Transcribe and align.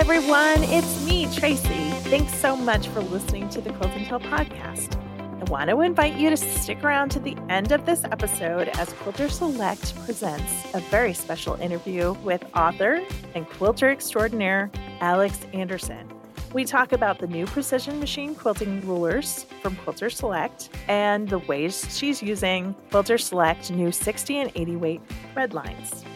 everyone. 0.00 0.64
It's 0.64 1.04
me, 1.04 1.26
Tracy. 1.30 1.90
Thanks 2.08 2.34
so 2.36 2.56
much 2.56 2.88
for 2.88 3.00
listening 3.00 3.50
to 3.50 3.60
the 3.60 3.70
Quilt 3.74 3.92
and 3.92 4.06
Tell 4.06 4.18
podcast. 4.18 4.98
I 5.18 5.44
want 5.50 5.68
to 5.68 5.82
invite 5.82 6.14
you 6.14 6.30
to 6.30 6.38
stick 6.38 6.82
around 6.82 7.10
to 7.10 7.20
the 7.20 7.36
end 7.50 7.70
of 7.70 7.84
this 7.84 8.02
episode 8.04 8.68
as 8.68 8.94
Quilter 8.94 9.28
Select 9.28 9.94
presents 10.06 10.50
a 10.72 10.80
very 10.80 11.12
special 11.12 11.54
interview 11.56 12.14
with 12.24 12.42
author 12.56 13.02
and 13.34 13.46
quilter 13.46 13.90
extraordinaire 13.90 14.70
Alex 15.00 15.38
Anderson. 15.52 16.10
We 16.54 16.64
talk 16.64 16.92
about 16.92 17.18
the 17.18 17.26
new 17.26 17.44
precision 17.44 18.00
machine 18.00 18.34
quilting 18.34 18.80
rulers 18.86 19.44
from 19.60 19.76
Quilter 19.76 20.08
Select 20.08 20.70
and 20.88 21.28
the 21.28 21.40
ways 21.40 21.86
she's 21.94 22.22
using 22.22 22.74
Quilter 22.90 23.18
Select 23.18 23.70
new 23.70 23.92
60 23.92 24.38
and 24.38 24.50
80 24.54 24.76
weight 24.76 25.02
thread 25.34 25.52
lines. 25.52 26.06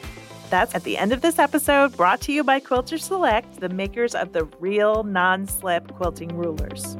That's 0.55 0.77
at 0.77 0.84
the 0.84 0.96
end 0.96 1.12
of 1.12 1.21
this 1.21 1.41
episode, 1.41 1.96
brought 1.96 2.21
to 2.21 2.32
you 2.32 2.45
by 2.45 2.61
Quilter 2.61 2.96
Select, 2.96 3.59
the 3.59 3.68
makers 3.68 4.14
of 4.14 4.32
the 4.32 4.45
real 4.61 5.03
non 5.03 5.49
slip 5.49 5.93
quilting 5.95 6.29
rulers. 6.36 6.96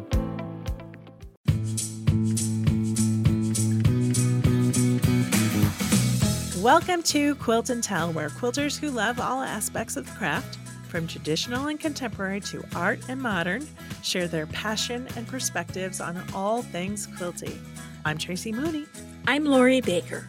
Welcome 6.61 7.05
to 7.05 7.37
Quilt 7.37 7.71
and 7.71 7.81
Tell, 7.81 8.13
where 8.13 8.29
quilters 8.29 8.77
who 8.77 8.91
love 8.91 9.21
all 9.21 9.41
aspects 9.41 9.97
of 9.97 10.07
the 10.07 10.13
craft 10.19 10.59
from 10.89 11.07
traditional 11.07 11.69
and 11.69 11.79
contemporary 11.79 12.41
to 12.41 12.65
art 12.75 12.99
and 13.09 13.23
modern, 13.23 13.65
share 14.03 14.27
their 14.27 14.47
passion 14.47 15.07
and 15.15 15.29
perspectives 15.29 16.01
on 16.01 16.21
all 16.35 16.63
things 16.63 17.07
quilty. 17.07 17.57
I'm 18.05 18.19
Tracy 18.19 18.51
Mooney. 18.51 18.87
I'm 19.29 19.45
Lori 19.45 19.81
Baker. 19.81 20.27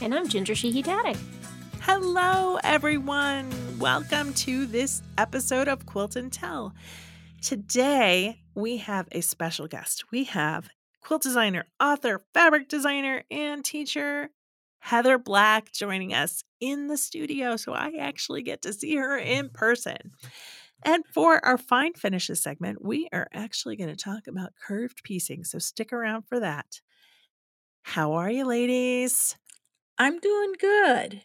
And 0.00 0.14
I'm 0.14 0.26
Ginger 0.28 0.54
Sheehy 0.54 0.80
Daddy. 0.80 1.14
Hello, 1.90 2.58
everyone. 2.64 3.50
Welcome 3.78 4.34
to 4.34 4.66
this 4.66 5.00
episode 5.16 5.68
of 5.68 5.86
Quilt 5.86 6.16
and 6.16 6.30
Tell. 6.30 6.74
Today, 7.40 8.42
we 8.54 8.76
have 8.76 9.08
a 9.10 9.22
special 9.22 9.66
guest. 9.66 10.04
We 10.12 10.24
have 10.24 10.68
quilt 11.00 11.22
designer, 11.22 11.64
author, 11.80 12.20
fabric 12.34 12.68
designer, 12.68 13.24
and 13.30 13.64
teacher 13.64 14.28
Heather 14.80 15.16
Black 15.16 15.72
joining 15.72 16.12
us 16.12 16.44
in 16.60 16.88
the 16.88 16.98
studio. 16.98 17.56
So 17.56 17.72
I 17.72 17.94
actually 17.98 18.42
get 18.42 18.60
to 18.62 18.74
see 18.74 18.96
her 18.96 19.16
in 19.16 19.48
person. 19.48 20.12
And 20.82 21.04
for 21.14 21.42
our 21.42 21.56
fine 21.56 21.94
finishes 21.94 22.42
segment, 22.42 22.84
we 22.84 23.08
are 23.14 23.28
actually 23.32 23.76
going 23.76 23.90
to 23.90 23.96
talk 23.96 24.26
about 24.26 24.52
curved 24.62 25.02
piecing. 25.04 25.44
So 25.44 25.58
stick 25.58 25.94
around 25.94 26.24
for 26.28 26.38
that. 26.38 26.82
How 27.80 28.12
are 28.12 28.30
you, 28.30 28.44
ladies? 28.44 29.36
I'm 29.96 30.20
doing 30.20 30.52
good. 30.60 31.22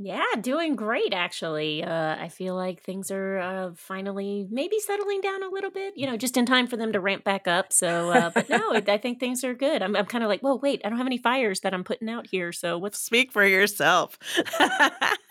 Yeah, 0.00 0.24
doing 0.40 0.76
great 0.76 1.12
actually. 1.12 1.82
Uh, 1.82 2.14
I 2.16 2.28
feel 2.28 2.54
like 2.54 2.82
things 2.82 3.10
are 3.10 3.38
uh, 3.38 3.70
finally 3.74 4.46
maybe 4.48 4.78
settling 4.78 5.20
down 5.20 5.42
a 5.42 5.48
little 5.48 5.70
bit. 5.70 5.94
You 5.96 6.06
know, 6.06 6.16
just 6.16 6.36
in 6.36 6.46
time 6.46 6.68
for 6.68 6.76
them 6.76 6.92
to 6.92 7.00
ramp 7.00 7.24
back 7.24 7.48
up. 7.48 7.72
So, 7.72 8.10
uh, 8.10 8.30
but 8.30 8.48
no, 8.48 8.72
I 8.74 8.80
think 9.02 9.18
things 9.18 9.42
are 9.42 9.54
good. 9.54 9.82
I'm, 9.82 9.96
I'm 9.96 10.06
kind 10.06 10.22
of 10.22 10.28
like, 10.28 10.40
whoa, 10.40 10.54
wait, 10.54 10.82
I 10.84 10.88
don't 10.88 10.98
have 10.98 11.06
any 11.06 11.18
fires 11.18 11.60
that 11.60 11.74
I'm 11.74 11.82
putting 11.82 12.08
out 12.08 12.28
here. 12.30 12.52
So 12.52 12.78
what's 12.78 13.00
speak 13.00 13.32
for 13.32 13.44
yourself? 13.44 14.18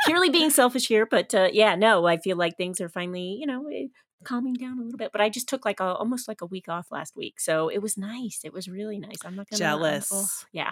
purely 0.06 0.30
being 0.30 0.50
selfish 0.60 0.88
here, 0.88 1.06
but 1.06 1.34
uh, 1.34 1.48
yeah, 1.54 1.76
no, 1.76 2.06
I 2.06 2.18
feel 2.18 2.36
like 2.36 2.58
things 2.58 2.82
are 2.82 2.90
finally, 2.90 3.38
you 3.40 3.46
know, 3.46 3.68
eh, 3.68 3.88
calming 4.26 4.56
down 4.56 4.80
a 4.80 4.84
little 4.84 4.98
bit. 4.98 5.12
But 5.14 5.22
I 5.22 5.30
just 5.30 5.48
took 5.48 5.64
like 5.64 5.80
a 5.80 5.86
almost 5.86 6.28
like 6.28 6.42
a 6.42 6.46
week 6.46 6.68
off 6.68 6.88
last 6.92 7.16
week, 7.16 7.40
so 7.40 7.70
it 7.70 7.82
was 7.82 7.98
nice. 7.98 8.42
It 8.44 8.54
was 8.54 8.68
really 8.68 9.00
nice. 9.00 9.18
I'm 9.24 9.36
not 9.36 9.50
gonna 9.50 9.60
jealous. 9.60 10.10
oh, 10.12 10.28
yeah. 10.52 10.72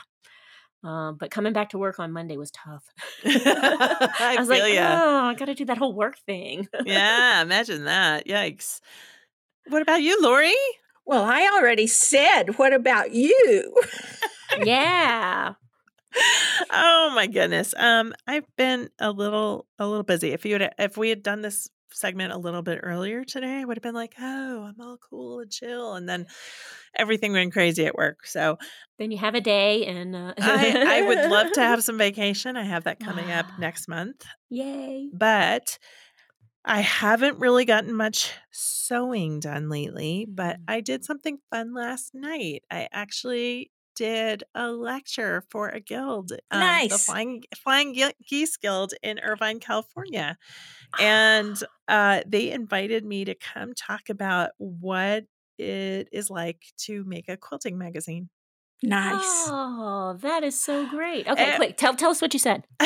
Um, 0.86 1.17
but 1.19 1.31
coming 1.31 1.52
back 1.52 1.69
to 1.69 1.80
work 1.80 2.00
on 2.00 2.11
Monday 2.11 2.38
was 2.38 2.52
tough. 2.52 2.86
I, 3.25 4.36
I 4.38 4.39
was 4.39 4.47
like, 4.47 4.72
ya. 4.72 5.00
oh, 5.02 5.19
I 5.30 5.33
got 5.33 5.45
to 5.45 5.55
do 5.55 5.66
that 5.66 5.80
whole 5.80 5.94
work 5.94 6.17
thing. 6.28 6.67
yeah, 6.86 7.41
imagine 7.41 7.86
that. 7.86 8.28
Yikes. 8.28 8.81
What 9.67 9.81
about 9.81 10.03
you, 10.03 10.22
Lori? 10.22 10.53
Well, 11.03 11.23
I 11.23 11.50
already 11.56 11.88
said, 11.88 12.58
what 12.58 12.72
about 12.72 13.13
you? 13.13 13.73
yeah. 14.63 15.53
Oh 16.72 17.12
my 17.16 17.28
goodness. 17.28 17.74
Um, 17.75 18.13
I've 18.28 18.45
been 18.56 18.90
a 19.00 19.12
little 19.12 19.66
a 19.79 19.88
little 19.88 20.03
busy. 20.03 20.31
If 20.31 20.45
you 20.45 20.53
had 20.53 20.74
if 20.79 20.97
we 20.97 21.09
had 21.09 21.24
done 21.24 21.41
this 21.41 21.69
segment 21.95 22.33
a 22.33 22.38
little 22.38 22.61
bit 22.61 22.79
earlier 22.83 23.23
today, 23.23 23.59
I 23.61 23.66
would 23.66 23.78
have 23.78 23.83
been 23.83 23.95
like, 23.95 24.13
oh, 24.19 24.63
I'm 24.63 24.79
all 24.79 24.97
cool 24.97 25.39
and 25.39 25.51
chill. 25.51 25.94
And 25.94 26.07
then 26.07 26.28
everything 26.95 27.33
went 27.33 27.53
crazy 27.53 27.85
at 27.85 27.95
work. 27.95 28.25
So 28.25 28.57
Then 29.00 29.11
you 29.11 29.17
have 29.17 29.35
a 29.35 29.41
day 29.41 29.85
and 29.85 30.16
uh... 30.16 30.33
I, 30.38 31.00
I 31.00 31.01
would 31.07 31.29
love 31.31 31.51
to 31.53 31.61
have 31.61 31.83
some 31.83 31.97
vacation. 31.97 32.57
I 32.57 32.63
have 32.63 32.83
that 32.83 33.00
coming 33.00 33.31
up 33.31 33.45
next 33.59 33.88
month. 33.88 34.25
Yay. 34.50 35.09
But 35.13 35.79
I 36.63 36.81
haven't 36.81 37.39
really 37.39 37.66
gotten 37.66 37.94
much 37.94 38.31
sewing 38.51 39.39
done 39.39 39.69
lately, 39.69 40.25
but 40.27 40.57
Mm. 40.57 40.63
I 40.67 40.81
did 40.81 41.06
something 41.06 41.38
fun 41.51 41.73
last 41.73 42.13
night. 42.13 42.63
I 42.72 42.88
actually 42.91 43.72
did 43.95 44.44
a 44.53 44.72
lecture 44.72 45.44
for 45.50 45.69
a 45.69 45.79
guild, 45.79 46.31
um, 46.51 46.88
the 46.89 46.97
Flying 46.97 47.44
Flying 47.63 47.97
Geese 48.28 48.57
Guild 48.57 48.94
in 49.01 49.19
Irvine, 49.19 49.59
California, 49.59 50.38
and 51.00 51.57
uh, 51.88 52.22
they 52.28 52.51
invited 52.51 53.06
me 53.06 53.25
to 53.25 53.35
come 53.35 53.73
talk 53.73 54.09
about 54.09 54.51
what 54.57 55.25
it 55.57 56.09
is 56.11 56.29
like 56.29 56.66
to 56.78 57.03
make 57.06 57.29
a 57.29 57.38
quilting 57.38 57.78
magazine. 57.78 58.29
Nice. 58.83 59.22
Oh, 59.47 60.17
that 60.22 60.44
is 60.44 60.59
so 60.62 60.85
great. 60.89 61.27
Okay, 61.27 61.51
Eh. 61.51 61.56
quick, 61.56 61.77
tell 61.77 61.95
tell 61.95 62.12
us 62.12 62.22
what 62.22 62.33
you 62.33 62.39
said. 62.39 62.66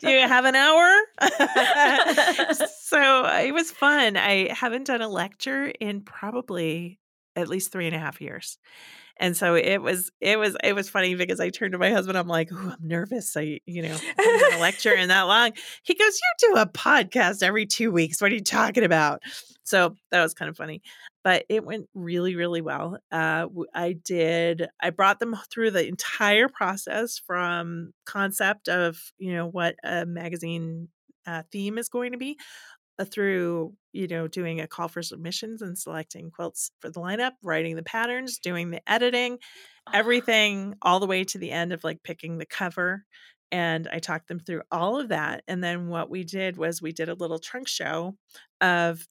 Do 0.00 0.08
you 0.10 0.20
have 0.26 0.46
an 0.46 0.54
hour? 0.54 0.96
so 2.80 3.26
it 3.44 3.52
was 3.52 3.70
fun. 3.70 4.16
I 4.16 4.48
haven't 4.52 4.86
done 4.86 5.02
a 5.02 5.08
lecture 5.08 5.66
in 5.66 6.00
probably 6.00 6.98
at 7.40 7.48
least 7.48 7.72
three 7.72 7.86
and 7.86 7.96
a 7.96 7.98
half 7.98 8.20
years. 8.20 8.58
And 9.18 9.36
so 9.36 9.54
it 9.54 9.82
was, 9.82 10.10
it 10.20 10.38
was, 10.38 10.56
it 10.64 10.74
was 10.74 10.88
funny 10.88 11.14
because 11.14 11.40
I 11.40 11.50
turned 11.50 11.72
to 11.72 11.78
my 11.78 11.90
husband. 11.90 12.16
I'm 12.16 12.26
like, 12.26 12.50
"Ooh, 12.50 12.70
I'm 12.70 12.78
nervous. 12.80 13.36
I, 13.36 13.60
you 13.66 13.82
know, 13.82 13.94
I 14.18 14.22
haven't 14.22 14.58
a 14.58 14.60
lecture 14.62 14.94
in 14.94 15.08
that 15.08 15.22
long. 15.22 15.52
He 15.82 15.94
goes, 15.94 16.18
"You 16.42 16.54
do 16.54 16.60
a 16.60 16.66
podcast 16.66 17.42
every 17.42 17.66
two 17.66 17.90
weeks. 17.90 18.22
What 18.22 18.32
are 18.32 18.34
you 18.34 18.42
talking 18.42 18.82
about?" 18.82 19.22
So 19.62 19.94
that 20.10 20.22
was 20.22 20.32
kind 20.32 20.48
of 20.48 20.56
funny, 20.56 20.80
but 21.22 21.44
it 21.50 21.64
went 21.64 21.86
really, 21.94 22.34
really 22.34 22.62
well. 22.62 22.96
Uh, 23.12 23.46
I 23.74 23.92
did. 23.92 24.68
I 24.80 24.88
brought 24.88 25.20
them 25.20 25.36
through 25.50 25.72
the 25.72 25.86
entire 25.86 26.48
process 26.48 27.18
from 27.18 27.92
concept 28.06 28.68
of 28.70 28.98
you 29.18 29.34
know 29.34 29.46
what 29.46 29.76
a 29.84 30.06
magazine 30.06 30.88
uh, 31.26 31.42
theme 31.52 31.76
is 31.76 31.90
going 31.90 32.12
to 32.12 32.18
be 32.18 32.38
through 33.04 33.72
you 33.92 34.06
know 34.06 34.28
doing 34.28 34.60
a 34.60 34.66
call 34.66 34.88
for 34.88 35.02
submissions 35.02 35.62
and 35.62 35.78
selecting 35.78 36.30
quilts 36.30 36.70
for 36.80 36.90
the 36.90 37.00
lineup 37.00 37.32
writing 37.42 37.76
the 37.76 37.82
patterns 37.82 38.38
doing 38.38 38.70
the 38.70 38.80
editing 38.90 39.38
everything 39.92 40.74
all 40.82 41.00
the 41.00 41.06
way 41.06 41.24
to 41.24 41.38
the 41.38 41.50
end 41.50 41.72
of 41.72 41.84
like 41.84 42.02
picking 42.02 42.38
the 42.38 42.46
cover 42.46 43.04
and 43.50 43.88
i 43.92 43.98
talked 43.98 44.28
them 44.28 44.40
through 44.40 44.62
all 44.70 45.00
of 45.00 45.08
that 45.08 45.42
and 45.48 45.62
then 45.62 45.88
what 45.88 46.10
we 46.10 46.24
did 46.24 46.56
was 46.56 46.80
we 46.80 46.92
did 46.92 47.08
a 47.08 47.14
little 47.14 47.38
trunk 47.38 47.68
show 47.68 48.14
of 48.60 49.06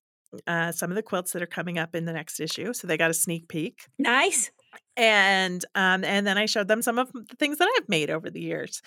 uh, 0.46 0.72
some 0.72 0.92
of 0.92 0.96
the 0.96 1.02
quilts 1.02 1.32
that 1.32 1.42
are 1.42 1.48
coming 1.48 1.80
up 1.80 1.96
in 1.96 2.06
the 2.06 2.14
next 2.14 2.40
issue 2.40 2.72
so 2.72 2.86
they 2.86 2.98
got 2.98 3.10
a 3.10 3.16
sneak 3.16 3.48
peek 3.48 3.88
nice. 3.98 4.52
and 4.96 5.66
um 5.76 6.04
and 6.04 6.28
then 6.28 6.38
I 6.38 6.46
showed 6.46 6.68
them 6.68 6.82
some 6.82 7.00
of 7.00 7.12
the 7.12 7.26
things 7.40 7.58
that 7.58 7.70
I've 7.78 7.90
made 7.90 8.10
over 8.10 8.30
the 8.30 8.42
years. 8.42 8.82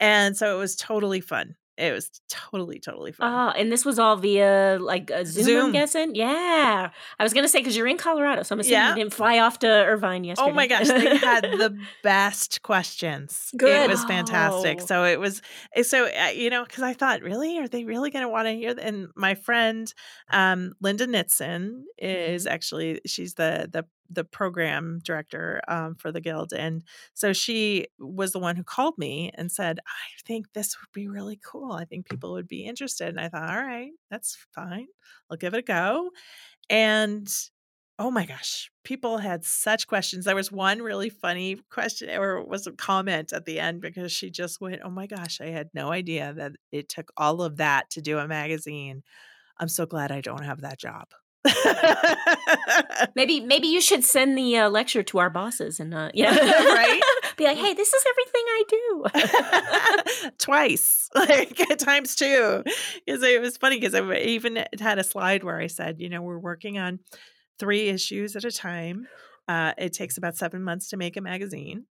And 0.00 0.36
so 0.36 0.54
it 0.56 0.58
was 0.58 0.76
totally 0.76 1.20
fun. 1.20 1.56
It 1.78 1.92
was 1.92 2.10
totally 2.28 2.80
totally 2.80 3.12
fun. 3.12 3.32
Oh, 3.32 3.50
and 3.58 3.70
this 3.70 3.84
was 3.84 3.98
all 4.00 4.16
via 4.16 4.78
like 4.80 5.10
a 5.10 5.24
Zoom, 5.24 5.44
Zoom. 5.44 5.64
I'm 5.66 5.72
guessing. 5.72 6.14
Yeah, 6.16 6.90
I 7.18 7.22
was 7.22 7.32
gonna 7.32 7.48
say 7.48 7.60
because 7.60 7.76
you're 7.76 7.86
in 7.86 7.98
Colorado, 7.98 8.42
so 8.42 8.54
I'm 8.54 8.60
assuming 8.60 8.72
Yeah. 8.72 8.88
you 8.90 8.94
didn't 8.96 9.14
fly 9.14 9.38
off 9.38 9.60
to 9.60 9.68
Irvine 9.68 10.24
yesterday. 10.24 10.50
Oh 10.50 10.52
my 10.54 10.66
gosh, 10.66 10.88
they 10.88 11.16
had 11.16 11.44
the 11.44 11.78
best 12.02 12.62
questions. 12.62 13.50
Good, 13.56 13.84
it 13.84 13.90
was 13.90 14.04
fantastic. 14.04 14.80
Wow. 14.80 14.86
So 14.86 15.04
it 15.04 15.20
was 15.20 15.40
eh, 15.76 15.82
so 15.84 16.06
uh, 16.06 16.30
you 16.34 16.50
know 16.50 16.64
because 16.64 16.82
I 16.82 16.94
thought, 16.94 17.22
really, 17.22 17.58
are 17.58 17.68
they 17.68 17.84
really 17.84 18.10
going 18.10 18.24
to 18.24 18.28
want 18.28 18.46
to 18.46 18.52
hear? 18.52 18.74
th- 18.74 18.86
And 18.86 19.08
my 19.14 19.34
friend 19.36 19.92
um, 20.30 20.72
Linda 20.80 21.06
Nitson 21.06 21.82
is 21.98 22.46
actually 22.46 23.00
she's 23.06 23.34
the 23.34 23.68
the 23.72 23.84
the 24.10 24.24
program 24.24 25.00
director 25.04 25.60
um, 25.68 25.94
for 25.96 26.12
the 26.12 26.20
guild, 26.20 26.52
and 26.52 26.82
so 27.14 27.32
she 27.32 27.86
was 27.98 28.32
the 28.32 28.38
one 28.38 28.56
who 28.56 28.64
called 28.64 28.96
me 28.98 29.30
and 29.34 29.50
said, 29.50 29.80
I 29.86 30.22
think 30.26 30.52
this 30.52 30.76
would 30.80 30.92
be 30.92 31.08
really 31.08 31.38
cool. 31.44 31.72
I 31.72 31.84
think 31.84 32.08
people 32.08 32.32
would 32.32 32.48
be 32.48 32.64
interested. 32.64 33.08
And 33.08 33.20
I 33.20 33.28
thought, 33.28 33.50
all 33.50 33.62
right, 33.62 33.90
that's 34.10 34.36
fine. 34.54 34.86
I'll 35.30 35.36
give 35.36 35.54
it 35.54 35.58
a 35.58 35.62
go. 35.62 36.10
And 36.70 37.28
oh 37.98 38.10
my 38.10 38.24
gosh, 38.24 38.70
people 38.84 39.18
had 39.18 39.44
such 39.44 39.86
questions. 39.88 40.24
There 40.24 40.34
was 40.36 40.52
one 40.52 40.80
really 40.82 41.10
funny 41.10 41.56
question 41.70 42.10
or 42.10 42.44
was 42.44 42.66
a 42.66 42.72
comment 42.72 43.32
at 43.32 43.44
the 43.44 43.58
end 43.58 43.80
because 43.80 44.12
she 44.12 44.30
just 44.30 44.60
went, 44.60 44.80
Oh 44.84 44.90
my 44.90 45.06
gosh, 45.06 45.40
I 45.40 45.46
had 45.46 45.70
no 45.74 45.90
idea 45.92 46.32
that 46.34 46.52
it 46.72 46.88
took 46.88 47.10
all 47.16 47.42
of 47.42 47.56
that 47.56 47.90
to 47.90 48.00
do 48.00 48.18
a 48.18 48.28
magazine. 48.28 49.02
I'm 49.58 49.68
so 49.68 49.86
glad 49.86 50.12
I 50.12 50.20
don't 50.20 50.44
have 50.44 50.60
that 50.60 50.78
job. 50.78 51.08
Maybe 53.14 53.40
maybe 53.40 53.68
you 53.68 53.80
should 53.80 54.04
send 54.04 54.36
the 54.36 54.58
uh, 54.58 54.68
lecture 54.68 55.02
to 55.04 55.18
our 55.18 55.30
bosses 55.30 55.80
and 55.80 55.94
uh, 55.94 56.10
yeah, 56.14 56.34
Right? 56.36 57.00
Be 57.36 57.44
like, 57.44 57.58
hey, 57.58 57.74
this 57.74 57.92
is 57.92 58.04
everything 58.08 58.42
I 58.46 58.64
do. 58.68 60.30
twice, 60.38 61.08
like 61.14 61.60
at 61.70 61.78
times 61.78 62.16
two. 62.16 62.64
Because 63.06 63.22
it 63.22 63.40
was 63.40 63.56
funny 63.56 63.78
because 63.78 63.94
I 63.94 64.16
even 64.16 64.64
had 64.80 64.98
a 64.98 65.04
slide 65.04 65.44
where 65.44 65.60
I 65.60 65.68
said, 65.68 66.00
you 66.00 66.08
know, 66.08 66.22
we're 66.22 66.38
working 66.38 66.78
on 66.78 66.98
three 67.58 67.88
issues 67.88 68.34
at 68.34 68.44
a 68.44 68.50
time. 68.50 69.06
Uh, 69.46 69.72
it 69.78 69.92
takes 69.92 70.18
about 70.18 70.36
seven 70.36 70.62
months 70.62 70.90
to 70.90 70.96
make 70.96 71.16
a 71.16 71.20
magazine, 71.20 71.84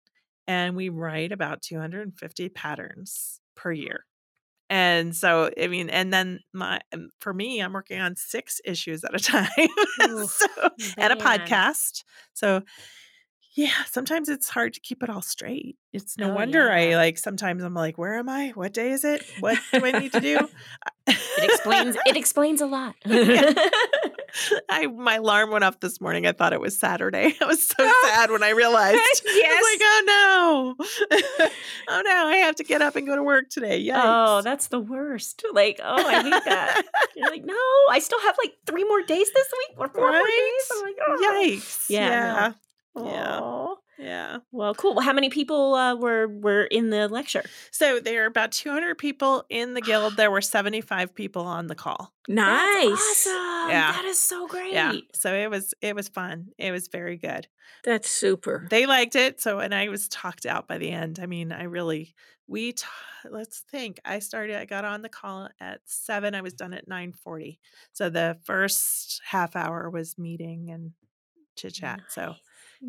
and 0.46 0.76
we 0.76 0.88
write 0.88 1.32
about 1.32 1.62
250 1.62 2.49
patterns 2.50 3.40
per 3.54 3.72
year. 3.72 4.04
And 4.68 5.14
so, 5.14 5.50
I 5.60 5.68
mean, 5.68 5.88
and 5.90 6.12
then 6.12 6.40
my 6.52 6.80
um, 6.92 7.10
for 7.20 7.32
me, 7.32 7.60
I'm 7.60 7.72
working 7.72 8.00
on 8.00 8.16
six 8.16 8.60
issues 8.64 9.04
at 9.04 9.14
a 9.14 9.18
time, 9.22 9.48
Ooh, 10.02 10.26
so 10.26 10.46
and 10.98 11.12
a 11.12 11.16
podcast. 11.16 12.02
So, 12.32 12.62
yeah, 13.54 13.84
sometimes 13.90 14.28
it's 14.28 14.48
hard 14.50 14.74
to 14.74 14.80
keep 14.80 15.02
it 15.02 15.08
all 15.08 15.22
straight. 15.22 15.76
It's 15.92 16.18
no 16.18 16.30
Oh, 16.30 16.34
wonder 16.34 16.70
I 16.70 16.94
like 16.96 17.16
sometimes 17.16 17.62
I'm 17.62 17.74
like, 17.74 17.96
where 17.96 18.18
am 18.18 18.28
I? 18.28 18.50
What 18.50 18.74
day 18.74 18.90
is 18.90 19.04
it? 19.04 19.24
What 19.40 19.58
do 19.72 19.84
I 19.84 19.92
need 19.92 20.12
to 20.12 20.20
do? 20.20 20.38
It 21.08 21.50
explains 21.50 21.96
it 22.06 22.16
explains 22.16 22.60
a 22.60 22.66
lot. 22.66 22.96
Yeah. 23.04 23.52
I 24.68 24.86
my 24.86 25.16
alarm 25.16 25.50
went 25.50 25.64
off 25.64 25.80
this 25.80 26.00
morning. 26.00 26.26
I 26.26 26.32
thought 26.32 26.52
it 26.52 26.60
was 26.60 26.78
Saturday. 26.78 27.34
I 27.40 27.44
was 27.46 27.66
so 27.66 27.74
Oh. 27.80 28.08
sad 28.14 28.30
when 28.30 28.42
I 28.42 28.50
realized. 28.50 28.98
I 28.98 29.12
Yes. 29.24 29.62
was 29.62 29.68
like, 29.72 29.80
oh 29.82 30.74
no. 30.78 31.48
oh 31.88 32.02
no, 32.04 32.26
I 32.28 32.36
have 32.44 32.56
to 32.56 32.64
get 32.64 32.82
up 32.82 32.96
and 32.96 33.06
go 33.06 33.16
to 33.16 33.22
work 33.22 33.48
today. 33.50 33.88
Oh, 33.90 33.94
Yikes. 33.94 34.38
Oh, 34.38 34.42
that's 34.42 34.68
the 34.68 34.80
worst. 34.80 35.44
Like, 35.52 35.80
oh, 35.82 35.94
I 36.06 36.22
hate 36.22 36.44
that. 36.44 36.82
You're 37.16 37.30
like, 37.30 37.44
no, 37.44 37.54
I 37.90 37.98
still 38.00 38.20
have 38.22 38.36
like 38.42 38.54
three 38.66 38.84
more 38.84 39.02
days 39.02 39.30
this 39.32 39.48
week 39.68 39.78
or 39.78 39.88
four 39.88 40.10
more 40.10 40.20
Right? 40.20 40.52
days. 40.58 40.70
I'm 40.78 40.82
like, 40.82 40.96
oh. 41.06 41.42
Yikes. 41.42 41.84
Yeah, 41.88 42.00
Yeah. 42.08 42.52
no. 42.94 43.04
Yeah. 43.06 43.74
Aw. 43.98 44.02
Yeah. 44.02 44.38
Well, 44.52 44.75
cool. 44.75 45.00
How 45.00 45.12
many 45.12 45.28
people 45.31 45.75
uh, 45.75 45.94
were 45.94 46.28
were 46.28 46.64
in 46.64 46.90
the 46.90 47.08
lecture? 47.08 47.44
So 47.70 48.00
there 48.00 48.25
are 48.25 48.26
about 48.26 48.52
200 48.52 48.96
people 48.98 49.44
in 49.48 49.75
the 49.75 49.81
guild. 49.81 50.16
There 50.16 50.31
were 50.31 50.40
75 50.40 51.14
people 51.14 51.43
on 51.43 51.66
the 51.66 51.75
call. 51.75 52.12
Nice. 52.28 52.88
That's 52.88 53.26
awesome. 53.26 53.70
Yeah. 53.70 53.93
That 53.93 54.04
is 54.04 54.20
so 54.20 54.46
great. 54.46 54.72
Yeah. 54.72 54.94
So 55.14 55.34
it 55.34 55.50
was 55.50 55.75
it 55.81 55.94
was 55.94 56.08
fun. 56.08 56.48
It 56.58 56.72
was 56.72 56.88
very 56.88 57.16
good. 57.16 57.46
That's 57.84 58.10
super. 58.10 58.66
They 58.70 58.87
liked 58.87 59.16
it. 59.16 59.40
So 59.40 59.60
and 59.60 59.75
I 59.75 59.88
was 59.88 60.08
talked 60.08 60.46
out 60.46 60.69
by 60.69 60.78
the 60.78 60.90
end. 60.90 61.19
I 61.22 61.26
mean, 61.26 61.52
I 61.52 61.64
really 61.64 62.14
we 62.49 62.72
t- 62.72 62.87
let's 63.28 63.60
think. 63.70 63.99
I 64.04 64.20
started 64.20 64.56
I 64.56 64.64
got 64.66 64.84
on 64.84 65.02
the 65.02 65.08
call 65.08 65.49
at 65.60 65.81
7. 65.84 66.34
I 66.34 66.42
was 66.42 66.52
done 66.52 66.75
at 66.75 66.88
9:40. 66.88 67.58
So 67.92 68.08
the 68.10 68.38
first 68.44 69.20
half 69.25 69.56
hour 69.56 69.90
was 69.90 70.19
meeting 70.19 70.70
and 70.70 70.92
chit 71.56 71.75
chat. 71.75 72.00
So 72.08 72.34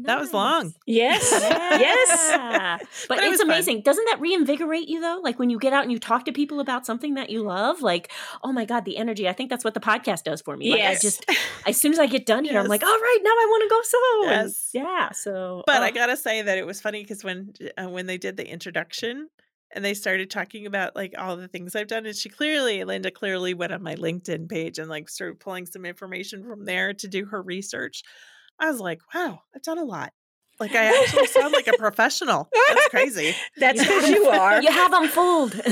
that 0.04 0.20
was 0.20 0.34
long. 0.34 0.74
Yes. 0.86 1.32
Nice. 1.32 1.42
yes. 1.82 2.30
Yeah. 2.32 2.78
But, 3.08 3.18
But 3.18 3.20
it 3.20 3.30
was 3.30 3.34
it's 3.34 3.42
fun. 3.44 3.52
amazing. 3.52 3.82
Doesn't 3.82 4.06
that 4.06 4.20
reinvigorate 4.20 4.88
you 4.88 5.02
though? 5.02 5.20
Like 5.24 5.40
when 5.40 5.50
you 5.50 5.60
get 5.60 5.74
out 5.74 5.84
and 5.84 5.92
you 5.92 6.00
talk 6.00 6.26
to 6.26 6.32
people 6.32 6.60
about 6.60 6.86
something 6.86 7.16
that 7.16 7.30
you 7.30 7.44
love, 7.44 7.82
like, 7.82 8.12
oh 8.44 8.52
my 8.52 8.66
God, 8.66 8.86
the 8.86 8.98
energy. 8.98 9.28
I 9.28 9.34
think 9.34 9.50
that's 9.50 9.64
what 9.64 9.74
the 9.74 9.80
podcast 9.80 10.24
does 10.24 10.42
for 10.42 10.56
me. 10.58 10.72
Like 10.72 10.82
I 10.82 10.96
just 10.96 11.26
as 11.66 11.80
soon 11.80 11.94
as 11.94 12.00
I 12.00 12.08
get 12.08 12.26
done 12.26 12.44
here, 12.46 12.60
I'm 12.60 12.68
like, 12.68 12.84
all 12.84 12.90
right, 12.90 13.20
now 13.24 13.30
I 13.32 13.46
want 13.50 13.64
to 13.64 13.70
go 13.70 13.82
so. 13.84 14.30
And 14.30 14.48
Yes. 14.50 14.70
yeah. 14.74 15.12
So 15.12 15.64
But 15.66 15.84
I 15.84 15.90
oh, 15.90 15.94
gotta 15.94 16.18
say 16.18 16.42
that 16.42 16.58
it 16.58 16.66
was 16.66 16.82
funny 16.82 17.02
because 17.04 17.24
when 17.24 17.54
uh, 17.78 17.90
when 17.90 18.06
they 18.06 18.18
did 18.18 18.38
the 18.38 18.48
introduction 18.50 19.30
and 19.74 19.84
they 19.84 19.94
started 19.94 20.30
talking 20.30 20.66
about 20.66 20.96
like 20.96 21.14
all 21.18 21.36
the 21.36 21.48
things 21.48 21.76
I've 21.76 21.88
done, 21.88 22.06
and 22.06 22.16
she 22.16 22.30
clearly, 22.30 22.84
Linda 22.84 23.12
clearly 23.12 23.54
went 23.54 23.74
on 23.74 23.84
my 23.84 23.96
LinkedIn 23.96 24.48
page 24.50 24.80
and 24.80 24.90
like 24.90 25.10
started 25.10 25.40
pulling 25.40 25.66
some 25.66 25.86
information 25.86 26.44
from 26.44 26.66
there 26.66 26.94
to 26.94 27.08
do 27.08 27.26
her 27.26 27.42
research. 27.42 28.04
I 28.60 28.70
was 28.70 28.80
like, 28.80 29.02
wow, 29.14 29.42
I've 29.56 29.62
done 29.64 29.78
a 29.78 29.84
lot. 29.84 30.14
Like 30.60 30.76
I 30.76 30.86
actually 30.86 31.28
sound 31.28 31.54
like 31.54 31.68
a 31.68 31.74
professional. 31.78 32.50
That's 32.68 32.88
crazy. 32.88 33.36
That's 33.58 33.80
You 33.80 33.88
because 33.88 34.10
you 34.10 34.26
are. 34.26 34.62
you 34.62 34.72
have 34.72 34.94
unfold. 34.94 35.54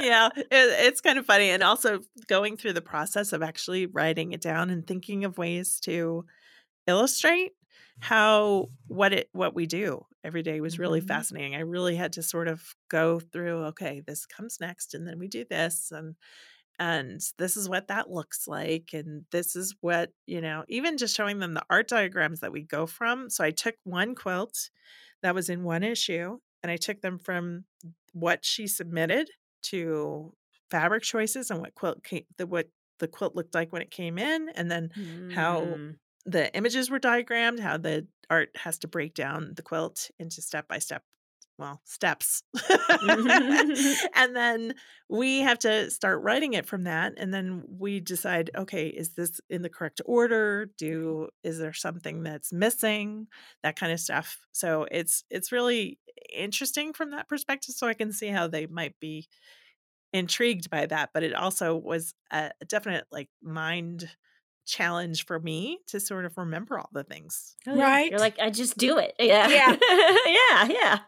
yeah, 0.00 0.28
it, 0.36 0.46
it's 0.50 1.00
kind 1.00 1.18
of 1.18 1.26
funny, 1.26 1.50
and 1.50 1.62
also 1.62 2.00
going 2.28 2.56
through 2.56 2.74
the 2.74 2.80
process 2.82 3.32
of 3.32 3.42
actually 3.42 3.86
writing 3.86 4.32
it 4.32 4.40
down 4.40 4.70
and 4.70 4.86
thinking 4.86 5.24
of 5.24 5.38
ways 5.38 5.80
to 5.80 6.24
illustrate 6.86 7.52
how 8.00 8.68
what 8.88 9.12
it 9.12 9.28
what 9.32 9.54
we 9.54 9.66
do 9.66 10.04
every 10.24 10.42
day 10.42 10.60
was 10.60 10.78
really 10.78 11.00
Mhm. 11.00 11.06
fascinating. 11.08 11.54
I 11.56 11.60
really 11.60 11.96
had 11.96 12.12
to 12.14 12.22
sort 12.22 12.48
of 12.48 12.62
go 12.90 13.20
through, 13.20 13.64
okay, 13.66 14.02
this 14.06 14.26
comes 14.26 14.58
next, 14.60 14.94
and 14.94 15.06
then 15.06 15.18
we 15.18 15.28
do 15.28 15.44
this, 15.48 15.90
and 15.92 16.16
and 16.78 17.20
this 17.38 17.56
is 17.56 17.68
what 17.68 17.88
that 17.88 18.10
looks 18.10 18.46
like, 18.48 18.90
and 18.92 19.24
this 19.30 19.56
is 19.56 19.74
what 19.80 20.12
you 20.26 20.40
know. 20.40 20.64
Even 20.68 20.96
just 20.98 21.16
showing 21.16 21.38
them 21.38 21.54
the 21.54 21.64
art 21.70 21.88
diagrams 21.88 22.40
that 22.40 22.52
we 22.52 22.62
go 22.62 22.86
from. 22.86 23.30
So 23.30 23.44
I 23.44 23.50
took 23.50 23.76
one 23.84 24.14
quilt 24.14 24.70
that 25.22 25.34
was 25.34 25.48
in 25.48 25.64
one 25.64 25.82
issue, 25.82 26.38
and 26.62 26.70
I 26.70 26.76
took 26.76 27.00
them 27.00 27.18
from 27.18 27.64
what 28.12 28.44
she 28.44 28.66
submitted 28.66 29.30
to 29.64 30.34
fabric 30.70 31.02
choices 31.02 31.50
and 31.50 31.60
what 31.60 31.74
quilt 31.74 32.02
came, 32.04 32.24
the 32.38 32.46
what 32.46 32.68
the 32.98 33.08
quilt 33.08 33.34
looked 33.36 33.54
like 33.54 33.72
when 33.72 33.82
it 33.82 33.90
came 33.90 34.18
in, 34.18 34.48
and 34.50 34.70
then 34.70 34.90
how 35.28 35.60
Mm. 35.60 35.98
the 36.24 36.54
images 36.56 36.90
were 36.90 36.98
diagrammed, 36.98 37.60
how 37.60 37.76
the 37.76 38.06
art 38.30 38.50
has 38.56 38.78
to 38.78 38.88
break 38.88 39.14
down 39.14 39.52
the 39.54 39.62
quilt 39.62 40.10
into 40.18 40.42
step 40.42 40.66
by 40.68 40.78
step, 40.78 41.04
well, 41.58 41.80
steps. 41.84 42.42
Mm-hmm. 42.56 44.06
and 44.14 44.36
then 44.36 44.74
we 45.08 45.40
have 45.40 45.58
to 45.60 45.90
start 45.90 46.22
writing 46.22 46.52
it 46.52 46.66
from 46.66 46.84
that. 46.84 47.14
And 47.16 47.32
then 47.32 47.62
we 47.68 48.00
decide, 48.00 48.50
okay, 48.56 48.88
is 48.88 49.14
this 49.14 49.40
in 49.48 49.62
the 49.62 49.68
correct 49.68 50.00
order? 50.04 50.66
Mm-hmm. 50.66 50.72
Do 50.78 51.28
is 51.42 51.58
there 51.58 51.72
something 51.72 52.22
that's 52.22 52.52
missing? 52.52 53.28
That 53.62 53.78
kind 53.78 53.92
of 53.92 54.00
stuff. 54.00 54.38
So 54.52 54.86
it's 54.90 55.24
it's 55.30 55.52
really 55.52 55.98
interesting 56.34 56.92
from 56.92 57.12
that 57.12 57.28
perspective. 57.28 57.74
So 57.74 57.86
I 57.86 57.94
can 57.94 58.12
see 58.12 58.28
how 58.28 58.48
they 58.48 58.66
might 58.66 58.94
be 59.00 59.28
intrigued 60.12 60.70
by 60.70 60.86
that. 60.86 61.10
But 61.14 61.22
it 61.22 61.34
also 61.34 61.74
was 61.76 62.14
a 62.30 62.50
definite 62.68 63.06
like 63.10 63.28
mind 63.42 64.10
challenge 64.66 65.24
for 65.26 65.38
me 65.38 65.78
to 65.86 66.00
sort 66.00 66.24
of 66.24 66.36
remember 66.36 66.76
all 66.76 66.90
the 66.92 67.04
things 67.04 67.54
Oh. 67.68 67.76
Right. 67.76 68.10
You're 68.10 68.18
like, 68.18 68.38
I 68.40 68.50
just 68.50 68.76
do 68.76 68.98
it. 68.98 69.14
Yeah. 69.18 69.48
Yeah. 69.48 69.76
yeah. 70.26 70.68
Yeah. 70.68 70.98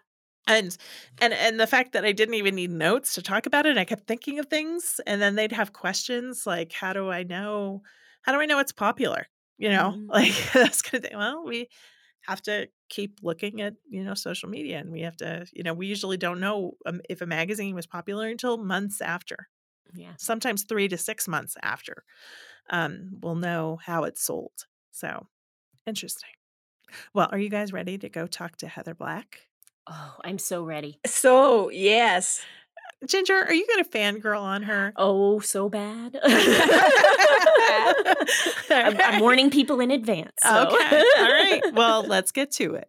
And 0.49 0.77
and 1.21 1.35
and 1.35 1.61
the 1.61 1.67
fact 1.67 1.93
that 1.93 2.05
i 2.05 2.13
didn't 2.13 2.35
even 2.35 2.57
need 2.57 2.71
notes 2.71 3.15
to 3.15 3.23
talk 3.23 3.47
about 3.47 3.67
it 3.67 3.79
i 3.79 3.85
kept 3.85 4.07
thinking 4.09 4.39
of 4.41 4.47
things 4.47 5.01
and 5.07 5.23
then 5.23 5.37
they'd 5.37 5.53
have 5.53 5.73
questions 5.75 6.47
like 6.47 6.73
how 6.73 6.93
do 6.93 7.11
i 7.11 7.23
know 7.23 7.83
how 8.23 8.33
do 8.33 8.41
i 8.41 8.47
know 8.47 8.61
it's 8.61 8.73
popular? 8.73 9.27
You 9.59 9.71
know? 9.71 9.97
Mhm. 9.97 10.09
like 10.09 10.33
that's 10.55 10.83
kind 10.83 11.05
of 11.05 11.11
thing. 11.11 11.19
Well 11.19 11.45
we 11.45 11.69
have 12.23 12.43
to 12.43 12.69
keep 12.91 13.21
looking 13.23 13.63
at 13.63 13.75
you 13.89 14.05
know 14.05 14.15
social 14.15 14.49
media 14.49 14.79
and 14.79 14.93
we 14.93 15.03
have 15.03 15.17
to 15.19 15.47
you 15.53 15.63
know 15.65 15.75
we 15.75 15.87
usually 15.89 16.19
don't 16.19 16.41
know 16.41 16.75
um, 16.87 17.01
if 17.11 17.23
a 17.23 17.27
magazine 17.27 17.75
was 17.77 17.87
popular 17.87 18.29
until 18.29 18.59
months 18.59 19.01
after. 19.03 19.49
Yeah. 19.93 20.17
sometimes 20.19 20.65
three 20.65 20.89
to 20.89 20.99
six 20.99 21.29
months 21.29 21.57
after 21.63 22.05
um, 22.71 23.19
we'll 23.23 23.37
know 23.37 23.79
how 23.83 24.05
it's 24.05 24.23
sold. 24.23 24.67
So 24.93 25.29
interesting. 25.87 26.31
Well 27.15 27.29
are 27.33 27.39
you 27.39 27.51
guys 27.51 27.73
ready 27.73 27.99
to 27.99 28.09
go 28.09 28.27
talk 28.27 28.57
to 28.59 28.69
heather 28.69 28.95
black 28.95 29.48
Oh, 29.91 30.15
I'm 30.25 30.39
so 30.39 30.63
ready. 30.65 31.01
So, 31.07 31.71
yes. 31.71 32.41
Ginger, 33.07 33.35
are 33.35 33.55
you 33.55 33.67
going 33.67 33.85
to 33.85 33.91
fangirl 33.91 34.41
on 34.41 34.65
her? 34.65 34.93
Oh, 34.97 35.39
so 35.41 35.69
bad. 35.69 36.19
I'm, 38.71 39.01
I'm 39.01 39.21
warning 39.21 39.51
people 39.51 39.81
in 39.81 39.91
advance. 39.91 40.33
so. 40.43 40.67
Okay. 40.69 41.03
All 41.19 41.25
right. 41.33 41.63
Well, 41.73 42.03
let's 42.05 42.33
get 42.33 42.51
to 42.53 42.75
it. 42.75 42.89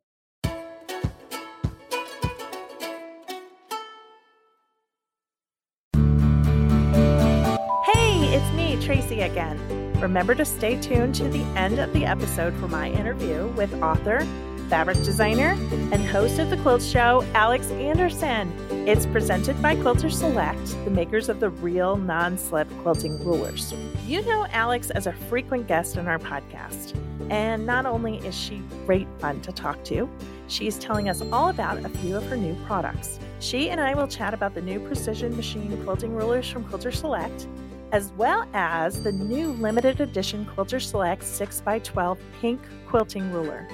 Hey, 7.86 8.36
it's 8.36 8.52
me, 8.56 8.78
Tracy 8.84 9.22
again. 9.22 9.58
Remember 10.00 10.34
to 10.36 10.46
stay 10.46 10.80
tuned 10.82 11.16
to 11.16 11.28
the 11.30 11.44
end 11.58 11.80
of 11.80 11.92
the 11.94 12.06
episode 12.06 12.54
for 12.56 12.68
my 12.68 12.90
interview 12.90 13.48
with 13.56 13.74
author, 13.82 14.26
fabric 14.70 14.98
designer, 14.98 15.58
and 15.92 16.06
host 16.06 16.38
of 16.38 16.52
the 16.52 16.58
Quilt 16.58 16.84
Show, 16.84 17.26
Alex 17.34 17.72
Anderson. 17.72 18.54
It's 18.88 19.08
presented 19.08 19.60
by 19.62 19.76
Quilter 19.76 20.12
Select, 20.12 20.66
the 20.86 20.92
makers 20.92 21.28
of 21.28 21.40
the 21.40 21.50
real 21.50 21.98
non 21.98 22.38
slip 22.38 22.70
quilting 22.84 23.24
rulers. 23.26 23.74
You 24.06 24.22
know 24.22 24.46
Alex 24.52 24.92
as 24.92 25.08
a 25.08 25.14
frequent 25.14 25.68
guest 25.68 25.98
on 25.98 26.08
our 26.08 26.20
podcast. 26.20 26.96
And 27.32 27.66
not 27.66 27.86
only 27.86 28.18
is 28.20 28.36
she 28.38 28.62
great 28.86 29.08
fun 29.20 29.42
to 29.42 29.52
talk 29.52 29.84
to, 29.86 30.08
she's 30.48 30.78
telling 30.78 31.10
us 31.10 31.22
all 31.32 31.50
about 31.50 31.84
a 31.84 31.90
few 31.90 32.16
of 32.16 32.26
her 32.28 32.38
new 32.38 32.56
products. 32.66 33.20
She 33.40 33.72
and 33.72 33.82
I 33.82 33.96
will 33.96 34.08
chat 34.08 34.34
about 34.34 34.54
the 34.54 34.62
new 34.62 34.80
precision 34.80 35.36
machine 35.36 35.82
quilting 35.84 36.16
rulers 36.16 36.48
from 36.50 36.64
Quilter 36.64 36.92
Select, 36.92 37.48
as 37.92 38.12
well 38.18 38.48
as 38.54 39.02
the 39.02 39.12
new 39.12 39.50
limited 39.54 40.00
edition 40.00 40.46
Quilter 40.46 40.80
Select 40.80 41.24
6x12 41.24 42.18
pink 42.40 42.62
quilting 42.88 43.32
ruler. 43.32 43.68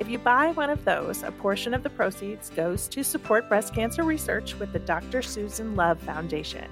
If 0.00 0.08
you 0.08 0.18
buy 0.18 0.52
one 0.52 0.70
of 0.70 0.82
those, 0.86 1.22
a 1.22 1.30
portion 1.30 1.74
of 1.74 1.82
the 1.82 1.90
proceeds 1.90 2.48
goes 2.48 2.88
to 2.88 3.04
support 3.04 3.50
breast 3.50 3.74
cancer 3.74 4.02
research 4.02 4.58
with 4.58 4.72
the 4.72 4.78
Dr. 4.78 5.20
Susan 5.20 5.76
Love 5.76 6.00
Foundation. 6.00 6.66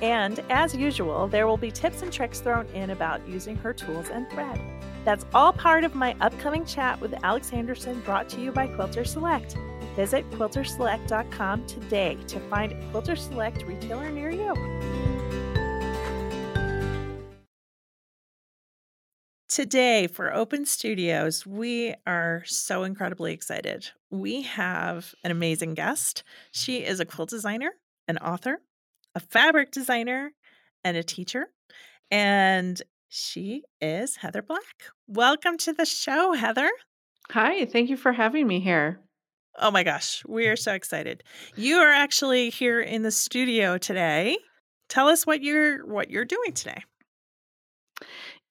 And 0.00 0.40
as 0.48 0.74
usual, 0.74 1.28
there 1.28 1.46
will 1.46 1.58
be 1.58 1.70
tips 1.70 2.00
and 2.00 2.10
tricks 2.10 2.40
thrown 2.40 2.66
in 2.68 2.88
about 2.88 3.28
using 3.28 3.54
her 3.56 3.74
tools 3.74 4.08
and 4.08 4.30
thread. 4.30 4.58
That's 5.04 5.26
all 5.34 5.52
part 5.52 5.84
of 5.84 5.94
my 5.94 6.16
upcoming 6.22 6.64
chat 6.64 6.98
with 7.02 7.14
Alex 7.22 7.52
Anderson 7.52 8.00
brought 8.00 8.30
to 8.30 8.40
you 8.40 8.50
by 8.50 8.66
Quilter 8.66 9.04
Select. 9.04 9.58
Visit 9.94 10.28
quilterselect.com 10.30 11.66
today 11.66 12.16
to 12.28 12.40
find 12.48 12.72
a 12.72 12.90
Quilter 12.92 13.16
Select 13.16 13.62
retailer 13.64 14.08
near 14.08 14.30
you. 14.30 15.19
Today 19.50 20.06
for 20.06 20.32
Open 20.32 20.64
Studios, 20.64 21.44
we 21.44 21.96
are 22.06 22.44
so 22.46 22.84
incredibly 22.84 23.32
excited. 23.32 23.90
We 24.08 24.42
have 24.42 25.12
an 25.24 25.32
amazing 25.32 25.74
guest. 25.74 26.22
She 26.52 26.84
is 26.84 27.00
a 27.00 27.04
quilt 27.04 27.30
designer, 27.30 27.72
an 28.06 28.18
author, 28.18 28.62
a 29.16 29.18
fabric 29.18 29.72
designer, 29.72 30.30
and 30.84 30.96
a 30.96 31.02
teacher. 31.02 31.48
And 32.12 32.80
she 33.08 33.64
is 33.80 34.14
Heather 34.14 34.40
Black. 34.40 34.62
Welcome 35.08 35.58
to 35.58 35.72
the 35.72 35.84
show, 35.84 36.32
Heather. 36.32 36.70
Hi, 37.32 37.64
thank 37.64 37.90
you 37.90 37.96
for 37.96 38.12
having 38.12 38.46
me 38.46 38.60
here. 38.60 39.00
Oh 39.58 39.72
my 39.72 39.82
gosh, 39.82 40.22
we 40.28 40.46
are 40.46 40.54
so 40.54 40.74
excited. 40.74 41.24
You 41.56 41.78
are 41.78 41.90
actually 41.90 42.50
here 42.50 42.80
in 42.80 43.02
the 43.02 43.10
studio 43.10 43.78
today. 43.78 44.38
Tell 44.88 45.08
us 45.08 45.26
what 45.26 45.42
you're 45.42 45.84
what 45.84 46.08
you're 46.08 46.24
doing 46.24 46.52
today. 46.52 46.84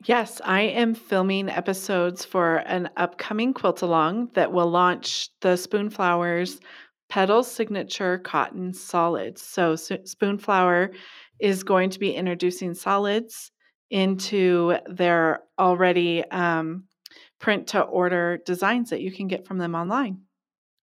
Yes, 0.06 0.40
I 0.46 0.62
am 0.62 0.94
filming 0.96 1.50
episodes 1.50 2.24
for 2.24 2.58
an 2.58 2.90
upcoming 2.96 3.54
quilt 3.54 3.82
along 3.82 4.30
that 4.34 4.52
will 4.52 4.70
launch 4.70 5.30
the 5.42 5.58
Spoonflower's 5.58 6.60
Petal 7.10 7.44
Signature 7.44 8.18
Cotton 8.20 8.74
Solids. 8.74 9.42
So, 9.42 9.76
Spoonflower 9.76 10.94
is 11.40 11.64
going 11.64 11.90
to 11.90 12.00
be 12.00 12.14
introducing 12.14 12.74
solids 12.76 13.52
into 13.90 14.76
their 14.86 15.42
already 15.58 16.24
um, 16.32 16.86
print 17.40 17.68
to 17.68 17.82
order 17.82 18.40
designs 18.46 18.92
that 18.92 19.02
you 19.02 19.12
can 19.12 19.28
get 19.28 19.46
from 19.46 19.58
them 19.58 19.76
online. 19.76 20.22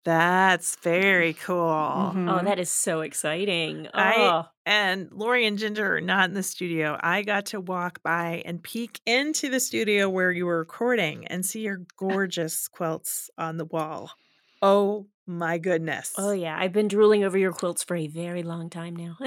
That's 0.07 0.77
very 0.77 1.33
cool. 1.33 1.57
Mm-hmm. 1.57 2.29
Oh, 2.29 2.41
that 2.45 2.61
is 2.61 2.71
so 2.71 3.01
exciting. 3.01 3.89
Oh. 3.93 3.99
I 3.99 4.45
and 4.65 5.09
Lori 5.11 5.47
and 5.47 5.59
Ginger 5.59 5.97
are 5.97 6.01
not 6.01 6.29
in 6.29 6.35
the 6.35 6.45
studio. 6.45 6.97
I 7.01 7.23
got 7.23 7.47
to 7.47 7.61
walk 7.61 8.05
by 8.05 8.45
and 8.47 8.63
peek 8.63 9.01
into 9.05 9.51
the 9.51 9.59
studio 9.59 10.09
where 10.09 10.31
you 10.31 10.47
were 10.47 10.61
recording 10.61 11.27
and 11.27 11.45
see 11.45 11.63
your 11.63 11.81
gorgeous 11.99 12.69
quilts 12.69 13.31
on 13.37 13.57
the 13.57 13.65
wall. 13.65 14.13
Oh 14.63 15.09
my 15.27 15.59
goodness. 15.59 16.13
Oh 16.17 16.31
yeah, 16.31 16.57
I've 16.57 16.73
been 16.73 16.87
drooling 16.87 17.25
over 17.25 17.37
your 17.37 17.53
quilts 17.53 17.83
for 17.83 17.97
a 17.97 18.07
very 18.07 18.45
long 18.45 18.71
time 18.71 18.95
now. 18.95 19.17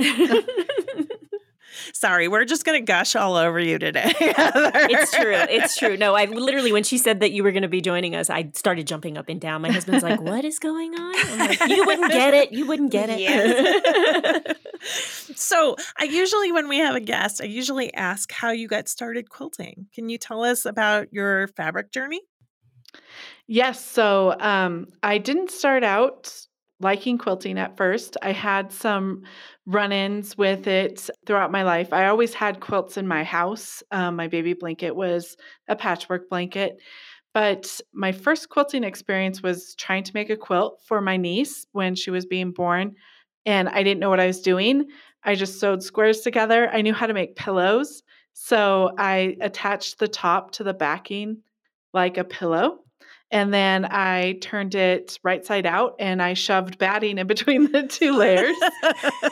Sorry, 1.93 2.27
we're 2.27 2.45
just 2.45 2.65
going 2.65 2.79
to 2.79 2.85
gush 2.85 3.15
all 3.15 3.35
over 3.35 3.59
you 3.59 3.79
today. 3.79 4.13
it's 4.19 5.11
true. 5.11 5.33
It's 5.33 5.77
true. 5.77 5.97
No, 5.97 6.15
I 6.15 6.25
literally, 6.25 6.71
when 6.71 6.83
she 6.83 6.97
said 6.97 7.19
that 7.21 7.31
you 7.31 7.43
were 7.43 7.51
going 7.51 7.63
to 7.63 7.69
be 7.69 7.81
joining 7.81 8.15
us, 8.15 8.29
I 8.29 8.51
started 8.53 8.87
jumping 8.87 9.17
up 9.17 9.29
and 9.29 9.39
down. 9.39 9.61
My 9.61 9.71
husband's 9.71 10.03
like, 10.03 10.21
What 10.21 10.45
is 10.45 10.59
going 10.59 10.93
on? 10.95 11.37
Like, 11.39 11.59
you 11.67 11.85
wouldn't 11.85 12.11
get 12.11 12.33
it. 12.33 12.51
You 12.51 12.65
wouldn't 12.65 12.91
get 12.91 13.09
it. 13.09 13.19
Yes. 13.19 14.57
so, 15.35 15.75
I 15.97 16.05
usually, 16.05 16.51
when 16.51 16.67
we 16.67 16.77
have 16.79 16.95
a 16.95 16.99
guest, 16.99 17.41
I 17.41 17.45
usually 17.45 17.93
ask 17.93 18.31
how 18.31 18.51
you 18.51 18.67
got 18.67 18.87
started 18.87 19.29
quilting. 19.29 19.87
Can 19.93 20.09
you 20.09 20.17
tell 20.17 20.43
us 20.43 20.65
about 20.65 21.13
your 21.13 21.47
fabric 21.49 21.91
journey? 21.91 22.21
Yes. 23.47 23.83
So, 23.83 24.35
um, 24.39 24.87
I 25.03 25.17
didn't 25.17 25.51
start 25.51 25.83
out 25.83 26.47
liking 26.79 27.17
quilting 27.17 27.57
at 27.57 27.75
first. 27.75 28.15
I 28.21 28.31
had 28.31 28.71
some 28.71 29.23
run 29.65 29.91
ins 29.91 30.37
with 30.37 30.67
it 30.67 31.09
throughout 31.25 31.51
my 31.51 31.63
life. 31.63 31.91
I 31.91 32.07
always 32.07 32.33
had 32.33 32.61
quilts 32.61 32.97
in 32.97 33.07
my 33.07 33.23
house. 33.23 33.83
Um, 33.91 34.15
my 34.15 34.27
baby 34.27 34.53
blanket 34.53 34.95
was 34.95 35.35
a 35.67 35.75
patchwork 35.75 36.29
blanket. 36.29 36.77
But 37.33 37.79
my 37.93 38.11
first 38.11 38.49
quilting 38.49 38.83
experience 38.83 39.43
was 39.43 39.75
trying 39.75 40.03
to 40.03 40.11
make 40.13 40.29
a 40.29 40.37
quilt 40.37 40.81
for 40.85 40.99
my 41.01 41.17
niece 41.17 41.67
when 41.73 41.95
she 41.95 42.11
was 42.11 42.25
being 42.25 42.51
born. 42.51 42.95
And 43.45 43.69
I 43.69 43.83
didn't 43.83 43.99
know 43.99 44.09
what 44.09 44.19
I 44.19 44.27
was 44.27 44.41
doing. 44.41 44.87
I 45.23 45.35
just 45.35 45.59
sewed 45.59 45.83
squares 45.83 46.21
together. 46.21 46.69
I 46.69 46.81
knew 46.81 46.93
how 46.93 47.07
to 47.07 47.13
make 47.13 47.35
pillows. 47.35 48.03
So 48.33 48.91
I 48.97 49.35
attached 49.41 49.99
the 49.99 50.07
top 50.07 50.51
to 50.51 50.63
the 50.63 50.73
backing 50.73 51.41
like 51.93 52.17
a 52.17 52.23
pillow 52.23 52.79
and 53.31 53.53
then 53.53 53.85
I 53.85 54.39
turned 54.41 54.73
it 54.75 55.19
right 55.23 55.45
side 55.45 55.65
out 55.65 55.95
and 55.99 56.21
I 56.21 56.33
shoved 56.33 56.77
batting 56.77 57.17
in 57.17 57.27
between 57.27 57.71
the 57.71 57.87
two 57.87 58.17
layers. 58.17 58.57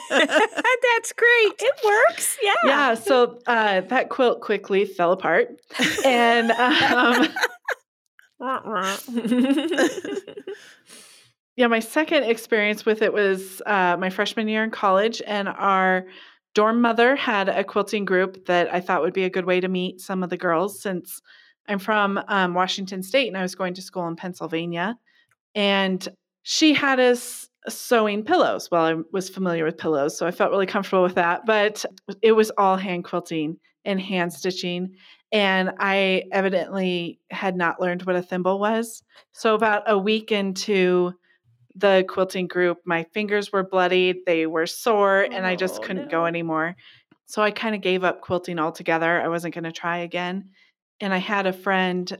That's 0.09 1.13
great. 1.13 1.53
It 1.59 1.75
works. 1.83 2.37
Yeah. 2.41 2.53
Yeah. 2.63 2.93
So 2.93 3.39
uh, 3.47 3.81
that 3.81 4.09
quilt 4.09 4.41
quickly 4.41 4.85
fell 4.85 5.11
apart. 5.11 5.59
And 6.05 6.51
um, 6.51 7.27
yeah, 11.55 11.67
my 11.67 11.79
second 11.79 12.23
experience 12.23 12.85
with 12.85 13.01
it 13.01 13.11
was 13.11 13.61
uh, 13.65 13.97
my 13.97 14.11
freshman 14.11 14.47
year 14.47 14.63
in 14.63 14.69
college, 14.69 15.23
and 15.25 15.47
our 15.47 16.05
dorm 16.53 16.81
mother 16.81 17.15
had 17.15 17.49
a 17.49 17.63
quilting 17.63 18.05
group 18.05 18.45
that 18.45 18.71
I 18.71 18.79
thought 18.79 19.01
would 19.01 19.13
be 19.13 19.23
a 19.23 19.29
good 19.29 19.45
way 19.45 19.59
to 19.59 19.67
meet 19.67 20.01
some 20.01 20.23
of 20.23 20.29
the 20.29 20.37
girls 20.37 20.79
since 20.79 21.21
I'm 21.67 21.79
from 21.79 22.19
um, 22.27 22.53
Washington 22.53 23.03
State 23.03 23.27
and 23.27 23.37
I 23.37 23.41
was 23.41 23.55
going 23.55 23.73
to 23.75 23.81
school 23.81 24.07
in 24.07 24.15
Pennsylvania. 24.15 24.97
And 25.55 26.07
she 26.43 26.73
had 26.73 26.99
us 26.99 27.49
sewing 27.67 28.23
pillows. 28.23 28.69
Well, 28.71 28.83
I 28.83 28.95
was 29.11 29.29
familiar 29.29 29.65
with 29.65 29.77
pillows, 29.77 30.17
so 30.17 30.25
I 30.25 30.31
felt 30.31 30.51
really 30.51 30.65
comfortable 30.65 31.03
with 31.03 31.15
that. 31.15 31.45
But 31.45 31.83
it 32.21 32.31
was 32.31 32.51
all 32.57 32.77
hand 32.77 33.03
quilting 33.03 33.57
and 33.83 33.99
hand 33.99 34.33
stitching. 34.33 34.95
And 35.31 35.71
I 35.79 36.23
evidently 36.31 37.19
had 37.31 37.57
not 37.57 37.81
learned 37.81 38.03
what 38.03 38.15
a 38.15 38.21
thimble 38.21 38.59
was. 38.59 39.03
So, 39.33 39.55
about 39.55 39.83
a 39.87 39.97
week 39.97 40.31
into 40.31 41.13
the 41.75 42.05
quilting 42.07 42.47
group, 42.47 42.79
my 42.85 43.03
fingers 43.13 43.51
were 43.51 43.67
bloodied, 43.67 44.17
they 44.25 44.47
were 44.47 44.65
sore, 44.65 45.23
and 45.23 45.45
I 45.45 45.55
just 45.55 45.79
oh, 45.79 45.83
couldn't 45.83 46.05
no. 46.05 46.11
go 46.11 46.25
anymore. 46.25 46.75
So, 47.25 47.41
I 47.41 47.51
kind 47.51 47.75
of 47.75 47.81
gave 47.81 48.05
up 48.05 48.21
quilting 48.21 48.57
altogether. 48.57 49.21
I 49.21 49.27
wasn't 49.27 49.53
going 49.53 49.65
to 49.65 49.71
try 49.73 49.97
again. 49.97 50.51
And 50.99 51.13
I 51.13 51.17
had 51.17 51.45
a 51.45 51.53
friend 51.53 52.17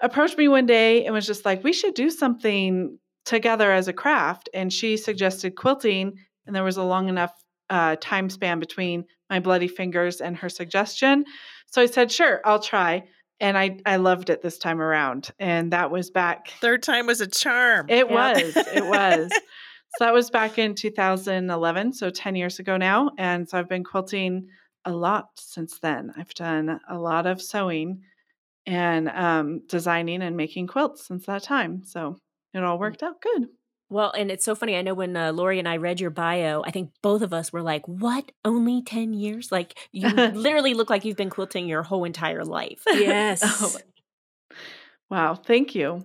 approach 0.00 0.36
me 0.36 0.48
one 0.48 0.66
day 0.66 1.04
and 1.04 1.14
was 1.14 1.26
just 1.26 1.44
like, 1.44 1.64
we 1.64 1.72
should 1.72 1.94
do 1.94 2.10
something 2.10 2.98
together 3.24 3.72
as 3.72 3.88
a 3.88 3.92
craft. 3.92 4.48
And 4.54 4.72
she 4.72 4.96
suggested 4.96 5.56
quilting. 5.56 6.18
And 6.46 6.54
there 6.54 6.64
was 6.64 6.76
a 6.76 6.82
long 6.82 7.08
enough 7.08 7.32
uh, 7.68 7.96
time 8.00 8.30
span 8.30 8.60
between 8.60 9.04
my 9.28 9.40
bloody 9.40 9.68
fingers 9.68 10.20
and 10.20 10.36
her 10.36 10.48
suggestion. 10.48 11.24
So 11.66 11.82
I 11.82 11.86
said, 11.86 12.12
sure, 12.12 12.40
I'll 12.44 12.60
try. 12.60 13.04
And 13.40 13.58
I, 13.58 13.78
I 13.84 13.96
loved 13.96 14.30
it 14.30 14.40
this 14.40 14.58
time 14.58 14.80
around. 14.80 15.30
And 15.38 15.72
that 15.72 15.90
was 15.90 16.10
back. 16.10 16.48
Third 16.60 16.82
time 16.82 17.06
was 17.06 17.20
a 17.20 17.26
charm. 17.26 17.86
It 17.88 18.08
yeah. 18.08 18.32
was. 18.32 18.56
It 18.56 18.86
was. 18.86 19.30
so 19.98 20.04
that 20.04 20.14
was 20.14 20.30
back 20.30 20.58
in 20.58 20.74
2011. 20.74 21.92
So 21.92 22.10
10 22.10 22.36
years 22.36 22.58
ago 22.60 22.76
now. 22.76 23.10
And 23.18 23.48
so 23.48 23.58
I've 23.58 23.68
been 23.68 23.84
quilting 23.84 24.48
a 24.86 24.92
lot 24.92 25.30
since 25.36 25.78
then. 25.78 26.12
I've 26.16 26.32
done 26.34 26.80
a 26.88 26.98
lot 26.98 27.26
of 27.26 27.42
sewing 27.42 28.02
and 28.64 29.08
um, 29.08 29.62
designing 29.68 30.22
and 30.22 30.36
making 30.36 30.68
quilts 30.68 31.06
since 31.06 31.26
that 31.26 31.42
time. 31.42 31.82
So 31.84 32.16
it 32.54 32.62
all 32.62 32.76
mm. 32.76 32.80
worked 32.80 33.02
out 33.02 33.20
good. 33.20 33.48
Well, 33.88 34.12
and 34.18 34.32
it's 34.32 34.44
so 34.44 34.56
funny. 34.56 34.76
I 34.76 34.82
know 34.82 34.94
when 34.94 35.16
uh, 35.16 35.32
Lori 35.32 35.60
and 35.60 35.68
I 35.68 35.76
read 35.76 36.00
your 36.00 36.10
bio, 36.10 36.62
I 36.64 36.72
think 36.72 36.90
both 37.02 37.22
of 37.22 37.32
us 37.32 37.52
were 37.52 37.62
like, 37.62 37.86
"What? 37.86 38.32
Only 38.44 38.82
ten 38.82 39.12
years? 39.12 39.52
Like 39.52 39.78
you 39.92 40.08
literally 40.08 40.74
look 40.74 40.90
like 40.90 41.04
you've 41.04 41.16
been 41.16 41.30
quilting 41.30 41.68
your 41.68 41.84
whole 41.84 42.04
entire 42.04 42.44
life." 42.44 42.82
Yes. 42.92 43.42
oh. 43.44 43.76
Wow. 45.08 45.34
Thank 45.36 45.76
you. 45.76 46.04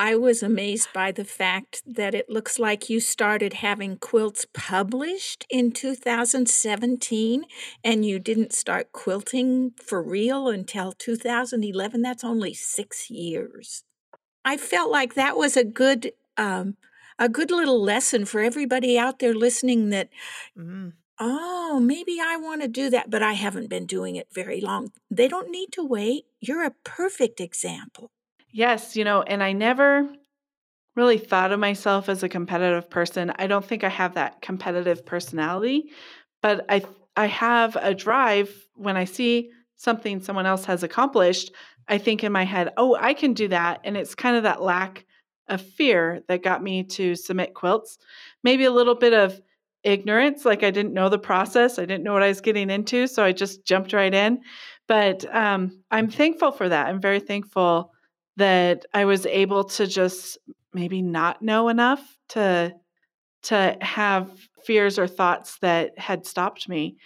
I 0.00 0.14
was 0.14 0.44
amazed 0.44 0.92
by 0.92 1.10
the 1.10 1.24
fact 1.24 1.82
that 1.84 2.14
it 2.14 2.30
looks 2.30 2.60
like 2.60 2.88
you 2.88 3.00
started 3.00 3.54
having 3.54 3.96
quilts 3.96 4.46
published 4.54 5.44
in 5.50 5.72
2017 5.72 7.44
and 7.82 8.04
you 8.04 8.20
didn't 8.20 8.52
start 8.52 8.92
quilting 8.92 9.72
for 9.84 10.00
real 10.00 10.48
until 10.48 10.92
2011. 10.92 12.00
That's 12.00 12.22
only 12.22 12.54
six 12.54 13.10
years. 13.10 13.82
I 14.44 14.56
felt 14.56 14.92
like 14.92 15.14
that 15.14 15.36
was 15.36 15.56
a 15.56 15.64
good. 15.64 16.12
Um, 16.36 16.76
a 17.20 17.28
good 17.28 17.50
little 17.50 17.82
lesson 17.82 18.24
for 18.24 18.40
everybody 18.40 18.96
out 18.96 19.18
there 19.18 19.34
listening 19.34 19.88
that 19.88 20.08
mm. 20.56 20.92
Oh, 21.18 21.80
maybe 21.82 22.18
I 22.22 22.36
want 22.36 22.62
to 22.62 22.68
do 22.68 22.90
that, 22.90 23.10
but 23.10 23.24
I 23.24 23.32
haven't 23.32 23.68
been 23.68 23.86
doing 23.86 24.14
it 24.14 24.28
very 24.32 24.60
long. 24.60 24.92
They 25.10 25.26
don't 25.26 25.50
need 25.50 25.72
to 25.72 25.82
wait. 25.82 26.26
You're 26.40 26.64
a 26.64 26.76
perfect 26.84 27.40
example. 27.40 28.12
Yes, 28.50 28.96
you 28.96 29.04
know, 29.04 29.22
and 29.22 29.42
I 29.42 29.52
never 29.52 30.08
really 30.96 31.18
thought 31.18 31.52
of 31.52 31.60
myself 31.60 32.08
as 32.08 32.22
a 32.22 32.28
competitive 32.28 32.90
person. 32.90 33.32
I 33.38 33.46
don't 33.46 33.64
think 33.64 33.84
I 33.84 33.88
have 33.88 34.14
that 34.14 34.42
competitive 34.42 35.06
personality, 35.06 35.92
but 36.42 36.66
I 36.70 36.82
I 37.16 37.26
have 37.26 37.76
a 37.76 37.94
drive 37.94 38.50
when 38.76 38.96
I 38.96 39.04
see 39.04 39.50
something 39.76 40.20
someone 40.20 40.46
else 40.46 40.64
has 40.66 40.82
accomplished, 40.84 41.52
I 41.88 41.98
think 41.98 42.24
in 42.24 42.32
my 42.32 42.44
head, 42.44 42.72
"Oh, 42.76 42.96
I 43.00 43.14
can 43.14 43.34
do 43.34 43.48
that." 43.48 43.80
And 43.84 43.96
it's 43.96 44.14
kind 44.14 44.36
of 44.36 44.44
that 44.44 44.62
lack 44.62 45.06
of 45.48 45.62
fear 45.62 46.22
that 46.28 46.42
got 46.42 46.62
me 46.62 46.84
to 46.84 47.16
submit 47.16 47.54
quilts. 47.54 47.98
Maybe 48.44 48.64
a 48.64 48.70
little 48.72 48.94
bit 48.96 49.14
of 49.14 49.40
ignorance. 49.84 50.44
Like 50.44 50.62
I 50.64 50.70
didn't 50.70 50.94
know 50.94 51.08
the 51.08 51.18
process, 51.18 51.78
I 51.78 51.84
didn't 51.86 52.04
know 52.04 52.12
what 52.14 52.22
I 52.24 52.28
was 52.28 52.40
getting 52.42 52.70
into. 52.70 53.06
So 53.08 53.24
I 53.24 53.32
just 53.32 53.64
jumped 53.66 53.92
right 53.92 54.14
in. 54.14 54.40
But 54.88 55.24
um, 55.34 55.82
I'm 55.90 56.10
thankful 56.10 56.52
for 56.52 56.68
that. 56.68 56.86
I'm 56.88 57.00
very 57.00 57.20
thankful 57.20 57.92
that 58.38 58.86
I 58.94 59.04
was 59.04 59.26
able 59.26 59.64
to 59.64 59.86
just 59.86 60.38
maybe 60.72 61.02
not 61.02 61.42
know 61.42 61.68
enough 61.68 62.00
to 62.30 62.72
to 63.44 63.76
have 63.80 64.30
fears 64.64 64.98
or 64.98 65.06
thoughts 65.06 65.58
that 65.60 65.98
had 65.98 66.26
stopped 66.26 66.68
me. 66.68 66.96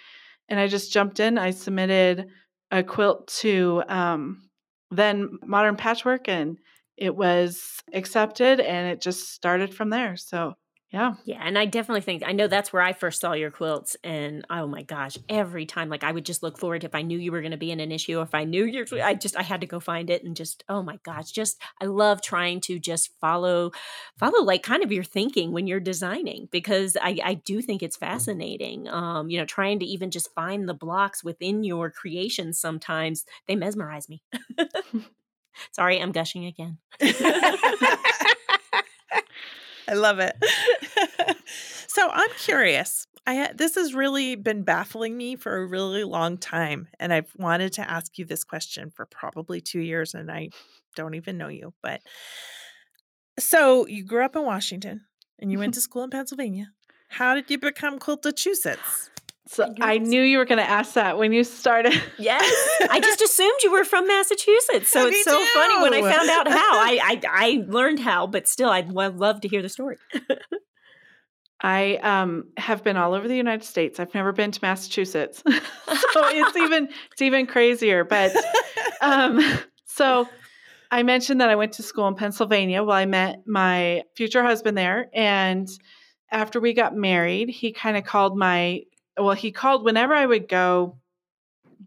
And 0.48 0.58
I 0.58 0.66
just 0.66 0.92
jumped 0.92 1.20
in. 1.20 1.38
I 1.38 1.50
submitted 1.50 2.26
a 2.70 2.82
quilt 2.82 3.28
to 3.40 3.82
um, 3.88 4.48
then 4.90 5.38
Modern 5.44 5.76
Patchwork, 5.76 6.28
and 6.28 6.58
it 6.96 7.14
was 7.14 7.80
accepted, 7.94 8.60
and 8.60 8.88
it 8.88 9.00
just 9.00 9.32
started 9.32 9.74
from 9.74 9.90
there. 9.90 10.16
So 10.16 10.54
yeah. 10.92 11.14
Yeah. 11.24 11.40
And 11.42 11.58
I 11.58 11.64
definitely 11.64 12.02
think, 12.02 12.22
I 12.26 12.32
know 12.32 12.48
that's 12.48 12.70
where 12.70 12.82
I 12.82 12.92
first 12.92 13.18
saw 13.18 13.32
your 13.32 13.50
quilts. 13.50 13.96
And 14.04 14.44
oh 14.50 14.66
my 14.66 14.82
gosh, 14.82 15.16
every 15.26 15.64
time, 15.64 15.88
like 15.88 16.04
I 16.04 16.12
would 16.12 16.26
just 16.26 16.42
look 16.42 16.58
forward 16.58 16.84
if 16.84 16.94
I 16.94 17.00
knew 17.00 17.18
you 17.18 17.32
were 17.32 17.40
going 17.40 17.52
to 17.52 17.56
be 17.56 17.70
in 17.70 17.80
an 17.80 17.90
issue, 17.90 18.20
if 18.20 18.34
I 18.34 18.44
knew 18.44 18.66
you, 18.66 18.84
I 19.02 19.14
just, 19.14 19.34
I 19.34 19.42
had 19.42 19.62
to 19.62 19.66
go 19.66 19.80
find 19.80 20.10
it 20.10 20.22
and 20.22 20.36
just, 20.36 20.64
oh 20.68 20.82
my 20.82 20.98
gosh, 21.02 21.30
just, 21.30 21.58
I 21.80 21.86
love 21.86 22.20
trying 22.20 22.60
to 22.62 22.78
just 22.78 23.08
follow, 23.22 23.70
follow 24.18 24.44
like 24.44 24.62
kind 24.62 24.84
of 24.84 24.92
your 24.92 25.04
thinking 25.04 25.52
when 25.52 25.66
you're 25.66 25.80
designing 25.80 26.48
because 26.52 26.94
I, 27.00 27.18
I 27.24 27.34
do 27.34 27.62
think 27.62 27.82
it's 27.82 27.96
fascinating. 27.96 28.86
Um, 28.86 29.30
you 29.30 29.38
know, 29.38 29.46
trying 29.46 29.78
to 29.78 29.86
even 29.86 30.10
just 30.10 30.34
find 30.34 30.68
the 30.68 30.74
blocks 30.74 31.24
within 31.24 31.64
your 31.64 31.90
creations 31.90 32.60
sometimes 32.60 33.24
they 33.46 33.56
mesmerize 33.56 34.10
me. 34.10 34.22
Sorry, 35.72 36.00
I'm 36.00 36.12
gushing 36.12 36.46
again. 36.46 36.78
I 39.88 39.94
love 39.94 40.18
it. 40.18 40.36
so 41.86 42.08
I'm 42.10 42.30
curious. 42.38 43.06
I 43.26 43.52
this 43.54 43.76
has 43.76 43.94
really 43.94 44.34
been 44.34 44.64
baffling 44.64 45.16
me 45.16 45.36
for 45.36 45.56
a 45.56 45.66
really 45.66 46.04
long 46.04 46.38
time, 46.38 46.88
and 46.98 47.12
I've 47.12 47.30
wanted 47.36 47.72
to 47.74 47.88
ask 47.88 48.18
you 48.18 48.24
this 48.24 48.42
question 48.44 48.90
for 48.90 49.06
probably 49.06 49.60
two 49.60 49.80
years, 49.80 50.14
and 50.14 50.30
I 50.30 50.50
don't 50.96 51.14
even 51.14 51.38
know 51.38 51.48
you. 51.48 51.72
But 51.82 52.00
so 53.38 53.86
you 53.86 54.04
grew 54.04 54.24
up 54.24 54.34
in 54.34 54.44
Washington, 54.44 55.02
and 55.38 55.52
you 55.52 55.58
went 55.58 55.72
mm-hmm. 55.72 55.78
to 55.78 55.82
school 55.82 56.04
in 56.04 56.10
Pennsylvania. 56.10 56.72
How 57.08 57.34
did 57.34 57.50
you 57.50 57.58
become 57.58 57.98
Quiltachusetts? 57.98 59.10
So 59.52 59.70
I 59.82 59.98
knew 59.98 60.22
you 60.22 60.38
were 60.38 60.46
going 60.46 60.64
to 60.64 60.68
ask 60.68 60.94
that 60.94 61.18
when 61.18 61.30
you 61.34 61.44
started. 61.44 61.92
Yes, 62.18 62.42
I 62.88 63.00
just 63.00 63.20
assumed 63.20 63.62
you 63.62 63.70
were 63.70 63.84
from 63.84 64.08
Massachusetts. 64.08 64.88
So 64.88 65.04
Me 65.04 65.10
it's 65.10 65.24
so 65.24 65.44
funny 65.52 65.82
when 65.82 65.92
I 65.92 66.00
found 66.00 66.30
out 66.30 66.48
how. 66.48 66.56
I 66.56 66.98
I, 67.02 67.20
I 67.28 67.64
learned 67.68 68.00
how, 68.00 68.26
but 68.26 68.48
still, 68.48 68.70
I'd 68.70 68.90
love 68.90 69.42
to 69.42 69.48
hear 69.48 69.60
the 69.60 69.68
story. 69.68 69.98
I 71.60 71.96
um, 71.96 72.44
have 72.56 72.82
been 72.82 72.96
all 72.96 73.12
over 73.12 73.28
the 73.28 73.36
United 73.36 73.64
States. 73.66 74.00
I've 74.00 74.14
never 74.14 74.32
been 74.32 74.52
to 74.52 74.58
Massachusetts, 74.62 75.42
so 75.46 75.58
it's 76.28 76.56
even 76.56 76.88
it's 77.12 77.20
even 77.20 77.46
crazier. 77.46 78.04
But 78.04 78.34
um, 79.02 79.38
so 79.84 80.30
I 80.90 81.02
mentioned 81.02 81.42
that 81.42 81.50
I 81.50 81.56
went 81.56 81.74
to 81.74 81.82
school 81.82 82.08
in 82.08 82.14
Pennsylvania. 82.14 82.82
Well, 82.82 82.96
I 82.96 83.04
met 83.04 83.42
my 83.46 84.04
future 84.16 84.42
husband 84.42 84.78
there, 84.78 85.10
and 85.12 85.68
after 86.30 86.58
we 86.58 86.72
got 86.72 86.96
married, 86.96 87.50
he 87.50 87.72
kind 87.72 87.98
of 87.98 88.04
called 88.04 88.34
my 88.34 88.84
well, 89.18 89.34
he 89.34 89.52
called 89.52 89.84
whenever 89.84 90.14
I 90.14 90.26
would 90.26 90.48
go 90.48 90.98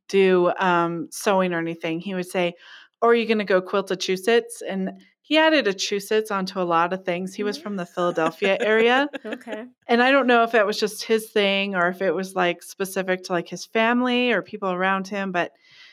do 0.08 0.52
um, 0.60 1.08
sewing 1.12 1.54
or 1.54 1.60
anything. 1.60 2.00
He 2.00 2.14
would 2.14 2.28
say, 2.28 2.54
"Or 3.02 3.12
are 3.12 3.16
you 3.16 3.26
going 3.26 3.40
to 3.40 3.44
go 3.44 3.62
quilt 3.62 3.92
a 3.92 3.96
Quiltachusetts?" 3.96 4.62
And 4.68 5.02
he 5.22 5.40
added 5.40 5.68
a 5.68 5.74
Chusets 5.74 6.30
onto 6.30 6.62
a 6.62 6.64
lot 6.64 6.94
of 6.94 7.04
things. 7.04 7.34
He 7.34 7.42
was 7.42 7.58
from 7.58 7.78
the 7.78 7.86
Philadelphia 7.86 8.58
area. 8.60 9.10
Okay. 9.26 9.66
And 9.88 10.04
I 10.04 10.12
don't 10.12 10.28
know 10.28 10.44
if 10.44 10.52
that 10.52 10.68
was 10.68 10.80
just 10.80 11.04
his 11.04 11.32
thing 11.32 11.74
or 11.74 11.88
if 11.88 12.02
it 12.02 12.12
was 12.12 12.36
like 12.36 12.62
specific 12.62 13.24
to 13.24 13.34
like 13.34 13.48
his 13.48 13.66
family 13.66 14.32
or 14.32 14.44
people 14.44 14.72
around 14.72 15.08
him, 15.08 15.32
but 15.32 15.52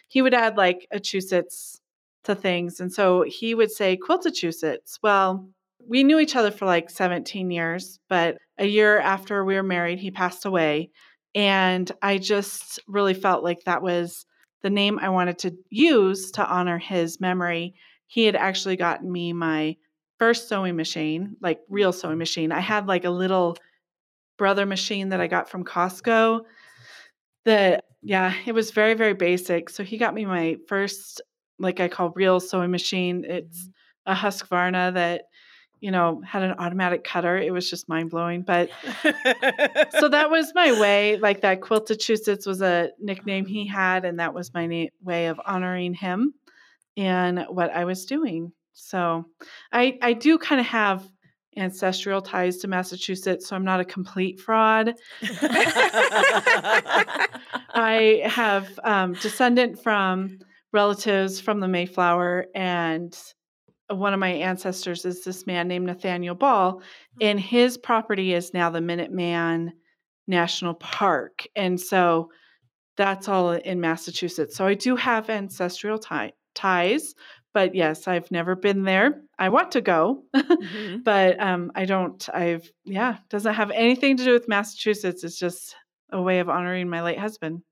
he 0.09 0.21
would 0.21 0.35
add 0.35 0.59
like 0.59 0.87
a 0.93 0.99
Chusets 0.99 1.81
to 2.25 2.35
things. 2.35 2.79
And 2.79 2.93
so 2.93 3.23
he 3.23 3.55
would 3.55 3.71
say 3.71 3.97
quilt 3.97 4.27
a 4.27 4.29
Quiltachusetts. 4.29 4.99
Well, 5.03 5.49
we 5.89 6.05
knew 6.05 6.19
each 6.19 6.37
other 6.37 6.51
for 6.51 6.67
like 6.67 6.91
17 6.91 7.51
years, 7.51 7.99
but 8.09 8.37
a 8.59 8.67
year 8.67 8.99
after 8.99 9.45
we 9.45 9.55
were 9.55 9.62
married, 9.62 9.99
he 9.99 10.11
passed 10.11 10.45
away. 10.45 10.91
And 11.35 11.91
I 12.03 12.19
just 12.19 12.81
really 12.87 13.15
felt 13.15 13.43
like 13.43 13.65
that 13.65 13.83
was 13.83 14.27
the 14.62 14.71
name 14.71 14.99
I 14.99 15.09
wanted 15.09 15.38
to 15.40 15.57
use 15.71 16.31
to 16.33 16.47
honor 16.47 16.79
his 16.79 17.21
memory. 17.21 17.75
He 18.07 18.25
had 18.25 18.37
actually 18.37 18.77
gotten 18.77 19.11
me 19.11 19.33
my 19.33 19.77
first 20.18 20.49
sewing 20.49 20.77
machine, 20.77 21.37
like 21.40 21.61
real 21.68 21.92
sewing 21.92 22.18
machine. 22.18 22.53
I 22.53 22.61
had 22.61 22.87
like 22.87 23.05
a 23.05 23.11
little 23.11 23.57
brother 24.38 24.66
machine 24.66 25.09
that 25.11 25.21
I 25.21 25.27
got 25.27 25.49
from 25.49 25.64
Costco. 25.64 26.42
That 27.45 27.85
yeah, 28.03 28.35
it 28.47 28.53
was 28.53 28.71
very 28.71 28.95
very 28.95 29.14
basic. 29.14 29.71
So 29.71 29.83
he 29.83 29.99
got 29.99 30.14
me 30.14 30.25
my 30.25 30.57
first 30.68 31.21
like 31.59 31.81
I 31.81 31.88
call 31.88 32.12
real 32.14 32.40
sewing 32.40 32.71
machine. 32.71 33.25
It's 33.27 33.68
mm-hmm. 34.07 34.12
a 34.12 34.14
Husqvarna 34.14 34.95
that 34.95 35.23
you 35.83 35.90
know 35.90 36.23
had 36.25 36.42
an 36.45 36.55
automatic 36.59 37.03
cutter. 37.03 37.37
It 37.37 37.53
was 37.53 37.68
just 37.68 37.88
mind 37.88 38.09
blowing, 38.11 38.42
but 38.42 38.71
so 39.03 40.09
that 40.09 40.31
was 40.31 40.53
my 40.55 40.81
way. 40.81 41.18
Like 41.18 41.40
that 41.40 41.61
Quiltachusetts 41.61 42.47
was 42.47 42.62
a 42.62 42.90
nickname 43.01 43.45
he 43.45 43.66
had, 43.66 44.05
and 44.05 44.21
that 44.21 44.33
was 44.33 44.55
my 44.55 44.66
na- 44.66 44.87
way 45.03 45.27
of 45.27 45.40
honoring 45.45 45.92
him 45.92 46.35
and 46.97 47.45
what 47.49 47.73
I 47.73 47.85
was 47.85 48.07
doing. 48.07 48.53
So 48.73 49.27
I 49.73 49.99
I 50.01 50.12
do 50.12 50.38
kind 50.38 50.61
of 50.61 50.68
have 50.68 51.07
ancestral 51.57 52.23
ties 52.23 52.59
to 52.59 52.68
Massachusetts, 52.68 53.49
so 53.49 53.57
I'm 53.57 53.64
not 53.64 53.81
a 53.81 53.85
complete 53.85 54.40
fraud. 54.40 54.95
I 57.75 58.23
have 58.25 58.79
um, 58.85 59.14
descendant 59.14 59.83
from 59.83 60.38
relatives 60.73 61.40
from 61.40 61.59
the 61.59 61.66
Mayflower, 61.66 62.47
and 62.55 63.18
one 63.88 64.14
of 64.14 64.21
my 64.21 64.31
ancestors 64.31 65.05
is 65.05 65.25
this 65.25 65.47
man 65.47 65.68
named 65.68 65.87
Nathaniel 65.87 66.35
Ball, 66.35 66.83
and 67.21 67.38
his 67.38 67.77
property 67.79 68.33
is 68.33 68.55
now 68.55 68.71
the 68.71 68.79
Minuteman 68.81 69.71
National 70.27 70.75
Park, 70.75 71.47
and 71.57 71.81
so 71.81 72.31
that's 72.97 73.29
all 73.29 73.53
in 73.53 73.81
Massachusetts. 73.81 74.57
So 74.57 74.66
I 74.66 74.75
do 74.75 74.97
have 74.97 75.31
ancestral 75.31 75.99
tie- 75.99 76.33
ties, 76.55 77.14
but 77.55 77.75
yes, 77.75 78.07
I've 78.07 78.31
never 78.31 78.55
been 78.55 78.85
there. 78.85 79.23
I 79.38 79.49
want 79.49 79.73
to 79.73 79.81
go, 79.81 80.25
Mhm. 80.37 81.03
but 81.05 81.40
um, 81.40 81.73
I 81.75 81.85
don't. 81.87 82.27
I've 82.33 82.71
yeah, 82.85 83.16
doesn't 83.31 83.55
have 83.55 83.71
anything 83.73 84.16
to 84.18 84.25
do 84.25 84.33
with 84.33 84.49
Massachusetts. 84.49 85.25
It's 85.25 85.38
just 85.38 85.75
a 86.12 86.21
way 86.23 86.38
of 86.40 86.49
honoring 86.49 86.88
my 86.88 87.03
late 87.03 87.18
husband. 87.18 87.62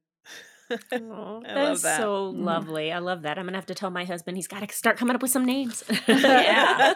Aw, 0.71 1.41
that's 1.41 1.83
that. 1.83 1.97
so 1.99 2.33
Mhm. 2.33 2.45
lovely. 2.45 2.93
I 2.93 2.99
love 2.99 3.23
that. 3.23 3.39
I'm 3.39 3.45
gonna 3.47 3.57
have 3.59 3.67
to 3.67 3.75
tell 3.75 3.91
my 3.91 4.05
husband 4.05 4.37
he's 4.37 4.47
got 4.49 4.67
to 4.69 4.75
start 4.75 4.97
coming 4.97 5.15
up 5.17 5.23
with 5.23 5.31
some 5.31 5.45
names. 5.45 5.83
yeah. 6.09 6.95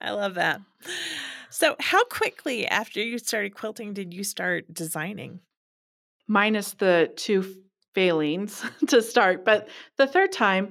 I 0.00 0.10
love 0.10 0.34
that. 0.34 0.60
So, 1.50 1.76
how 1.80 2.04
quickly 2.04 2.66
after 2.66 3.00
you 3.00 3.18
started 3.18 3.54
quilting 3.54 3.94
did 3.94 4.12
you 4.12 4.24
start 4.24 4.72
designing? 4.72 5.40
minus 6.28 6.72
the 6.74 7.08
two 7.16 7.44
failings 7.94 8.64
to 8.88 9.00
start 9.00 9.44
but 9.44 9.68
the 9.96 10.08
third 10.08 10.32
time 10.32 10.70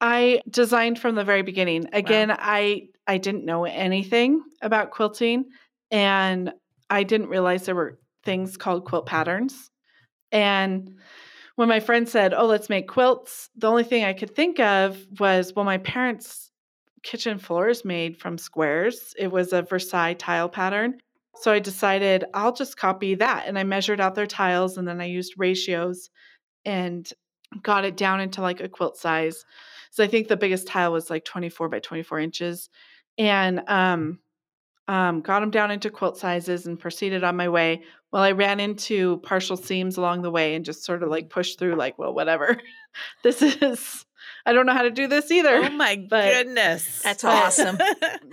i 0.00 0.40
designed 0.50 0.98
from 0.98 1.14
the 1.14 1.22
very 1.22 1.42
beginning 1.42 1.86
again 1.92 2.28
i 2.36 2.82
i 3.06 3.16
didn't 3.16 3.44
know 3.44 3.64
anything 3.64 4.42
about 4.62 4.90
quilting 4.90 5.44
and 5.92 6.52
i 6.90 7.04
didn't 7.04 7.28
realize 7.28 7.66
there 7.66 7.76
were 7.76 8.00
things 8.24 8.56
called 8.56 8.84
quilt 8.84 9.06
patterns 9.06 9.70
and 10.32 10.94
when 11.56 11.68
my 11.68 11.80
friend 11.80 12.08
said 12.08 12.34
oh 12.34 12.46
let's 12.46 12.68
make 12.68 12.88
quilts 12.88 13.50
the 13.56 13.68
only 13.68 13.84
thing 13.84 14.04
i 14.04 14.12
could 14.12 14.34
think 14.34 14.60
of 14.60 14.98
was 15.18 15.52
well 15.54 15.64
my 15.64 15.78
parents 15.78 16.50
kitchen 17.02 17.38
floor 17.38 17.68
is 17.68 17.84
made 17.84 18.18
from 18.18 18.36
squares 18.36 19.14
it 19.18 19.30
was 19.30 19.52
a 19.52 19.62
versailles 19.62 20.14
tile 20.14 20.48
pattern 20.48 20.98
so 21.40 21.52
I 21.52 21.58
decided 21.58 22.24
I'll 22.34 22.52
just 22.52 22.76
copy 22.76 23.14
that. 23.16 23.44
And 23.46 23.58
I 23.58 23.64
measured 23.64 24.00
out 24.00 24.14
their 24.14 24.26
tiles 24.26 24.78
and 24.78 24.88
then 24.88 25.00
I 25.00 25.06
used 25.06 25.34
ratios 25.36 26.10
and 26.64 27.08
got 27.62 27.84
it 27.84 27.96
down 27.96 28.20
into 28.20 28.40
like 28.40 28.60
a 28.60 28.68
quilt 28.68 28.96
size. 28.96 29.44
So 29.90 30.02
I 30.02 30.08
think 30.08 30.28
the 30.28 30.36
biggest 30.36 30.66
tile 30.66 30.92
was 30.92 31.10
like 31.10 31.24
24 31.24 31.68
by 31.68 31.80
24 31.80 32.20
inches. 32.20 32.68
And 33.18 33.62
um, 33.68 34.18
um, 34.88 35.20
got 35.20 35.40
them 35.40 35.50
down 35.50 35.70
into 35.70 35.90
quilt 35.90 36.16
sizes 36.16 36.66
and 36.66 36.78
proceeded 36.78 37.24
on 37.24 37.36
my 37.36 37.48
way. 37.48 37.82
Well, 38.16 38.24
I 38.24 38.30
ran 38.32 38.60
into 38.60 39.18
partial 39.18 39.58
seams 39.58 39.98
along 39.98 40.22
the 40.22 40.30
way 40.30 40.54
and 40.54 40.64
just 40.64 40.84
sort 40.84 41.02
of 41.02 41.10
like 41.10 41.28
pushed 41.28 41.58
through, 41.58 41.74
like, 41.74 41.98
well, 41.98 42.14
whatever. 42.14 42.56
this 43.22 43.42
is, 43.42 44.06
I 44.46 44.54
don't 44.54 44.64
know 44.64 44.72
how 44.72 44.84
to 44.84 44.90
do 44.90 45.06
this 45.06 45.30
either. 45.30 45.54
Oh 45.56 45.68
my 45.68 46.02
But- 46.08 46.32
goodness. 46.32 47.02
That's 47.02 47.24
awesome. 47.24 47.76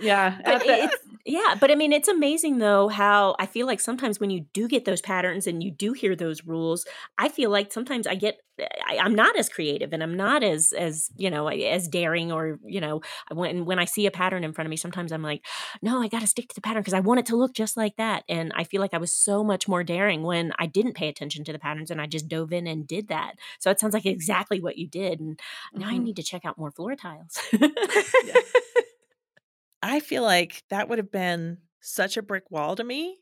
Yeah. 0.00 0.38
But 0.42 0.66
at 0.66 0.90
the- 0.90 0.98
Yeah, 1.26 1.54
but 1.58 1.70
I 1.70 1.74
mean, 1.74 1.92
it's 1.94 2.08
amazing 2.08 2.58
though 2.58 2.88
how 2.88 3.34
I 3.38 3.46
feel 3.46 3.66
like 3.66 3.80
sometimes 3.80 4.20
when 4.20 4.28
you 4.28 4.40
do 4.52 4.68
get 4.68 4.84
those 4.84 5.00
patterns 5.00 5.46
and 5.46 5.62
you 5.62 5.70
do 5.70 5.94
hear 5.94 6.14
those 6.14 6.44
rules, 6.44 6.84
I 7.16 7.30
feel 7.30 7.48
like 7.48 7.72
sometimes 7.72 8.06
I 8.06 8.14
get 8.14 8.40
I, 8.86 8.98
I'm 8.98 9.14
not 9.14 9.36
as 9.36 9.48
creative 9.48 9.92
and 9.94 10.02
I'm 10.02 10.16
not 10.16 10.44
as 10.44 10.72
as 10.74 11.08
you 11.16 11.30
know 11.30 11.48
as 11.48 11.88
daring 11.88 12.30
or 12.30 12.58
you 12.62 12.78
know 12.80 13.00
when 13.32 13.64
when 13.64 13.78
I 13.78 13.86
see 13.86 14.04
a 14.06 14.10
pattern 14.10 14.44
in 14.44 14.52
front 14.52 14.66
of 14.66 14.70
me, 14.70 14.76
sometimes 14.76 15.12
I'm 15.12 15.22
like, 15.22 15.46
no, 15.80 16.02
I 16.02 16.08
got 16.08 16.20
to 16.20 16.26
stick 16.26 16.48
to 16.50 16.54
the 16.54 16.60
pattern 16.60 16.82
because 16.82 16.92
I 16.94 17.00
want 17.00 17.20
it 17.20 17.26
to 17.26 17.36
look 17.36 17.54
just 17.54 17.74
like 17.78 17.96
that. 17.96 18.24
And 18.28 18.52
I 18.54 18.64
feel 18.64 18.82
like 18.82 18.92
I 18.92 18.98
was 18.98 19.12
so 19.14 19.42
much 19.42 19.66
more 19.66 19.82
daring 19.82 20.24
when 20.24 20.52
I 20.58 20.66
didn't 20.66 20.92
pay 20.94 21.08
attention 21.08 21.42
to 21.44 21.52
the 21.54 21.58
patterns 21.58 21.90
and 21.90 22.02
I 22.02 22.06
just 22.06 22.28
dove 22.28 22.52
in 22.52 22.66
and 22.66 22.86
did 22.86 23.08
that. 23.08 23.36
So 23.60 23.70
it 23.70 23.80
sounds 23.80 23.94
like 23.94 24.04
exactly 24.06 24.60
what 24.60 24.76
you 24.76 24.86
did. 24.88 25.20
And 25.20 25.40
now 25.74 25.88
I 25.88 25.96
Mhm. 25.96 26.04
need 26.04 26.16
to 26.16 26.22
check 26.22 26.44
out 26.44 26.58
more 26.58 26.70
floor 26.70 26.94
tiles. 26.96 27.38
I 29.84 30.00
feel 30.00 30.22
like 30.22 30.62
that 30.70 30.88
would 30.88 30.98
have 30.98 31.12
been 31.12 31.58
such 31.80 32.16
a 32.16 32.22
brick 32.22 32.50
wall 32.50 32.74
to 32.74 32.82
me. 32.82 33.18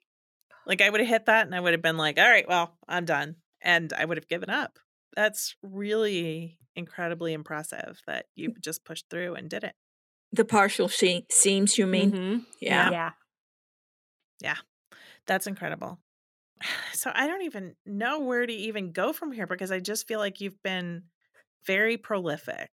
Like 0.64 0.80
I 0.80 0.88
would 0.88 1.00
have 1.00 1.08
hit 1.08 1.26
that 1.26 1.44
and 1.44 1.54
I 1.56 1.60
would 1.60 1.72
have 1.72 1.82
been 1.82 1.96
like, 1.96 2.18
all 2.18 2.28
right, 2.28 2.48
well, 2.48 2.78
I'm 2.88 3.04
done. 3.04 3.34
And 3.60 3.92
I 3.92 4.04
would 4.04 4.16
have 4.16 4.28
given 4.28 4.48
up. 4.48 4.78
That's 5.16 5.56
really 5.60 6.60
incredibly 6.76 7.32
impressive 7.32 8.00
that 8.06 8.26
you 8.36 8.54
just 8.60 8.84
pushed 8.84 9.06
through 9.10 9.34
and 9.34 9.50
did 9.50 9.64
it. 9.64 9.74
The 10.30 10.44
partial 10.44 10.86
she- 10.86 11.26
seams, 11.32 11.78
you 11.78 11.86
mean? 11.86 12.12
Mhm. 12.12 12.44
Yeah. 12.60 13.10
yeah. 14.40 14.56
That's 15.26 15.46
incredible. 15.46 15.98
So 16.92 17.10
I 17.12 17.26
don't 17.26 17.42
even 17.42 17.74
know 17.84 18.20
where 18.20 18.46
to 18.46 18.52
even 18.52 18.92
go 18.92 19.12
from 19.12 19.32
here 19.32 19.48
because 19.48 19.72
I 19.72 19.80
just 19.80 20.06
feel 20.06 20.20
like 20.20 20.40
you've 20.40 20.62
been 20.62 21.04
very 21.66 21.96
prolific. 21.96 22.70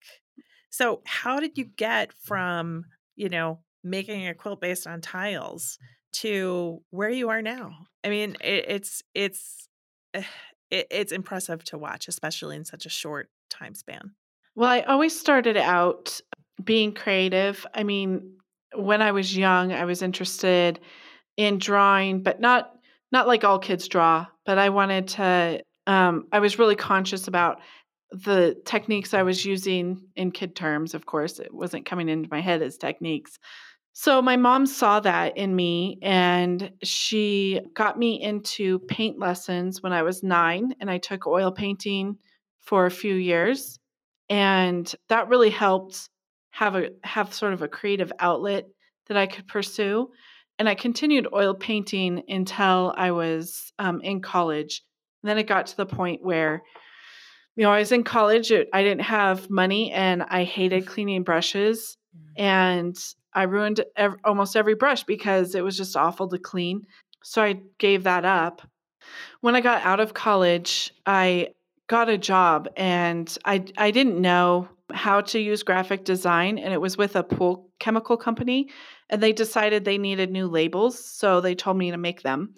So 0.69 1.01
how 1.07 1.41
did 1.41 1.57
you 1.57 1.65
get 1.65 2.13
from, 2.13 2.85
you 3.17 3.31
know, 3.31 3.61
making 3.85 4.27
a 4.27 4.35
quilt 4.35 4.61
based 4.61 4.87
on 4.87 5.01
tiles 5.01 5.79
to 6.13 6.83
where 6.91 7.11
you 7.11 7.29
are 7.29 7.43
now? 7.43 7.73
I 8.05 8.11
mean, 8.11 8.37
it, 8.41 8.65
it's 8.69 9.03
it's 9.15 9.69
it, 10.15 10.87
it's 10.91 11.13
impressive 11.13 11.65
to 11.65 11.79
watch, 11.79 12.09
especially 12.09 12.57
in 12.57 12.65
such 12.65 12.87
a 12.87 12.91
short 12.91 13.29
time 13.51 13.75
span. 13.75 14.13
Well, 14.55 14.71
I 14.71 14.81
always 14.83 15.19
started 15.19 15.57
out 15.57 16.21
being 16.63 16.93
creative. 16.93 17.65
I 17.75 17.85
mean, 17.85 18.33
when 18.75 19.01
I 19.03 19.13
was 19.13 19.37
young, 19.37 19.73
I 19.73 19.85
was 19.85 20.03
interested 20.03 20.81
in 21.37 21.59
drawing, 21.59 22.23
but 22.23 22.41
not 22.41 22.75
not 23.11 23.27
like 23.27 23.45
all 23.45 23.59
kids 23.59 23.89
draw, 23.89 24.27
but 24.45 24.59
I 24.59 24.69
wanted 24.71 25.09
to 25.09 25.63
um 25.87 26.27
I 26.33 26.41
was 26.41 26.59
really 26.59 26.77
conscious 26.77 27.29
about 27.29 27.61
the 28.11 28.57
techniques 28.65 29.15
I 29.15 29.23
was 29.23 29.45
using 29.45 30.03
in 30.17 30.31
kid 30.31 30.57
terms, 30.57 30.95
of 30.95 31.07
course. 31.07 31.39
It 31.39 31.53
wasn't 31.53 31.87
coming 31.87 32.09
into 32.09 32.29
my 32.31 32.41
head 32.41 32.63
as 32.63 32.79
techniques. 32.79 33.39
So 33.93 34.23
my 34.23 34.37
mom 34.37 34.67
saw 34.67 35.01
that 35.01 35.37
in 35.37 35.55
me 35.55 35.99
and 36.03 36.71
she 36.83 37.61
got 37.75 37.99
me 37.99 38.23
into 38.23 38.79
paint 38.81 39.19
lessons 39.19 39.83
when 39.83 39.93
I 39.93 40.03
was 40.03 40.23
9 40.23 40.75
and 40.81 40.91
I 40.91 40.99
took 40.99 41.27
oil 41.27 41.51
painting 41.51 42.17
for 42.61 42.87
a 42.87 42.91
few 42.91 43.15
years 43.15 43.79
and 44.29 44.93
that 45.09 45.29
really 45.29 45.51
helped 45.51 46.09
have 46.51 46.77
a 46.77 46.91
have 47.05 47.33
sort 47.33 47.53
of 47.53 47.63
a 47.63 47.69
creative 47.69 48.13
outlet 48.19 48.67
that 49.07 49.17
I 49.17 49.27
could 49.27 49.49
pursue. 49.49 50.11
And 50.59 50.69
I 50.69 50.75
continued 50.75 51.29
oil 51.33 51.55
painting 51.55 52.23
until 52.29 52.93
I 52.97 53.13
was 53.13 53.73
um, 53.79 54.01
in 54.01 54.21
college. 54.21 54.83
And 55.23 55.31
then 55.31 55.39
it 55.39 55.47
got 55.47 55.67
to 55.69 55.77
the 55.77 55.87
point 55.87 56.23
where, 56.23 56.63
you 57.59 57.65
know, 57.65 57.73
I 57.73 57.81
was 57.81 57.91
in 57.91 58.05
college. 58.05 58.53
It, 58.53 58.69
I 58.73 58.85
didn't 58.85 59.03
have 59.03 59.51
money, 59.51 59.91
and 59.91 60.23
I 60.23 60.45
hated 60.45 60.85
mm-hmm. 60.85 60.93
cleaning 60.93 61.23
brushes, 61.25 61.99
mm-hmm. 62.17 62.41
and 62.41 62.97
I 63.35 63.43
ruined 63.43 63.85
ev- 63.97 64.15
almost 64.25 64.55
every 64.55 64.77
brush 64.77 65.03
because 65.03 65.57
it 65.57 65.65
was 65.65 65.77
just 65.77 65.97
awful 65.97 66.29
to 66.29 66.39
clean. 66.39 66.87
So 67.25 67.43
I 67.43 67.61
gave 67.79 68.05
that 68.05 68.25
up. 68.25 68.63
When 69.41 69.57
I 69.57 69.61
got 69.61 69.85
out 69.85 69.99
of 69.99 70.15
college, 70.15 70.95
I 71.05 71.49
got 71.89 72.09
a 72.09 72.17
job 72.17 72.69
and 72.77 73.37
I 73.45 73.65
I 73.77 73.91
didn't 73.91 74.21
know 74.21 74.69
how 74.93 75.21
to 75.23 75.41
use 75.41 75.63
graphic 75.65 76.05
design 76.05 76.59
and 76.59 76.73
it 76.73 76.81
was 76.81 76.97
with 76.97 77.17
a 77.17 77.23
pool 77.23 77.71
chemical 77.79 78.17
company 78.17 78.71
and 79.11 79.23
they 79.23 79.33
decided 79.33 79.85
they 79.85 79.99
needed 79.99 80.31
new 80.31 80.47
labels 80.47 81.03
so 81.05 81.41
they 81.41 81.55
told 81.55 81.77
me 81.77 81.91
to 81.91 81.99
make 81.99 82.23
them. 82.23 82.55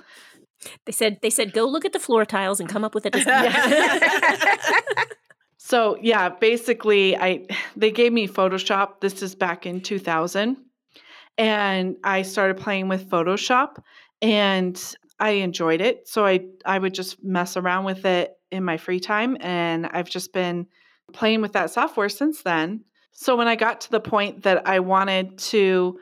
They 0.85 0.93
said 0.93 1.19
they 1.23 1.31
said 1.31 1.53
go 1.53 1.65
look 1.67 1.85
at 1.85 1.93
the 1.93 1.99
floor 1.99 2.25
tiles 2.25 2.61
and 2.61 2.69
come 2.69 2.85
up 2.85 2.95
with 2.95 3.07
a 3.07 3.11
design. 3.11 3.53
So 5.71 5.97
yeah, 6.03 6.31
basically 6.31 7.17
I 7.17 7.47
they 7.77 7.93
gave 7.93 8.13
me 8.13 8.27
Photoshop. 8.27 9.01
This 9.01 9.23
is 9.23 9.37
back 9.37 9.67
in 9.67 9.83
2000 9.83 10.57
and 11.39 11.97
I 12.03 12.23
started 12.23 12.57
playing 12.57 12.89
with 12.89 13.09
Photoshop 13.09 13.77
and 14.21 14.97
I 15.21 15.31
enjoyed 15.31 15.81
it. 15.81 16.09
So 16.09 16.27
I 16.27 16.41
I 16.65 16.77
would 16.77 16.93
just 16.93 17.23
mess 17.23 17.57
around 17.57 17.85
with 17.85 18.05
it 18.05 18.33
in 18.51 18.65
my 18.65 18.79
free 18.79 18.99
time 18.99 19.37
and 19.39 19.87
I've 19.87 20.11
just 20.11 20.33
been 20.33 20.67
playing 21.13 21.41
with 21.41 21.53
that 21.53 21.71
software 21.71 22.09
since 22.09 22.43
then. 22.43 22.83
So 23.13 23.37
when 23.37 23.47
I 23.47 23.55
got 23.55 23.83
to 23.83 23.93
the 23.93 24.01
point 24.01 24.43
that 24.43 24.67
I 24.67 24.81
wanted 24.81 25.39
to 25.51 26.01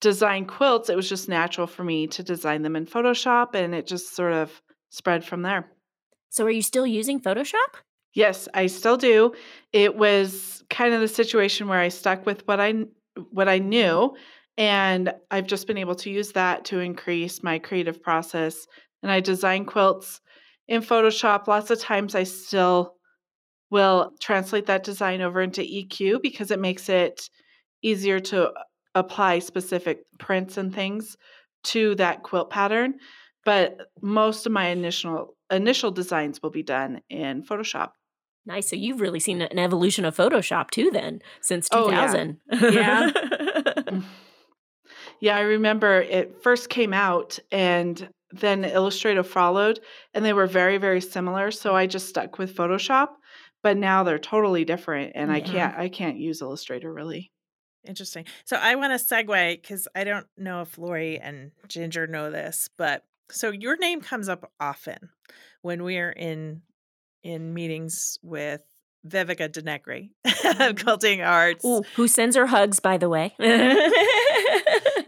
design 0.00 0.46
quilts, 0.46 0.88
it 0.88 0.96
was 0.96 1.08
just 1.08 1.28
natural 1.28 1.66
for 1.66 1.84
me 1.84 2.06
to 2.08 2.22
design 2.22 2.62
them 2.62 2.76
in 2.76 2.86
Photoshop 2.86 3.54
and 3.54 3.74
it 3.74 3.86
just 3.86 4.14
sort 4.14 4.32
of 4.32 4.62
spread 4.88 5.24
from 5.24 5.42
there. 5.42 5.70
so 6.30 6.44
are 6.44 6.50
you 6.50 6.62
still 6.62 6.86
using 6.86 7.20
Photoshop? 7.20 7.80
Yes, 8.14 8.48
I 8.54 8.66
still 8.66 8.96
do. 8.96 9.34
It 9.72 9.96
was 9.96 10.64
kind 10.68 10.94
of 10.94 11.00
the 11.00 11.08
situation 11.08 11.68
where 11.68 11.78
I 11.78 11.88
stuck 11.88 12.26
with 12.26 12.46
what 12.46 12.60
I 12.60 12.74
what 13.30 13.48
I 13.48 13.58
knew 13.58 14.16
and 14.56 15.12
I've 15.30 15.46
just 15.46 15.66
been 15.66 15.78
able 15.78 15.94
to 15.96 16.10
use 16.10 16.32
that 16.32 16.64
to 16.66 16.80
increase 16.80 17.42
my 17.42 17.58
creative 17.58 18.02
process 18.02 18.66
and 19.02 19.10
I 19.10 19.20
design 19.20 19.64
quilts 19.64 20.20
in 20.68 20.82
Photoshop. 20.82 21.46
Lots 21.46 21.70
of 21.70 21.80
times 21.80 22.14
I 22.14 22.22
still 22.24 22.94
will 23.70 24.12
translate 24.20 24.66
that 24.66 24.84
design 24.84 25.20
over 25.20 25.40
into 25.40 25.62
EQ 25.62 26.22
because 26.22 26.50
it 26.50 26.60
makes 26.60 26.88
it 26.88 27.28
easier 27.82 28.20
to 28.20 28.48
uh, 28.48 28.62
apply 28.94 29.38
specific 29.40 30.00
prints 30.18 30.56
and 30.56 30.74
things 30.74 31.16
to 31.64 31.94
that 31.96 32.22
quilt 32.22 32.50
pattern. 32.50 32.94
But 33.44 33.78
most 34.02 34.46
of 34.46 34.52
my 34.52 34.66
initial 34.68 35.36
initial 35.50 35.90
designs 35.90 36.42
will 36.42 36.50
be 36.50 36.62
done 36.62 37.00
in 37.08 37.42
Photoshop. 37.42 37.90
Nice. 38.46 38.70
So 38.70 38.76
you've 38.76 39.00
really 39.00 39.20
seen 39.20 39.42
an 39.42 39.58
evolution 39.58 40.04
of 40.04 40.16
Photoshop 40.16 40.70
too, 40.70 40.90
then, 40.90 41.20
since 41.40 41.68
Oh, 41.72 41.90
yeah. 41.90 42.06
2000. 42.06 42.40
Yeah. 42.74 43.10
Mm. 43.90 44.04
Yeah, 45.20 45.36
I 45.36 45.40
remember 45.40 46.00
it 46.00 46.42
first 46.42 46.70
came 46.70 46.94
out 46.94 47.38
and 47.52 48.08
then 48.32 48.64
Illustrator 48.64 49.22
followed 49.22 49.80
and 50.14 50.24
they 50.24 50.32
were 50.32 50.46
very 50.46 50.78
very 50.78 51.00
similar, 51.00 51.50
so 51.50 51.74
I 51.76 51.86
just 51.86 52.08
stuck 52.08 52.38
with 52.38 52.56
Photoshop, 52.56 53.08
but 53.62 53.76
now 53.76 54.02
they're 54.02 54.18
totally 54.18 54.64
different 54.64 55.12
and 55.14 55.30
I 55.30 55.40
can't 55.40 55.76
I 55.76 55.88
can't 55.88 56.16
use 56.16 56.40
Illustrator 56.40 56.92
really. 56.92 57.30
Interesting. 57.86 58.26
So 58.44 58.56
I 58.56 58.74
want 58.74 58.98
to 58.98 59.04
segue 59.04 59.60
because 59.60 59.88
I 59.94 60.04
don't 60.04 60.26
know 60.36 60.62
if 60.62 60.76
Lori 60.78 61.18
and 61.18 61.50
Ginger 61.68 62.06
know 62.06 62.30
this, 62.30 62.68
but 62.76 63.04
so 63.30 63.50
your 63.50 63.76
name 63.76 64.00
comes 64.00 64.28
up 64.28 64.50
often 64.60 65.10
when 65.62 65.82
we 65.82 65.98
are 65.98 66.10
in 66.10 66.62
in 67.22 67.52
meetings 67.54 68.18
with 68.22 68.62
Vivika 69.06 69.48
DeNegre 69.48 70.10
mm-hmm. 70.26 70.62
of 70.62 70.76
Quilting 70.76 71.22
Arts. 71.22 71.64
Ooh, 71.64 71.82
who 71.96 72.08
sends 72.08 72.36
her 72.36 72.46
hugs, 72.46 72.80
by 72.80 72.98
the 72.98 73.08
way? 73.08 73.34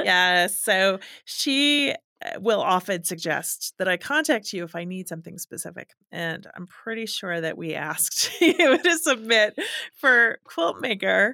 Yeah, 0.04 0.48
so 0.48 0.98
she 1.24 1.94
Uh, 2.24 2.40
will 2.40 2.61
often 2.61 3.04
suggest 3.04 3.74
that 3.78 3.88
I 3.88 3.96
contact 3.96 4.52
you 4.52 4.64
if 4.64 4.76
I 4.76 4.85
need 4.85 5.08
something 5.08 5.38
specific. 5.38 5.90
And 6.11 6.46
I'm 6.54 6.66
pretty 6.66 7.06
sure 7.06 7.40
that 7.40 7.56
we 7.56 7.74
asked 7.90 8.30
you 8.40 8.78
to 8.78 8.98
submit 8.98 9.58
for 9.96 10.38
Quiltmaker. 10.48 11.32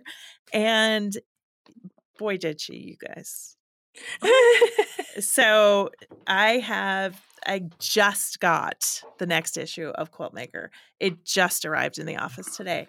And 0.53 1.17
boy, 2.19 2.37
did 2.37 2.61
she, 2.61 2.77
you 2.77 2.97
guys. 2.97 3.57
So 5.21 5.91
I 6.27 6.59
have 6.59 7.21
I 7.47 7.63
just 7.79 8.41
got 8.41 9.03
the 9.19 9.27
next 9.27 9.57
issue 9.57 9.89
of 9.89 10.13
Quiltmaker. 10.13 10.69
It 11.01 11.25
just 11.25 11.65
arrived 11.65 11.99
in 11.99 12.07
the 12.07 12.17
office 12.17 12.57
today. 12.57 12.89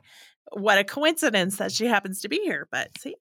What 0.51 0.77
a 0.77 0.83
coincidence 0.83 1.57
that 1.57 1.71
she 1.71 1.85
happens 1.85 2.21
to 2.21 2.29
be 2.29 2.39
here, 2.43 2.67
but 2.71 2.89
see. 2.99 3.15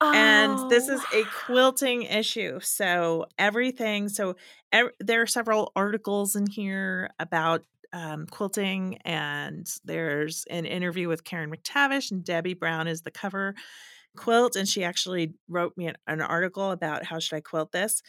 And 0.00 0.58
this 0.70 0.88
is 0.88 1.00
a 1.12 1.24
Oh. 1.24 1.30
quilting 1.46 2.02
issue. 2.02 2.60
So 2.60 3.26
everything, 3.38 4.08
so 4.08 4.36
ev- 4.72 4.92
there 5.00 5.22
are 5.22 5.26
several 5.26 5.72
articles 5.76 6.36
in 6.36 6.46
here 6.46 7.10
about 7.18 7.64
um, 7.92 8.26
quilting, 8.26 8.98
and 9.04 9.66
there's 9.84 10.44
an 10.50 10.66
interview 10.66 11.08
with 11.08 11.24
Karen 11.24 11.50
McTavish, 11.50 12.10
and 12.10 12.24
Debbie 12.24 12.54
Brown 12.54 12.88
is 12.88 13.02
the 13.02 13.10
cover 13.10 13.54
quilt, 14.16 14.56
and 14.56 14.68
she 14.68 14.84
actually 14.84 15.34
wrote 15.48 15.76
me 15.76 15.88
an, 15.88 15.96
an 16.06 16.20
article 16.20 16.70
about 16.72 17.04
how 17.04 17.18
should 17.18 17.36
I 17.36 17.40
quilt 17.40 17.72
this. 17.72 18.02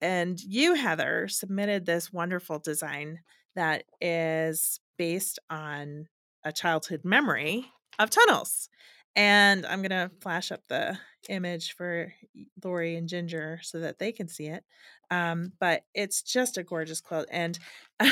And 0.00 0.40
you, 0.40 0.74
Heather, 0.74 1.28
submitted 1.28 1.86
this 1.86 2.12
wonderful 2.12 2.58
design 2.58 3.20
that 3.56 3.84
is 4.00 4.80
based 4.98 5.38
on 5.50 6.08
a 6.44 6.52
childhood 6.52 7.02
memory 7.04 7.66
of 7.98 8.10
tunnels. 8.10 8.68
And 9.16 9.64
I'm 9.66 9.82
gonna 9.82 10.10
flash 10.20 10.50
up 10.50 10.62
the 10.68 10.98
image 11.28 11.74
for 11.74 12.12
Lori 12.62 12.96
and 12.96 13.08
Ginger 13.08 13.60
so 13.62 13.80
that 13.80 13.98
they 13.98 14.12
can 14.12 14.28
see 14.28 14.46
it. 14.46 14.64
Um, 15.10 15.52
but 15.60 15.82
it's 15.94 16.22
just 16.22 16.58
a 16.58 16.62
gorgeous 16.62 17.00
quilt, 17.00 17.26
and 17.30 17.58
um, 18.00 18.08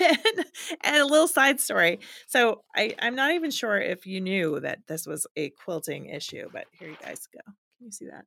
and, 0.00 0.44
and 0.84 0.96
a 0.96 1.06
little 1.06 1.28
side 1.28 1.60
story. 1.60 2.00
So 2.26 2.62
I 2.76 2.94
I'm 3.00 3.14
not 3.14 3.32
even 3.32 3.50
sure 3.50 3.78
if 3.78 4.06
you 4.06 4.20
knew 4.20 4.60
that 4.60 4.80
this 4.86 5.06
was 5.06 5.26
a 5.36 5.50
quilting 5.50 6.06
issue, 6.06 6.48
but 6.52 6.66
here 6.78 6.88
you 6.88 6.96
guys 7.02 7.26
go. 7.32 7.40
Can 7.78 7.86
you 7.86 7.92
see 7.92 8.06
that? 8.06 8.26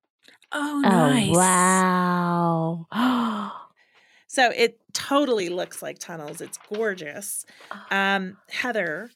Oh, 0.52 0.82
nice. 0.82 0.94
Oh, 0.94 1.10
nice. 1.14 2.88
wow. 2.92 3.54
So 4.30 4.52
it 4.54 4.78
totally 4.94 5.48
looks 5.48 5.82
like 5.82 6.00
tunnels. 6.00 6.42
It's 6.42 6.60
gorgeous. 6.72 7.46
Um, 7.90 8.38
Heather, 8.50 9.10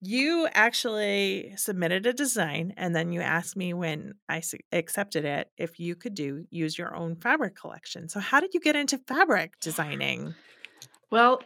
you 0.00 0.48
actually 0.52 1.54
submitted 1.56 2.06
a 2.06 2.12
design 2.12 2.72
and 2.76 2.94
then 2.96 3.12
you 3.12 3.20
asked 3.20 3.56
me 3.56 3.74
when 3.74 4.14
I 4.28 4.42
accepted 4.72 5.24
it 5.24 5.50
if 5.58 5.78
you 5.78 5.94
could 5.96 6.14
do 6.14 6.46
use 6.50 6.78
your 6.78 6.94
own 6.96 7.16
fabric 7.16 7.54
collection. 7.56 8.08
So 8.08 8.20
how 8.20 8.40
did 8.40 8.54
you 8.54 8.60
get 8.60 8.76
into 8.76 8.98
fabric 8.98 9.60
designing? 9.60 10.36
Well, 11.10 11.42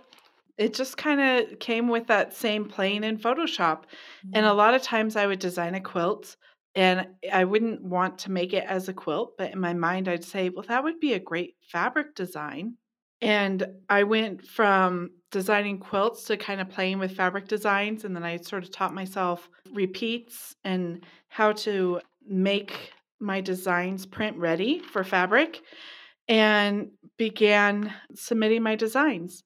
it 0.56 0.74
just 0.74 0.96
kind 0.96 1.20
of 1.20 1.58
came 1.58 1.88
with 1.88 2.06
that 2.06 2.32
same 2.34 2.68
plane 2.68 3.04
in 3.04 3.18
Photoshop. 3.18 3.84
And 4.32 4.46
a 4.46 4.52
Mm. 4.52 4.54
lot 4.54 4.74
of 4.74 4.82
times 4.82 5.16
I 5.16 5.26
would 5.26 5.38
design 5.38 5.74
a 5.74 5.80
quilt 5.80 6.36
and 6.74 7.16
I 7.32 7.44
wouldn't 7.44 7.82
want 7.82 8.18
to 8.20 8.30
make 8.32 8.52
it 8.52 8.64
as 8.64 8.88
a 8.88 8.94
quilt, 8.94 9.36
but 9.38 9.52
in 9.52 9.60
my 9.60 9.74
mind 9.74 10.08
I'd 10.08 10.24
say, 10.24 10.48
well, 10.48 10.64
that 10.68 10.82
would 10.84 11.00
be 11.00 11.12
a 11.12 11.20
great 11.20 11.56
fabric 11.62 12.14
design. 12.14 12.78
And 13.20 13.66
I 13.88 14.02
went 14.02 14.46
from 14.46 15.10
designing 15.30 15.78
quilts 15.78 16.24
to 16.24 16.36
kind 16.36 16.60
of 16.60 16.68
playing 16.68 16.98
with 16.98 17.16
fabric 17.16 17.48
designs. 17.48 18.04
And 18.04 18.14
then 18.14 18.24
I 18.24 18.36
sort 18.38 18.64
of 18.64 18.70
taught 18.70 18.94
myself 18.94 19.48
repeats 19.72 20.54
and 20.64 21.04
how 21.28 21.52
to 21.52 22.00
make 22.26 22.92
my 23.20 23.40
designs 23.40 24.06
print 24.06 24.36
ready 24.36 24.78
for 24.78 25.04
fabric 25.04 25.60
and 26.28 26.90
began 27.16 27.92
submitting 28.14 28.62
my 28.62 28.76
designs. 28.76 29.42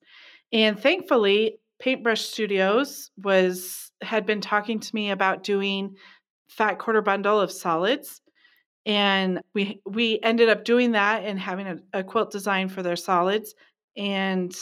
And 0.51 0.79
thankfully, 0.79 1.59
Paintbrush 1.79 2.21
Studios 2.21 3.11
was 3.17 3.91
had 4.01 4.25
been 4.25 4.41
talking 4.41 4.79
to 4.79 4.95
me 4.95 5.11
about 5.11 5.43
doing 5.43 5.95
fat 6.49 6.79
quarter 6.79 7.01
bundle 7.01 7.39
of 7.39 7.51
solids. 7.51 8.21
And 8.85 9.41
we 9.53 9.81
we 9.85 10.19
ended 10.23 10.49
up 10.49 10.63
doing 10.63 10.93
that 10.93 11.23
and 11.23 11.39
having 11.39 11.67
a, 11.67 11.77
a 11.93 12.03
quilt 12.03 12.31
design 12.31 12.69
for 12.69 12.81
their 12.81 12.95
solids. 12.95 13.53
And 13.97 14.55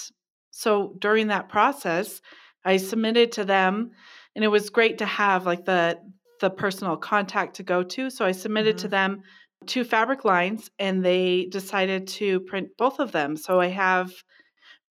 so 0.51 0.95
during 0.99 1.27
that 1.27 1.49
process, 1.49 2.21
I 2.65 2.77
submitted 2.77 3.31
to 3.33 3.45
them 3.45 3.91
and 4.35 4.43
it 4.43 4.49
was 4.49 4.69
great 4.69 4.97
to 4.99 5.05
have 5.05 5.45
like 5.45 5.65
the 5.65 5.99
the 6.39 6.49
personal 6.49 6.97
contact 6.97 7.55
to 7.55 7.63
go 7.63 7.83
to. 7.83 8.09
So 8.09 8.25
I 8.25 8.31
submitted 8.31 8.77
to 8.79 8.87
Mhm. 8.87 8.91
them 8.91 9.23
two 9.65 9.83
fabric 9.83 10.23
lines 10.25 10.69
and 10.77 11.03
they 11.03 11.45
decided 11.45 12.07
to 12.07 12.39
print 12.41 12.69
both 12.77 12.99
of 12.99 13.11
them. 13.11 13.35
So 13.37 13.59
I 13.59 13.67
have 13.67 14.11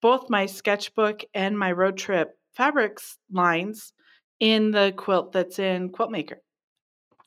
both 0.02 0.30
my 0.30 0.46
sketchbook 0.46 1.24
and 1.34 1.58
my 1.58 1.72
road 1.72 1.98
trip 1.98 2.38
fabrics 2.54 3.18
lines 3.30 3.92
in 4.40 4.70
the 4.70 4.92
quilt 4.96 5.32
that's 5.32 5.58
in 5.58 5.90
Quiltmaker. 5.90 6.38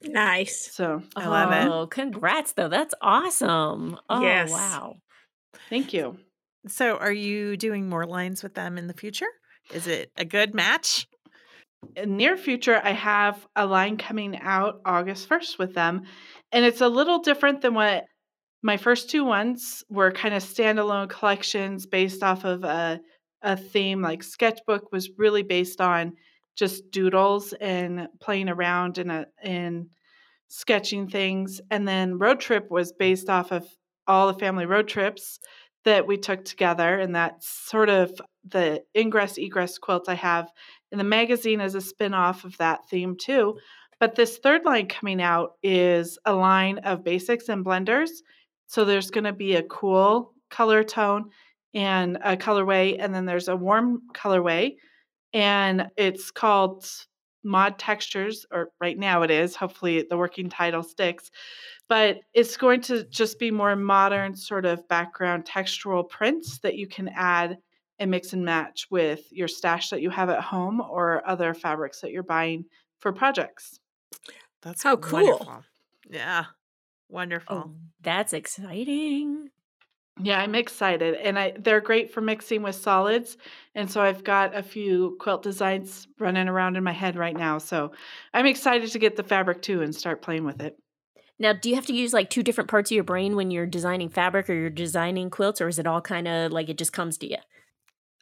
Nice. 0.04 0.72
So 0.72 1.02
I 1.16 1.28
love 1.28 1.52
it. 1.52 1.70
Oh, 1.72 1.88
congrats 1.88 2.54
though. 2.54 2.70
That's 2.70 2.94
awesome. 3.02 3.98
Oh, 4.10 4.22
Yes. 4.22 4.50
wow. 4.52 4.96
thank 5.70 5.94
you. 5.94 6.18
So 6.68 6.98
are 6.98 7.12
you 7.12 7.58
doing 7.58 7.90
more 7.90 8.06
lines 8.06 8.44
with 8.44 8.54
them 8.54 8.78
in 8.78 8.88
the 8.88 8.94
future? 8.94 9.28
Is 9.74 9.88
it 9.88 10.12
a 10.18 10.26
good 10.26 10.54
match? 10.54 11.08
In 11.96 12.18
near 12.18 12.36
future, 12.38 12.80
I 12.84 12.92
have 12.92 13.46
a 13.56 13.66
line 13.66 13.98
coming 13.98 14.38
out 14.40 14.82
August 14.86 15.30
1st 15.30 15.58
with 15.58 15.74
them. 15.74 16.04
And 16.52 16.66
it's 16.66 16.82
a 16.82 16.90
little 16.90 17.20
different 17.20 17.62
than 17.62 17.74
what 17.74 18.04
my 18.62 18.76
first 18.78 19.10
two 19.10 19.24
ones 19.24 19.84
were 19.90 20.12
kind 20.12 20.34
of 20.34 20.44
standalone 20.44 21.10
collections 21.10 21.86
based 21.86 22.22
off 22.24 22.44
of 22.44 22.64
a, 22.66 23.00
a 23.42 23.56
theme. 23.56 24.02
Like 24.02 24.24
Sketchbook 24.24 24.92
was 24.92 25.10
really 25.18 25.44
based 25.44 25.80
on 25.80 26.14
just 26.60 26.91
doodles 26.91 27.54
and 27.54 28.10
playing 28.19 28.50
around 28.50 28.98
in 28.98 29.10
a 29.10 29.26
in 29.43 29.89
sketching 30.50 31.08
things. 31.08 31.62
And 31.72 31.88
then 31.88 32.19
Road 32.19 32.41
Trip 32.41 32.69
was 32.69 32.91
mm. 32.91 32.98
based 33.00 33.30
off 33.30 33.52
of 33.54 33.65
all 34.06 34.28
the 34.28 34.39
family 34.39 34.65
road 34.65 34.88
trips 34.88 35.39
that 35.86 36.06
we 36.06 36.17
took 36.17 36.43
together. 36.43 37.00
And 37.00 37.15
that's 37.15 37.48
sort 37.48 37.89
of 37.89 38.12
the 38.45 38.84
ingress 38.98 39.38
egress 39.38 39.78
quilt 39.78 40.10
I 40.10 40.15
have 40.15 40.52
in 40.91 40.98
the 40.98 41.04
magazine 41.04 41.62
as 41.62 41.76
a 41.76 41.82
spin-off 41.82 42.43
of 42.43 42.58
that 42.58 42.89
theme 42.89 43.15
too. 43.15 43.56
Mm. 43.56 43.60
But 44.00 44.15
this 44.15 44.38
third 44.38 44.65
line 44.65 44.88
coming 44.88 45.22
out 45.22 45.52
is 45.63 46.17
a 46.26 46.34
line 46.34 46.80
of 46.80 47.04
basics 47.04 47.50
and 47.50 47.65
blenders. 47.65 48.10
So 48.67 48.86
there's 48.86 49.12
going 49.12 49.26
to 49.26 49.34
be 49.34 49.56
a 49.56 49.63
cool 49.63 50.34
color 50.50 50.84
tone 50.84 51.30
and 51.74 52.17
a 52.24 52.36
colorway, 52.36 52.98
and 53.00 53.13
then 53.13 53.26
there's 53.26 53.48
a 53.48 53.56
warm 53.56 54.02
colorway, 54.13 54.76
and 55.34 55.89
it's 55.98 56.32
called 56.32 56.89
Mod 57.44 57.80
Textures, 57.80 58.46
or 58.52 58.72
right 58.82 58.98
now 58.98 59.22
it 59.22 59.32
is. 59.32 59.56
Hopefully 59.56 60.06
the 60.10 60.18
working 60.18 60.50
title 60.50 60.84
sticks, 60.84 61.32
but 61.88 62.20
it's 62.34 62.58
going 62.58 62.82
to 62.82 63.04
just 63.06 63.39
be 63.39 63.52
more 63.52 63.76
modern, 63.76 64.36
sort 64.36 64.65
of 64.65 64.88
background 64.88 65.46
textural 65.46 66.08
prints 66.08 66.60
that 66.60 66.76
you 66.76 66.88
can 66.88 67.10
add 67.15 67.58
and 68.00 68.12
mix 68.12 68.34
and 68.34 68.44
match 68.44 68.88
with 68.89 69.32
your 69.32 69.48
stash 69.48 69.89
that 69.89 70.02
you 70.02 70.10
have 70.10 70.30
at 70.30 70.42
home 70.42 70.82
or 70.82 71.28
other 71.28 71.54
fabrics 71.54 72.00
that 72.02 72.12
you're 72.12 72.24
buying 72.24 72.65
for 73.00 73.12
projects. 73.12 73.80
That's 74.62 74.84
How 74.84 74.96
cool. 74.98 75.24
wonderful. 75.24 75.63
Yeah. 76.10 76.46
Wonderful. 77.10 77.56
Oh, 77.58 77.72
that's 78.02 78.34
exciting. 78.34 79.50
Yeah, 80.22 80.40
I'm 80.42 80.56
excited, 80.56 81.16
and 81.16 81.40
I 81.40 81.54
they're 81.58 81.82
great 81.82 82.12
for 82.12 82.22
mixing 82.22 82.62
with 82.62 82.76
solids. 82.76 83.38
And 83.76 83.90
so 83.90 84.02
I've 84.02 84.24
got 84.24 84.56
a 84.56 84.62
few 84.62 85.16
quilt 85.20 85.44
designs 85.44 86.08
running 86.20 86.50
around 86.50 86.76
in 86.76 86.84
my 86.84 86.92
head 86.92 87.16
right 87.16 87.36
now. 87.36 87.58
So 87.58 87.92
I'm 88.34 88.46
excited 88.46 88.92
to 88.92 89.00
get 89.00 89.16
the 89.16 89.24
fabric 89.24 89.62
too 89.62 89.82
and 89.82 89.96
start 89.96 90.22
playing 90.22 90.44
with 90.44 90.62
it. 90.62 90.78
Now, 91.40 91.54
do 91.54 91.70
you 91.70 91.76
have 91.76 91.86
to 91.86 91.94
use 91.94 92.14
like 92.14 92.30
two 92.30 92.44
different 92.44 92.70
parts 92.70 92.92
of 92.92 92.96
your 92.96 93.06
brain 93.06 93.38
when 93.38 93.50
you're 93.50 93.66
designing 93.66 94.10
fabric 94.10 94.50
or 94.50 94.54
you're 94.54 94.70
designing 94.70 95.30
quilts, 95.30 95.62
or 95.62 95.70
is 95.70 95.80
it 95.80 95.88
all 95.88 96.02
kind 96.02 96.28
of 96.28 96.52
like 96.52 96.68
it 96.68 96.78
just 96.78 96.92
comes 96.92 97.18
to 97.20 97.30
you? 97.30 97.38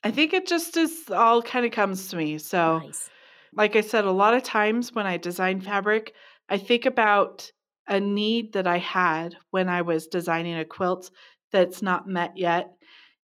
I 0.04 0.12
think 0.12 0.34
it 0.34 0.46
just 0.46 0.78
is 0.78 1.10
all 1.10 1.42
kind 1.42 1.66
of 1.66 1.72
comes 1.72 2.10
to 2.10 2.16
me. 2.16 2.38
So 2.38 2.80
Nice. 2.80 3.10
like 3.54 3.76
I 3.76 3.82
said, 3.82 4.06
a 4.06 4.12
lot 4.12 4.36
of 4.36 4.44
times 4.44 4.94
when 4.94 5.08
I 5.08 5.18
design 5.18 5.62
fabric, 5.62 6.14
I 6.48 6.60
think 6.60 6.86
about 6.86 7.52
a 7.88 8.00
need 8.00 8.54
that 8.54 8.68
I 8.68 8.78
had 8.78 9.36
when 9.50 9.68
I 9.68 9.82
was 9.82 10.08
designing 10.08 10.56
a 10.56 10.66
quilt 10.66 11.10
that's 11.52 11.82
not 11.82 12.08
met 12.08 12.38
yet 12.38 12.72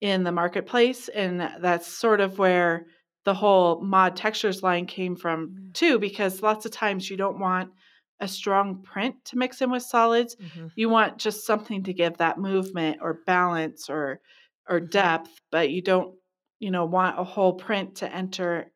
in 0.00 0.24
the 0.24 0.32
marketplace. 0.32 1.08
And 1.08 1.40
that's 1.40 1.86
sort 1.86 2.20
of 2.20 2.38
where 2.38 2.86
the 3.24 3.34
whole 3.34 3.82
mod 3.82 4.16
textures 4.16 4.62
line 4.62 4.86
came 4.86 5.16
from, 5.16 5.54
Mm. 5.54 5.74
too, 5.74 5.98
because 5.98 6.42
lots 6.42 6.64
of 6.64 6.72
times 6.72 7.10
you 7.10 7.16
don't 7.16 7.38
want 7.38 7.72
a 8.20 8.28
strong 8.28 8.82
print 8.82 9.24
to 9.26 9.38
mix 9.38 9.60
in 9.62 9.70
with 9.70 9.82
solids. 9.82 10.36
Mhm. 10.38 10.70
You 10.74 10.88
want 10.88 11.18
just 11.18 11.46
something 11.46 11.82
to 11.84 11.92
give 11.94 12.16
that 12.18 12.38
movement 12.38 12.98
or 13.02 13.20
balance 13.26 13.88
or 13.90 14.20
or 14.68 14.78
Mhm. 14.78 14.90
depth, 14.90 15.40
but 15.50 15.70
you 15.70 15.82
don't, 15.82 16.16
you 16.60 16.70
know, 16.70 16.84
want 16.84 17.18
a 17.18 17.24
whole 17.24 17.54
print 17.54 17.96
to 17.96 18.12
enter 18.14 18.72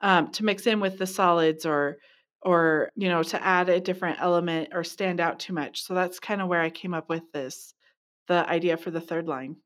um, 0.00 0.30
to 0.32 0.44
mix 0.44 0.66
in 0.66 0.80
with 0.80 0.98
the 0.98 1.06
solids 1.06 1.66
or 1.66 1.98
or 2.42 2.90
you 2.96 3.08
know 3.08 3.22
to 3.22 3.42
add 3.42 3.68
a 3.68 3.80
different 3.80 4.20
element 4.20 4.70
or 4.72 4.82
stand 4.82 5.20
out 5.20 5.38
too 5.38 5.52
much 5.52 5.82
so 5.82 5.94
that's 5.94 6.18
kind 6.20 6.40
of 6.40 6.48
where 6.48 6.60
i 6.62 6.70
came 6.70 6.94
up 6.94 7.08
with 7.10 7.30
this 7.32 7.74
the 8.30 8.48
idea 8.48 8.76
for 8.78 8.90
the 8.90 9.00
third 9.02 9.26
line 9.28 9.56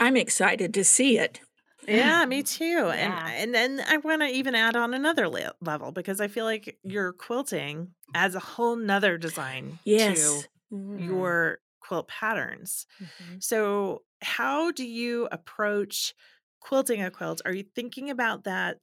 I'm 0.00 0.16
excited 0.16 0.74
to 0.74 0.84
see 0.84 1.18
it. 1.18 1.40
Yeah, 1.86 2.26
me 2.26 2.42
too. 2.56 2.64
Yeah. 2.64 3.26
And 3.28 3.54
and 3.56 3.78
then 3.78 3.86
I 3.88 3.96
want 3.98 4.22
to 4.22 4.28
even 4.28 4.54
add 4.54 4.76
on 4.76 4.94
another 4.94 5.28
le- 5.28 5.54
level 5.60 5.92
because 5.92 6.20
I 6.20 6.28
feel 6.28 6.44
like 6.44 6.78
your 6.82 7.12
quilting 7.12 7.94
adds 8.14 8.34
a 8.34 8.40
whole 8.40 8.76
nother 8.76 9.16
design 9.18 9.78
Yes. 9.84 10.18
to 10.18 10.48
Mhm. 10.74 11.06
your 11.06 11.60
quilt 11.80 12.08
patterns. 12.08 12.86
Mhm. 13.00 13.42
So, 13.42 14.02
how 14.22 14.72
do 14.72 14.84
you 14.86 15.28
approach 15.32 16.14
quilting 16.60 17.00
a 17.02 17.10
quilt? 17.10 17.40
Are 17.46 17.54
you 17.54 17.64
thinking 17.74 18.10
about 18.10 18.44
that 18.44 18.78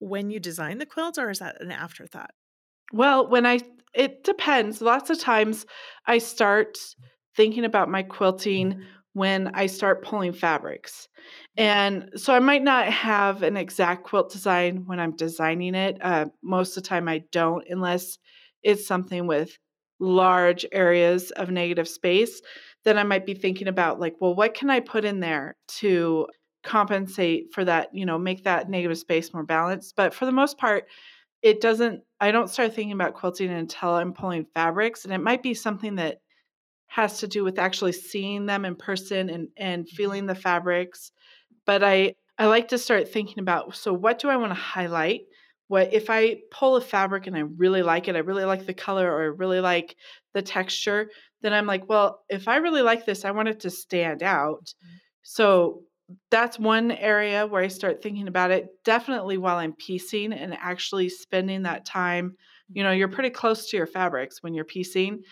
when 0.00 0.30
you 0.30 0.40
design 0.40 0.78
the 0.78 0.86
quilt, 0.86 1.16
or 1.18 1.30
is 1.30 1.38
that 1.38 1.60
an 1.62 1.70
afterthought? 1.70 2.34
well 2.92 3.26
when 3.26 3.46
i 3.46 3.58
it 3.94 4.22
depends 4.24 4.82
lots 4.82 5.08
of 5.10 5.18
times 5.18 5.64
i 6.06 6.18
start 6.18 6.76
thinking 7.36 7.64
about 7.64 7.88
my 7.88 8.02
quilting 8.02 8.82
when 9.12 9.48
i 9.54 9.66
start 9.66 10.04
pulling 10.04 10.32
fabrics. 10.32 11.08
And 11.56 12.10
so 12.16 12.34
i 12.34 12.40
might 12.40 12.62
not 12.62 12.88
have 12.88 13.42
an 13.42 13.56
exact 13.56 14.04
quilt 14.04 14.30
design 14.30 14.84
when 14.86 15.00
i'm 15.00 15.16
designing 15.16 15.74
it 15.74 15.98
uh, 16.00 16.26
most 16.42 16.76
of 16.76 16.82
the 16.82 16.88
time 16.88 17.08
i 17.08 17.22
don't 17.32 17.64
unless 17.68 18.18
it's 18.62 18.86
something 18.86 19.26
with 19.26 19.58
large 20.00 20.66
areas 20.72 21.30
of 21.32 21.50
negative 21.50 21.88
space 21.88 22.42
then 22.84 22.98
i 22.98 23.04
might 23.04 23.24
be 23.24 23.34
thinking 23.34 23.68
about 23.68 24.00
like 24.00 24.14
well 24.20 24.34
what 24.34 24.54
can 24.54 24.68
i 24.68 24.80
put 24.80 25.04
in 25.04 25.20
there 25.20 25.56
to 25.68 26.26
compensate 26.64 27.52
for 27.52 27.64
that 27.64 27.90
you 27.92 28.06
know 28.06 28.18
make 28.18 28.44
that 28.44 28.68
negative 28.68 28.98
space 28.98 29.32
more 29.32 29.44
balanced? 29.44 29.94
But 29.96 30.14
for 30.14 30.26
the 30.26 30.32
most 30.32 30.58
part 30.58 30.86
it 31.42 31.60
doesn't 31.60 32.02
I 32.20 32.32
don't 32.32 32.48
start 32.48 32.74
thinking 32.74 32.92
about 32.92 33.14
quilting 33.14 33.50
until 33.50 33.90
I'm 33.90 34.14
pulling 34.14 34.46
fabrics 34.54 35.04
and 35.04 35.12
it 35.12 35.18
might 35.18 35.42
be 35.42 35.54
something 35.54 35.96
that 35.96 36.18
has 36.86 37.18
to 37.20 37.28
do 37.28 37.44
with 37.44 37.58
actually 37.58 37.92
seeing 37.92 38.46
them 38.46 38.64
in 38.64 38.76
person 38.76 39.28
and 39.30 39.48
and 39.56 39.84
mm-hmm. 39.84 39.96
feeling 39.96 40.26
the 40.26 40.34
fabrics. 40.34 41.12
But 41.66 41.82
I 41.82 42.14
I 42.38 42.46
like 42.46 42.68
to 42.68 42.78
start 42.78 43.08
thinking 43.08 43.38
about 43.38 43.76
so 43.76 43.92
what 43.92 44.18
do 44.18 44.28
I 44.28 44.36
want 44.36 44.50
to 44.50 44.60
highlight? 44.60 45.22
What 45.68 45.92
if 45.92 46.10
I 46.10 46.38
pull 46.50 46.76
a 46.76 46.80
fabric 46.80 47.26
and 47.26 47.36
I 47.36 47.40
really 47.40 47.82
like 47.82 48.08
it, 48.08 48.16
I 48.16 48.20
really 48.20 48.44
like 48.44 48.66
the 48.66 48.74
color 48.74 49.10
or 49.10 49.22
I 49.22 49.26
really 49.26 49.60
like 49.60 49.96
the 50.34 50.42
texture, 50.42 51.08
then 51.42 51.52
I'm 51.52 51.66
like, 51.66 51.88
well, 51.88 52.20
if 52.28 52.48
I 52.48 52.56
really 52.56 52.82
like 52.82 53.06
this, 53.06 53.24
I 53.24 53.30
want 53.30 53.48
it 53.48 53.60
to 53.60 53.70
stand 53.70 54.22
out. 54.22 54.64
Mm-hmm. 54.64 54.96
So 55.22 55.82
that's 56.30 56.58
one 56.58 56.90
area 56.90 57.46
where 57.46 57.62
I 57.62 57.68
start 57.68 58.02
thinking 58.02 58.28
about 58.28 58.50
it. 58.50 58.66
Definitely 58.84 59.38
while 59.38 59.56
I'm 59.56 59.72
piecing 59.72 60.32
and 60.32 60.54
actually 60.54 61.08
spending 61.08 61.62
that 61.62 61.86
time, 61.86 62.36
you 62.68 62.82
know, 62.82 62.90
you're 62.90 63.08
mm-hmm. 63.08 63.14
pretty 63.14 63.30
close 63.30 63.70
to 63.70 63.76
your 63.76 63.86
fabrics 63.86 64.42
when 64.42 64.54
you're 64.54 64.64
piecing 64.64 65.14
mm-hmm. 65.14 65.22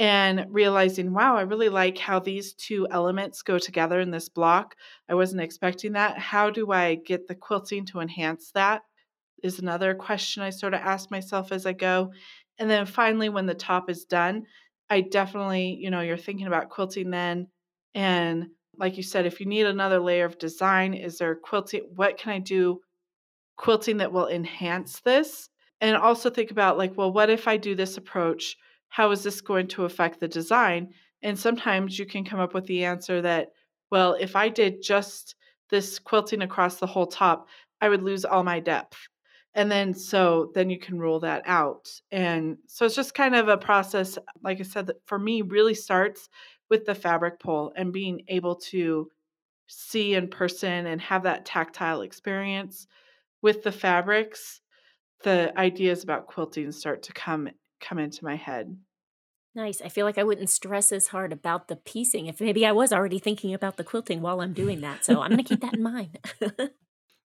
And 0.00 0.46
realizing, 0.48 1.12
wow, 1.12 1.36
I 1.36 1.42
really 1.42 1.68
like 1.68 1.98
how 1.98 2.18
these 2.18 2.54
two 2.54 2.88
elements 2.90 3.42
go 3.42 3.58
together 3.58 4.00
in 4.00 4.10
this 4.10 4.30
block. 4.30 4.74
I 5.10 5.14
wasn't 5.14 5.42
expecting 5.42 5.92
that. 5.92 6.18
How 6.18 6.48
do 6.48 6.72
I 6.72 6.94
get 6.96 7.28
the 7.28 7.34
quilting 7.34 7.84
to 7.86 8.00
enhance 8.00 8.50
that? 8.54 8.80
Is 9.42 9.58
another 9.58 9.94
question 9.94 10.42
I 10.42 10.50
sort 10.50 10.72
of 10.72 10.80
ask 10.80 11.10
myself 11.10 11.52
as 11.52 11.66
I 11.66 11.74
go. 11.74 12.12
And 12.58 12.70
then 12.70 12.86
finally, 12.86 13.28
when 13.28 13.44
the 13.44 13.54
top 13.54 13.90
is 13.90 14.06
done, 14.06 14.44
I 14.88 15.02
definitely, 15.02 15.78
you 15.78 15.90
know, 15.90 16.00
you're 16.00 16.16
thinking 16.16 16.46
about 16.46 16.70
quilting 16.70 17.10
then 17.10 17.48
and 17.94 18.46
like 18.78 18.96
you 18.96 19.02
said, 19.02 19.26
if 19.26 19.40
you 19.40 19.46
need 19.46 19.66
another 19.66 20.00
layer 20.00 20.24
of 20.24 20.38
design, 20.38 20.94
is 20.94 21.18
there 21.18 21.34
quilting? 21.34 21.82
What 21.94 22.16
can 22.16 22.32
I 22.32 22.38
do 22.38 22.80
quilting 23.58 23.98
that 23.98 24.12
will 24.12 24.28
enhance 24.28 25.00
this? 25.00 25.50
And 25.82 25.94
also 25.94 26.30
think 26.30 26.50
about, 26.50 26.78
like, 26.78 26.96
well, 26.96 27.12
what 27.12 27.28
if 27.28 27.46
I 27.46 27.58
do 27.58 27.74
this 27.74 27.98
approach? 27.98 28.56
How 28.90 29.10
is 29.10 29.22
this 29.22 29.40
going 29.40 29.68
to 29.68 29.84
affect 29.84 30.20
the 30.20 30.28
design? 30.28 30.90
And 31.22 31.38
sometimes 31.38 31.98
you 31.98 32.06
can 32.06 32.24
come 32.24 32.40
up 32.40 32.54
with 32.54 32.66
the 32.66 32.84
answer 32.84 33.22
that, 33.22 33.48
well, 33.90 34.16
if 34.20 34.36
I 34.36 34.48
did 34.48 34.82
just 34.82 35.34
this 35.70 35.98
quilting 35.98 36.42
across 36.42 36.76
the 36.76 36.86
whole 36.86 37.06
top, 37.06 37.48
I 37.80 37.88
would 37.88 38.02
lose 38.02 38.24
all 38.24 38.44
my 38.44 38.60
depth. 38.60 38.98
And 39.54 39.70
then 39.70 39.94
so 39.94 40.52
then 40.54 40.70
you 40.70 40.78
can 40.78 40.98
rule 40.98 41.20
that 41.20 41.42
out. 41.46 41.90
And 42.12 42.58
so 42.66 42.86
it's 42.86 42.94
just 42.94 43.14
kind 43.14 43.34
of 43.34 43.48
a 43.48 43.56
process, 43.56 44.18
like 44.42 44.60
I 44.60 44.62
said, 44.62 44.86
that 44.86 45.00
for 45.06 45.18
me 45.18 45.42
really 45.42 45.74
starts 45.74 46.28
with 46.68 46.86
the 46.86 46.94
fabric 46.94 47.40
pull 47.40 47.72
and 47.76 47.92
being 47.92 48.22
able 48.28 48.56
to 48.56 49.08
see 49.66 50.14
in 50.14 50.28
person 50.28 50.86
and 50.86 51.00
have 51.00 51.24
that 51.24 51.44
tactile 51.44 52.02
experience 52.02 52.86
with 53.42 53.62
the 53.62 53.72
fabrics 53.72 54.60
the 55.22 55.52
ideas 55.58 56.02
about 56.02 56.26
quilting 56.26 56.72
start 56.72 57.02
to 57.02 57.12
come 57.12 57.48
come 57.80 57.98
into 57.98 58.24
my 58.24 58.36
head 58.36 58.76
Nice. 59.52 59.82
I 59.82 59.88
feel 59.88 60.06
like 60.06 60.16
I 60.16 60.22
wouldn't 60.22 60.48
stress 60.48 60.92
as 60.92 61.08
hard 61.08 61.32
about 61.32 61.66
the 61.66 61.74
piecing 61.74 62.26
if 62.26 62.40
maybe 62.40 62.64
I 62.64 62.70
was 62.70 62.92
already 62.92 63.18
thinking 63.18 63.52
about 63.52 63.78
the 63.78 63.82
quilting 63.84 64.20
while 64.20 64.40
I'm 64.40 64.52
doing 64.52 64.80
that. 64.82 65.04
So 65.04 65.20
I'm 65.20 65.30
going 65.30 65.42
to 65.42 65.48
keep 65.48 65.60
that 65.62 65.74
in 65.74 65.82
mind. 65.82 66.18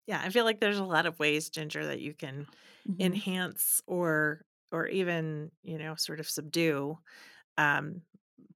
yeah, 0.08 0.22
I 0.24 0.30
feel 0.30 0.44
like 0.44 0.60
there's 0.60 0.80
a 0.80 0.84
lot 0.84 1.06
of 1.06 1.20
ways, 1.20 1.50
Ginger, 1.50 1.86
that 1.86 2.00
you 2.00 2.16
can 2.16 2.48
mm-hmm. 2.90 3.00
enhance 3.00 3.82
or 3.86 4.44
or 4.72 4.88
even 4.88 5.52
you 5.64 5.78
know 5.78 5.96
sort 5.96 6.20
of 6.20 6.28
subdue 6.28 6.98
um, 7.58 8.02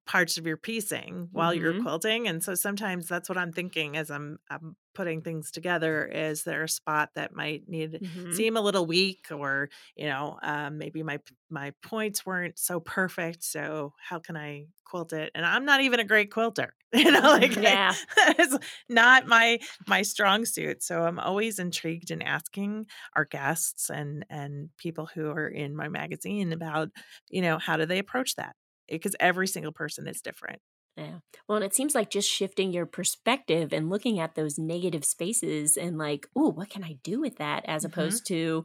parts 0.06 0.38
of 0.38 0.46
your 0.46 0.56
piecing 0.56 1.28
while 1.32 1.52
mm-hmm. 1.52 1.62
you're 1.62 1.82
quilting 1.82 2.26
and 2.26 2.42
so 2.42 2.54
sometimes 2.54 3.06
that's 3.06 3.28
what 3.28 3.38
i'm 3.38 3.52
thinking 3.52 3.96
as 3.96 4.10
i'm, 4.10 4.38
I'm 4.50 4.74
putting 4.94 5.22
things 5.22 5.50
together 5.50 6.04
is 6.04 6.44
there 6.44 6.64
a 6.64 6.68
spot 6.68 7.10
that 7.14 7.34
might 7.34 7.68
need 7.68 7.92
mm-hmm. 7.92 8.32
seem 8.32 8.56
a 8.56 8.60
little 8.60 8.86
weak 8.86 9.26
or 9.30 9.68
you 9.96 10.06
know 10.06 10.38
um, 10.42 10.78
maybe 10.78 11.02
my 11.02 11.18
my 11.50 11.72
points 11.82 12.24
weren't 12.24 12.58
so 12.58 12.80
perfect 12.80 13.44
so 13.44 13.92
how 14.08 14.18
can 14.18 14.36
i 14.36 14.66
quilt 14.84 15.12
it 15.12 15.30
and 15.34 15.46
i'm 15.46 15.64
not 15.64 15.80
even 15.80 16.00
a 16.00 16.04
great 16.04 16.30
quilter 16.30 16.74
you 16.92 17.10
know 17.10 17.20
like 17.20 17.54
yeah 17.56 17.94
I, 18.16 18.34
it's 18.38 18.56
not 18.88 19.26
my 19.26 19.60
my 19.86 20.02
strong 20.02 20.44
suit 20.44 20.82
so 20.82 21.04
i'm 21.04 21.18
always 21.18 21.58
intrigued 21.58 22.10
in 22.10 22.22
asking 22.22 22.86
our 23.14 23.24
guests 23.24 23.90
and 23.90 24.24
and 24.28 24.70
people 24.76 25.08
who 25.14 25.30
are 25.30 25.48
in 25.48 25.76
my 25.76 25.88
magazine 25.88 26.52
about 26.52 26.88
you 27.28 27.42
know 27.42 27.58
how 27.58 27.76
do 27.76 27.86
they 27.86 27.98
approach 27.98 28.34
that 28.36 28.56
because 28.90 29.16
every 29.20 29.46
single 29.46 29.72
person 29.72 30.06
is 30.06 30.20
different. 30.20 30.60
Yeah. 31.00 31.18
Well, 31.48 31.56
and 31.56 31.64
it 31.64 31.74
seems 31.74 31.94
like 31.94 32.10
just 32.10 32.28
shifting 32.28 32.72
your 32.72 32.86
perspective 32.86 33.72
and 33.72 33.88
looking 33.88 34.20
at 34.20 34.34
those 34.34 34.58
negative 34.58 35.04
spaces 35.04 35.76
and 35.76 35.96
like, 35.96 36.28
oh, 36.36 36.50
what 36.50 36.68
can 36.68 36.84
I 36.84 36.98
do 37.02 37.20
with 37.20 37.38
that? 37.38 37.64
As 37.66 37.84
mm-hmm. 37.84 37.92
opposed 37.92 38.26
to, 38.26 38.64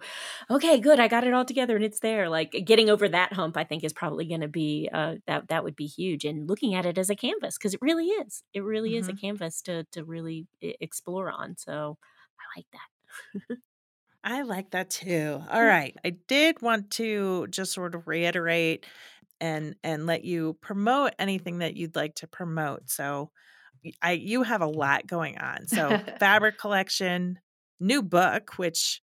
okay, 0.52 0.80
good, 0.80 1.00
I 1.00 1.08
got 1.08 1.24
it 1.24 1.34
all 1.34 1.45
together 1.45 1.76
and 1.76 1.86
it's 1.86 2.02
there. 2.02 2.30
Like 2.30 2.52
getting 2.65 2.89
over 2.89 3.08
that 3.08 3.34
hump, 3.34 3.58
I 3.58 3.63
think 3.63 3.84
is 3.84 3.93
probably 3.93 4.26
going 4.26 4.41
to 4.41 4.48
be 4.48 4.89
uh, 4.91 5.15
that 5.28 5.48
that 5.48 5.63
would 5.63 5.76
be 5.76 5.88
huge. 5.88 6.26
And 6.26 6.50
looking 6.50 6.76
at 6.76 6.86
it 6.86 6.98
as 6.98 7.10
a 7.10 7.15
canvas 7.15 7.58
because 7.58 7.74
it 7.74 7.82
really 7.82 8.08
is. 8.08 8.43
It 8.54 8.63
really 8.63 8.91
mm-hmm. 8.91 9.00
is 9.00 9.08
a 9.08 9.12
mm-hmm. 9.12 9.28
canvas 9.28 9.62
to 9.63 9.86
to 9.91 10.04
really 10.04 10.48
explore 10.62 11.32
on. 11.32 11.58
So 11.58 11.98
I 12.39 12.60
like 12.60 12.67
that. 12.74 13.58
I 14.26 14.41
like 14.41 14.71
that 14.71 14.89
too. 14.89 15.39
All 15.52 15.63
right. 15.63 15.95
I 16.04 16.10
did 16.28 16.60
want 16.60 16.89
to 16.91 17.45
just 17.48 17.74
sort 17.74 17.93
of 17.93 18.08
reiterate 18.08 18.84
and 19.39 19.76
and 19.84 20.06
let 20.06 20.24
you 20.24 20.58
promote 20.62 21.13
anything 21.19 21.60
that 21.60 21.76
you'd 21.76 21.95
like 21.95 22.15
to 22.15 22.28
promote. 22.28 22.89
So 22.89 23.32
I 24.02 24.13
you 24.13 24.43
have 24.43 24.62
a 24.62 24.67
lot 24.67 25.08
going 25.08 25.38
on. 25.38 25.67
So 25.67 25.98
fabric 26.19 26.58
collection, 26.58 27.39
new 27.80 28.02
book, 28.02 28.58
which 28.58 29.02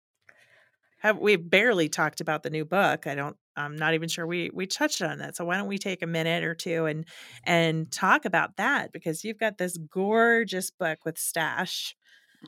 have 0.98 1.18
we 1.18 1.36
barely 1.36 1.88
talked 1.88 2.20
about 2.20 2.42
the 2.42 2.50
new 2.50 2.64
book. 2.64 3.06
I 3.06 3.14
don't 3.14 3.36
I'm 3.56 3.76
not 3.76 3.94
even 3.94 4.08
sure 4.08 4.26
we 4.26 4.50
we 4.52 4.66
touched 4.66 5.02
on 5.02 5.18
that. 5.18 5.36
So 5.36 5.44
why 5.44 5.56
don't 5.56 5.68
we 5.68 5.78
take 5.78 6.02
a 6.02 6.06
minute 6.06 6.44
or 6.44 6.54
two 6.54 6.86
and 6.86 7.06
and 7.44 7.90
talk 7.90 8.24
about 8.24 8.56
that 8.56 8.92
because 8.92 9.24
you've 9.24 9.38
got 9.38 9.58
this 9.58 9.76
gorgeous 9.76 10.70
book 10.70 11.04
with 11.04 11.18
stash 11.18 11.96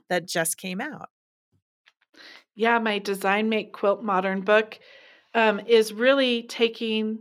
that 0.08 0.26
just 0.26 0.56
came 0.56 0.80
out. 0.80 1.08
Yeah, 2.54 2.78
my 2.78 2.98
Design 2.98 3.48
Make 3.48 3.72
Quilt 3.72 4.02
Modern 4.02 4.42
book 4.42 4.78
um, 5.34 5.60
is 5.60 5.92
really 5.92 6.42
taking 6.44 7.20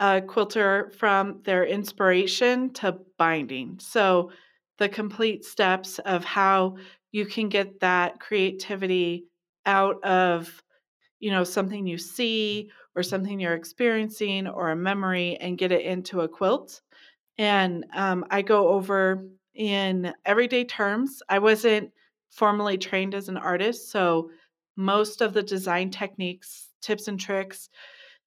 a 0.00 0.20
quilter 0.20 0.90
from 0.98 1.40
their 1.44 1.64
inspiration 1.64 2.72
to 2.74 2.98
binding. 3.18 3.78
So, 3.78 4.30
the 4.78 4.88
complete 4.88 5.44
steps 5.44 5.98
of 6.00 6.24
how 6.24 6.76
you 7.12 7.26
can 7.26 7.48
get 7.48 7.80
that 7.80 8.18
creativity 8.18 9.26
out 9.66 10.02
of 10.02 10.62
you 11.20 11.30
know 11.30 11.44
something 11.44 11.86
you 11.86 11.98
see 11.98 12.70
or 12.96 13.02
something 13.02 13.38
you're 13.38 13.54
experiencing 13.54 14.48
or 14.48 14.70
a 14.70 14.76
memory 14.76 15.36
and 15.40 15.56
get 15.56 15.72
it 15.72 15.82
into 15.82 16.22
a 16.22 16.28
quilt 16.28 16.80
and 17.38 17.86
um, 17.94 18.24
i 18.30 18.42
go 18.42 18.68
over 18.68 19.24
in 19.54 20.12
everyday 20.24 20.64
terms 20.64 21.22
i 21.28 21.38
wasn't 21.38 21.90
formally 22.30 22.76
trained 22.76 23.14
as 23.14 23.28
an 23.28 23.36
artist 23.36 23.90
so 23.90 24.30
most 24.76 25.20
of 25.20 25.32
the 25.32 25.42
design 25.42 25.90
techniques 25.90 26.70
tips 26.80 27.06
and 27.06 27.20
tricks 27.20 27.68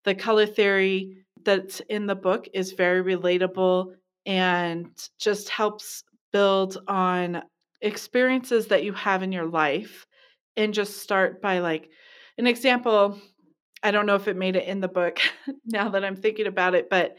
the 0.05 0.15
color 0.15 0.45
theory 0.45 1.24
that's 1.45 1.79
in 1.89 2.07
the 2.07 2.15
book 2.15 2.47
is 2.53 2.73
very 2.73 3.01
relatable 3.15 3.93
and 4.25 4.87
just 5.19 5.49
helps 5.49 6.03
build 6.33 6.77
on 6.87 7.43
experiences 7.81 8.67
that 8.67 8.83
you 8.83 8.93
have 8.93 9.23
in 9.23 9.31
your 9.31 9.45
life 9.45 10.05
and 10.57 10.73
just 10.73 10.97
start 10.97 11.41
by 11.41 11.59
like 11.59 11.89
an 12.37 12.47
example 12.47 13.19
i 13.83 13.91
don't 13.91 14.05
know 14.05 14.15
if 14.15 14.27
it 14.27 14.35
made 14.35 14.55
it 14.55 14.67
in 14.67 14.79
the 14.79 14.87
book 14.87 15.19
now 15.65 15.89
that 15.89 16.03
i'm 16.03 16.15
thinking 16.15 16.47
about 16.47 16.73
it 16.73 16.89
but 16.89 17.15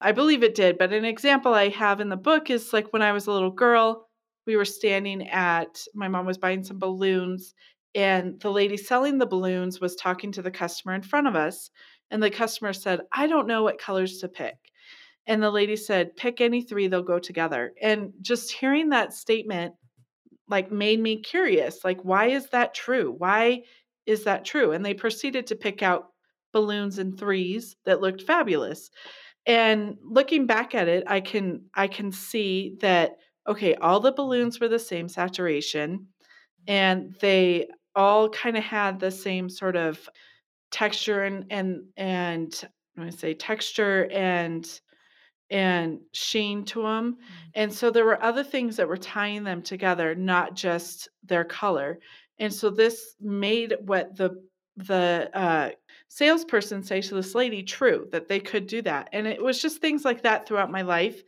i 0.00 0.10
believe 0.10 0.42
it 0.42 0.54
did 0.54 0.78
but 0.78 0.92
an 0.92 1.04
example 1.04 1.54
i 1.54 1.68
have 1.68 2.00
in 2.00 2.08
the 2.08 2.16
book 2.16 2.50
is 2.50 2.72
like 2.72 2.92
when 2.92 3.02
i 3.02 3.12
was 3.12 3.26
a 3.26 3.32
little 3.32 3.50
girl 3.50 4.08
we 4.46 4.56
were 4.56 4.64
standing 4.64 5.28
at 5.28 5.84
my 5.94 6.08
mom 6.08 6.26
was 6.26 6.38
buying 6.38 6.64
some 6.64 6.78
balloons 6.78 7.54
and 7.94 8.40
the 8.40 8.50
lady 8.50 8.76
selling 8.76 9.18
the 9.18 9.26
balloons 9.26 9.80
was 9.80 9.96
talking 9.96 10.32
to 10.32 10.42
the 10.42 10.50
customer 10.50 10.94
in 10.94 11.02
front 11.02 11.26
of 11.26 11.36
us 11.36 11.70
and 12.10 12.22
the 12.22 12.30
customer 12.30 12.72
said, 12.72 13.00
I 13.12 13.26
don't 13.26 13.46
know 13.46 13.62
what 13.62 13.78
colors 13.78 14.18
to 14.18 14.28
pick. 14.28 14.56
And 15.26 15.42
the 15.42 15.50
lady 15.50 15.76
said, 15.76 16.16
pick 16.16 16.40
any 16.40 16.62
three, 16.62 16.88
they'll 16.88 17.02
go 17.02 17.18
together. 17.18 17.72
And 17.80 18.12
just 18.22 18.52
hearing 18.52 18.88
that 18.88 19.12
statement 19.12 19.74
like 20.50 20.72
made 20.72 21.00
me 21.00 21.16
curious 21.16 21.84
like 21.84 22.00
why 22.02 22.26
is 22.26 22.48
that 22.48 22.74
true 22.74 23.14
why 23.16 23.62
is 24.04 24.24
that 24.24 24.44
true 24.44 24.72
and 24.72 24.84
they 24.84 24.92
proceeded 24.92 25.46
to 25.46 25.56
pick 25.56 25.82
out 25.82 26.08
balloons 26.52 26.98
in 26.98 27.16
threes 27.16 27.76
that 27.84 28.00
looked 28.00 28.22
fabulous 28.22 28.90
and 29.46 29.96
looking 30.02 30.46
back 30.46 30.74
at 30.74 30.88
it 30.88 31.04
i 31.06 31.20
can 31.20 31.62
i 31.74 31.86
can 31.86 32.10
see 32.10 32.76
that 32.80 33.12
okay 33.48 33.74
all 33.76 34.00
the 34.00 34.12
balloons 34.12 34.60
were 34.60 34.68
the 34.68 34.78
same 34.78 35.08
saturation 35.08 36.06
and 36.66 37.14
they 37.20 37.66
all 37.94 38.28
kind 38.28 38.56
of 38.56 38.64
had 38.64 38.98
the 38.98 39.10
same 39.10 39.48
sort 39.48 39.76
of 39.76 40.08
texture 40.70 41.24
and 41.24 41.46
and 41.50 41.82
and 41.96 42.68
I 42.96 43.00
want 43.00 43.12
to 43.12 43.18
say 43.18 43.34
texture 43.34 44.08
and 44.10 44.68
and 45.50 45.98
sheen 46.12 46.64
to 46.64 46.82
them. 46.82 47.14
Mm-hmm. 47.14 47.50
And 47.54 47.72
so 47.72 47.90
there 47.90 48.04
were 48.04 48.22
other 48.22 48.44
things 48.44 48.76
that 48.76 48.88
were 48.88 48.96
tying 48.96 49.42
them 49.42 49.62
together, 49.62 50.14
not 50.14 50.54
just 50.54 51.08
their 51.24 51.44
color. 51.44 51.98
And 52.38 52.52
so 52.54 52.70
this 52.70 53.16
made 53.20 53.74
what 53.80 54.16
the 54.16 54.42
the 54.76 55.30
uh, 55.34 55.70
salesperson 56.08 56.82
say 56.82 57.00
to 57.02 57.14
this 57.14 57.34
lady 57.34 57.62
true 57.62 58.08
that 58.12 58.28
they 58.28 58.40
could 58.40 58.66
do 58.66 58.82
that. 58.82 59.08
And 59.12 59.26
it 59.26 59.42
was 59.42 59.60
just 59.60 59.80
things 59.80 60.04
like 60.04 60.22
that 60.22 60.46
throughout 60.46 60.70
my 60.70 60.82
life 60.82 61.22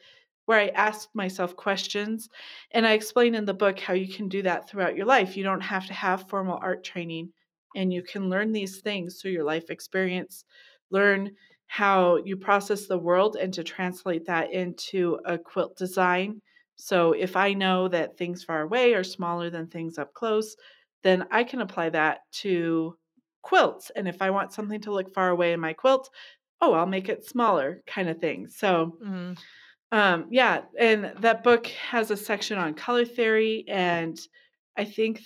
where 0.47 0.59
I 0.59 0.69
asked 0.69 1.11
myself 1.15 1.57
questions. 1.57 2.29
And 2.71 2.87
I 2.87 2.93
explain 2.93 3.35
in 3.35 3.45
the 3.45 3.55
book 3.55 3.79
how 3.79 3.95
you 3.95 4.13
can 4.13 4.29
do 4.29 4.43
that 4.43 4.69
throughout 4.69 4.97
your 4.97 5.07
life. 5.07 5.37
You 5.37 5.45
don't 5.45 5.61
have 5.61 5.87
to 5.87 5.93
have 5.93 6.29
formal 6.29 6.59
art 6.61 6.83
training, 6.83 7.33
and 7.75 7.93
you 7.93 8.03
can 8.03 8.29
learn 8.29 8.53
these 8.53 8.81
things 8.81 9.21
through 9.21 9.33
your 9.33 9.45
life 9.45 9.71
experience, 9.71 10.45
learn 10.91 11.31
how 11.67 12.17
you 12.17 12.37
process 12.37 12.87
the 12.87 12.99
world 12.99 13.37
and 13.41 13.53
to 13.55 13.65
translate 13.65 14.27
that 14.27 14.53
into 14.53 15.19
a 15.25 15.39
quilt 15.39 15.77
design. 15.77 16.41
So 16.77 17.13
if 17.13 17.37
I 17.37 17.55
know 17.55 17.89
that 17.89 18.19
things 18.19 18.45
far 18.45 18.63
away 18.63 18.95
are 18.95 19.05
smaller 19.05 19.49
than 19.51 19.69
things 19.69 19.99
up 19.99 20.13
close, 20.13 20.55
then 21.03 21.25
I 21.31 21.45
can 21.45 21.61
apply 21.61 21.91
that 21.91 22.21
to 22.43 22.97
quilts. 23.43 23.91
And 23.97 24.07
if 24.07 24.21
I 24.21 24.31
want 24.31 24.53
something 24.53 24.81
to 24.83 24.93
look 24.93 25.15
far 25.15 25.31
away 25.31 25.53
in 25.53 25.61
my 25.61 25.73
quilt, 25.73 26.11
oh, 26.61 26.73
I'll 26.75 26.87
make 26.87 27.09
it 27.09 27.27
smaller, 27.27 27.83
kind 27.87 28.09
of 28.09 28.19
thing. 28.19 28.49
So, 28.49 28.97
mm-hmm. 29.05 29.33
um, 29.93 30.27
yeah, 30.31 30.63
and 30.79 31.13
that 31.21 31.43
book 31.43 31.67
has 31.67 32.11
a 32.11 32.17
section 32.17 32.57
on 32.59 32.75
color 32.75 33.05
theory, 33.05 33.65
and 33.69 34.19
I 34.77 34.85
think 34.85 35.23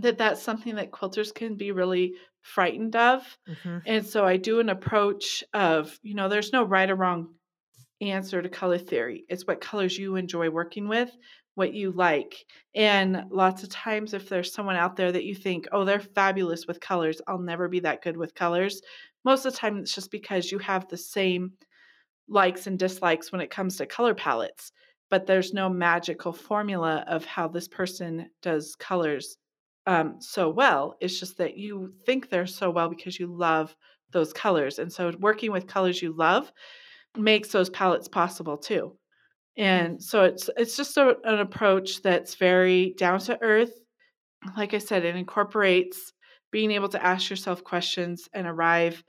that 0.00 0.18
that's 0.18 0.42
something 0.42 0.76
that 0.76 0.90
quilters 0.90 1.34
can 1.34 1.56
be 1.56 1.72
really 1.72 2.14
frightened 2.40 2.96
of. 2.96 3.22
Mm-hmm. 3.48 3.78
And 3.86 4.06
so 4.06 4.24
I 4.24 4.36
do 4.36 4.60
an 4.60 4.68
approach 4.68 5.44
of, 5.52 5.98
you 6.02 6.14
know, 6.14 6.28
there's 6.28 6.52
no 6.52 6.64
right 6.64 6.90
or 6.90 6.96
wrong 6.96 7.34
answer 8.00 8.42
to 8.42 8.48
color 8.48 8.78
theory. 8.78 9.24
It's 9.28 9.46
what 9.46 9.60
colors 9.60 9.96
you 9.96 10.16
enjoy 10.16 10.50
working 10.50 10.88
with, 10.88 11.10
what 11.54 11.74
you 11.74 11.92
like. 11.92 12.34
And 12.74 13.24
lots 13.30 13.62
of 13.62 13.68
times, 13.68 14.14
if 14.14 14.28
there's 14.28 14.52
someone 14.52 14.76
out 14.76 14.96
there 14.96 15.12
that 15.12 15.24
you 15.24 15.34
think, 15.34 15.68
oh, 15.72 15.84
they're 15.84 16.00
fabulous 16.00 16.66
with 16.66 16.80
colors, 16.80 17.20
I'll 17.28 17.38
never 17.38 17.68
be 17.68 17.80
that 17.80 18.02
good 18.02 18.16
with 18.16 18.34
colors. 18.34 18.80
Most 19.24 19.46
of 19.46 19.52
the 19.52 19.58
time, 19.58 19.78
it's 19.78 19.94
just 19.94 20.10
because 20.10 20.50
you 20.50 20.58
have 20.58 20.88
the 20.88 20.96
same 20.96 21.52
likes 22.28 22.66
and 22.66 22.78
dislikes 22.78 23.30
when 23.30 23.40
it 23.40 23.50
comes 23.50 23.76
to 23.76 23.86
color 23.86 24.14
palettes, 24.14 24.72
but 25.10 25.26
there's 25.26 25.52
no 25.52 25.68
magical 25.68 26.32
formula 26.32 27.04
of 27.06 27.24
how 27.24 27.46
this 27.46 27.68
person 27.68 28.26
does 28.40 28.74
colors 28.76 29.36
um, 29.86 30.16
so 30.20 30.48
well. 30.48 30.96
It's 31.00 31.18
just 31.18 31.38
that 31.38 31.56
you 31.56 31.92
think 32.06 32.28
they're 32.28 32.46
so 32.46 32.70
well 32.70 32.88
because 32.88 33.18
you 33.18 33.26
love 33.26 33.74
those 34.12 34.32
colors. 34.32 34.78
And 34.78 34.92
so, 34.92 35.12
working 35.18 35.52
with 35.52 35.66
colors 35.66 36.02
you 36.02 36.14
love 36.16 36.52
makes 37.16 37.48
those 37.48 37.70
palettes 37.70 38.08
possible 38.08 38.56
too. 38.56 38.96
Mm. 39.58 39.62
And 39.62 40.02
so 40.02 40.24
it's 40.24 40.48
it's 40.56 40.76
just 40.76 40.96
a, 40.96 41.16
an 41.24 41.40
approach 41.40 42.02
that's 42.02 42.34
very 42.34 42.94
down 42.98 43.18
to 43.20 43.40
earth. 43.42 43.72
Like 44.56 44.74
I 44.74 44.78
said, 44.78 45.04
it 45.04 45.16
incorporates 45.16 46.12
being 46.50 46.72
able 46.72 46.88
to 46.90 47.04
ask 47.04 47.30
yourself 47.30 47.64
questions 47.64 48.28
and 48.34 48.46
arrive 48.46 49.02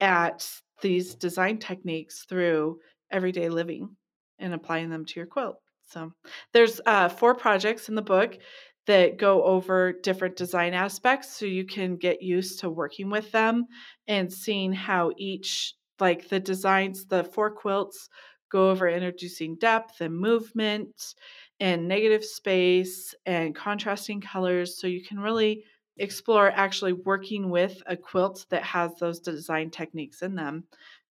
at 0.00 0.48
these 0.82 1.14
design 1.14 1.58
techniques 1.58 2.24
through 2.28 2.78
everyday 3.10 3.48
living 3.48 3.96
and 4.38 4.54
applying 4.54 4.90
them 4.90 5.04
to 5.04 5.20
your 5.20 5.26
quilt. 5.26 5.56
So 5.88 6.12
there's 6.52 6.80
uh, 6.86 7.08
four 7.08 7.34
projects 7.34 7.88
in 7.88 7.94
the 7.94 8.02
book 8.02 8.38
that 8.86 9.18
go 9.18 9.42
over 9.44 9.92
different 9.92 10.36
design 10.36 10.74
aspects 10.74 11.36
so 11.36 11.46
you 11.46 11.64
can 11.64 11.96
get 11.96 12.22
used 12.22 12.60
to 12.60 12.70
working 12.70 13.10
with 13.10 13.30
them 13.32 13.66
and 14.06 14.32
seeing 14.32 14.72
how 14.72 15.10
each 15.16 15.74
like 15.98 16.28
the 16.28 16.38
designs 16.38 17.06
the 17.06 17.24
four 17.24 17.50
quilts 17.50 18.08
go 18.50 18.70
over 18.70 18.88
introducing 18.88 19.56
depth 19.56 20.00
and 20.00 20.16
movement 20.16 21.14
and 21.58 21.88
negative 21.88 22.24
space 22.24 23.14
and 23.24 23.54
contrasting 23.54 24.20
colors 24.20 24.78
so 24.78 24.86
you 24.86 25.02
can 25.02 25.18
really 25.18 25.64
explore 25.98 26.50
actually 26.50 26.92
working 26.92 27.50
with 27.50 27.82
a 27.86 27.96
quilt 27.96 28.46
that 28.50 28.62
has 28.62 28.94
those 28.96 29.20
design 29.20 29.70
techniques 29.70 30.22
in 30.22 30.34
them. 30.34 30.64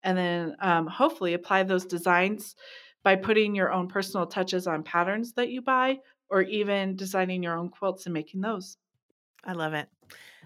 And 0.04 0.18
then 0.18 0.56
um, 0.62 0.86
hopefully 0.86 1.34
apply 1.34 1.64
those 1.64 1.86
designs 1.86 2.56
by 3.04 3.16
putting 3.16 3.56
your 3.56 3.72
own 3.72 3.88
personal 3.88 4.28
touches 4.28 4.68
on 4.68 4.84
patterns 4.84 5.34
that 5.34 5.50
you 5.50 5.62
buy 5.62 5.98
or 6.30 6.42
even 6.44 6.96
designing 6.96 7.44
your 7.44 7.58
own 7.58 7.70
quilts 7.70 8.06
and 8.06 8.14
making 8.14 8.42
those. 8.42 8.78
I 9.44 9.54
love 9.54 9.74
it 9.74 9.90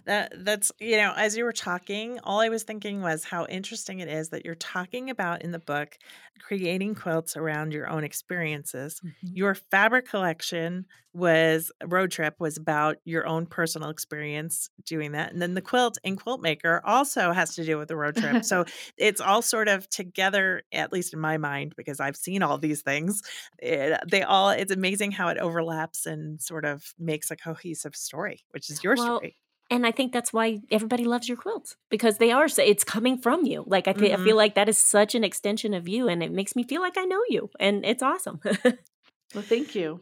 that 0.10 0.34
that's 0.44 0.72
you 0.80 0.98
know, 0.98 1.14
as 1.16 1.38
you 1.38 1.44
were 1.44 1.54
talking, 1.54 2.20
all 2.24 2.40
I 2.40 2.50
was 2.50 2.64
thinking 2.64 3.04
was 3.04 3.24
how 3.24 3.46
interesting 3.46 4.00
it 4.00 4.08
is 4.08 4.30
that 4.30 4.44
you're 4.44 4.56
talking 4.56 5.12
about 5.12 5.44
in 5.44 5.52
the 5.52 5.60
book 5.60 6.00
creating 6.40 6.96
quilts 6.96 7.38
around 7.38 7.74
your 7.74 7.88
own 7.88 8.04
experiences. 8.04 9.00
Mm-hmm. 9.06 9.36
Your 9.36 9.54
fabric 9.54 10.10
collection 10.10 10.88
was 11.14 11.72
road 11.86 12.10
trip 12.10 12.36
was 12.40 12.58
about 12.58 12.98
your 13.06 13.28
own 13.28 13.46
personal 13.46 13.90
experience 13.90 14.72
doing 14.84 15.12
that. 15.12 15.32
And 15.32 15.40
then 15.40 15.54
the 15.54 15.62
quilt 15.62 16.00
and 16.04 16.20
Quiltmaker 16.20 16.82
also 16.84 17.32
has 17.32 17.54
to 17.56 17.64
do 17.64 17.78
with 17.78 17.88
the 17.88 17.96
road 17.96 18.16
trip. 18.16 18.44
so 18.46 18.66
it's 18.98 19.22
all 19.22 19.44
sort 19.44 19.68
of 19.68 19.88
together, 19.90 20.64
at 20.72 20.92
least 20.92 21.14
in 21.14 21.20
my 21.20 21.38
mind, 21.38 21.76
because 21.78 22.00
I've 22.00 22.18
seen 22.18 22.42
all 22.42 22.58
these 22.58 22.82
things. 22.82 23.22
It, 23.60 24.00
they 24.10 24.24
all 24.24 24.50
it's 24.50 24.72
amazing 24.72 25.12
how 25.12 25.28
it 25.28 25.38
overlaps 25.38 26.08
and 26.08 26.42
sort 26.42 26.66
of 26.66 26.96
makes 26.98 27.30
a 27.30 27.36
cohesive 27.36 27.96
story, 27.96 28.44
which 28.50 28.72
is 28.72 28.84
your 28.84 28.96
well, 28.96 29.18
story 29.18 29.36
and 29.70 29.86
I 29.86 29.92
think 29.92 30.12
that's 30.12 30.34
why 30.34 30.62
everybody 30.72 31.06
loves 31.06 31.30
your 31.30 31.38
quilts 31.38 31.76
because 31.90 32.18
they 32.18 32.32
are 32.32 32.48
it's 32.58 32.84
coming 32.84 33.20
from 33.20 33.46
you. 33.46 33.64
Like 33.68 33.88
I, 33.88 33.94
th- 33.94 34.12
mm-hmm. 34.12 34.22
I 34.22 34.26
feel 34.26 34.36
like 34.36 34.56
that 34.56 34.68
is 34.68 34.80
such 34.80 35.14
an 35.16 35.24
extension 35.24 35.74
of 35.74 35.88
you, 35.88 36.08
and 36.08 36.24
it 36.24 36.32
makes 36.32 36.56
me 36.56 36.64
feel 36.64 36.82
like 36.82 36.98
I 36.98 37.06
know 37.06 37.22
you, 37.30 37.52
and 37.60 37.86
it's 37.86 38.02
awesome. 38.02 38.40
well, 38.44 39.44
thank 39.44 39.76
you. 39.76 40.02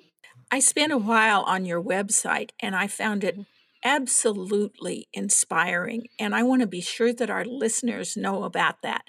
I 0.52 0.60
spent 0.60 0.94
a 0.94 0.98
while 0.98 1.42
on 1.42 1.66
your 1.66 1.84
website, 1.84 2.52
and 2.62 2.76
I 2.76 2.88
found 2.88 3.24
it 3.24 3.38
absolutely 3.84 5.08
inspiring, 5.14 6.08
and 6.18 6.34
I 6.34 6.42
want 6.44 6.62
to 6.62 6.68
be 6.68 6.82
sure 6.82 7.12
that 7.14 7.30
our 7.30 7.44
listeners 7.44 8.16
know 8.16 8.44
about 8.44 8.82
that. 8.84 9.04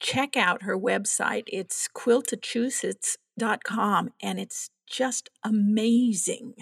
Check 0.00 0.34
out 0.36 0.62
her 0.62 0.78
website. 0.78 1.44
It's 1.46 1.88
quiltachusetts.com, 1.94 4.10
and 4.22 4.40
it's 4.40 4.70
just 4.86 5.28
amazing. 5.44 6.54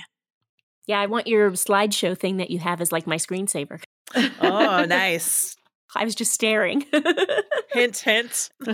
Yeah, 0.89 1.01
I 1.01 1.07
want 1.07 1.27
your 1.27 1.51
slideshow 1.53 2.19
thing 2.19 2.39
that 2.39 2.51
you 2.51 2.59
have 2.61 2.81
as 2.81 2.91
like 2.91 3.07
my 3.07 3.17
screensaver. 3.17 3.83
Oh, 4.41 4.85
nice. 4.89 5.55
I 5.95 6.05
was 6.05 6.15
just 6.15 6.33
staring. 6.33 6.87
hint, 7.71 7.99
hint. 7.99 8.51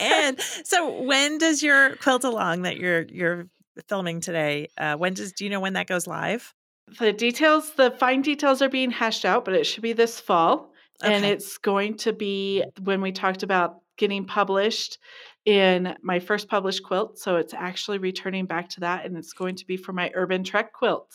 and 0.00 0.40
so, 0.40 1.02
when 1.02 1.38
does 1.38 1.62
your 1.62 1.94
quilt 1.96 2.24
along 2.24 2.62
that 2.62 2.78
you're 2.78 3.02
you're 3.02 3.46
filming 3.88 4.20
today? 4.20 4.68
Uh, 4.76 4.96
when 4.96 5.14
does 5.14 5.32
do 5.32 5.44
you 5.44 5.50
know 5.50 5.60
when 5.60 5.74
that 5.74 5.86
goes 5.86 6.08
live? 6.08 6.52
The 6.98 7.12
details, 7.12 7.74
the 7.74 7.92
fine 7.92 8.22
details 8.22 8.60
are 8.60 8.68
being 8.68 8.90
hashed 8.90 9.24
out, 9.24 9.44
but 9.44 9.54
it 9.54 9.64
should 9.64 9.82
be 9.82 9.92
this 9.92 10.18
fall, 10.18 10.72
okay. 11.02 11.14
and 11.14 11.24
it's 11.24 11.58
going 11.58 11.96
to 11.98 12.12
be 12.12 12.64
when 12.82 13.02
we 13.02 13.12
talked 13.12 13.44
about 13.44 13.76
getting 13.98 14.24
published 14.24 14.98
in 15.44 15.96
my 16.02 16.18
first 16.18 16.48
published 16.48 16.82
quilt. 16.82 17.18
So 17.18 17.36
it's 17.36 17.54
actually 17.54 17.98
returning 17.98 18.46
back 18.46 18.68
to 18.70 18.80
that, 18.80 19.04
and 19.04 19.16
it's 19.16 19.32
going 19.32 19.56
to 19.56 19.66
be 19.66 19.76
for 19.76 19.92
my 19.92 20.10
Urban 20.14 20.44
Trek 20.44 20.72
quilt. 20.72 21.10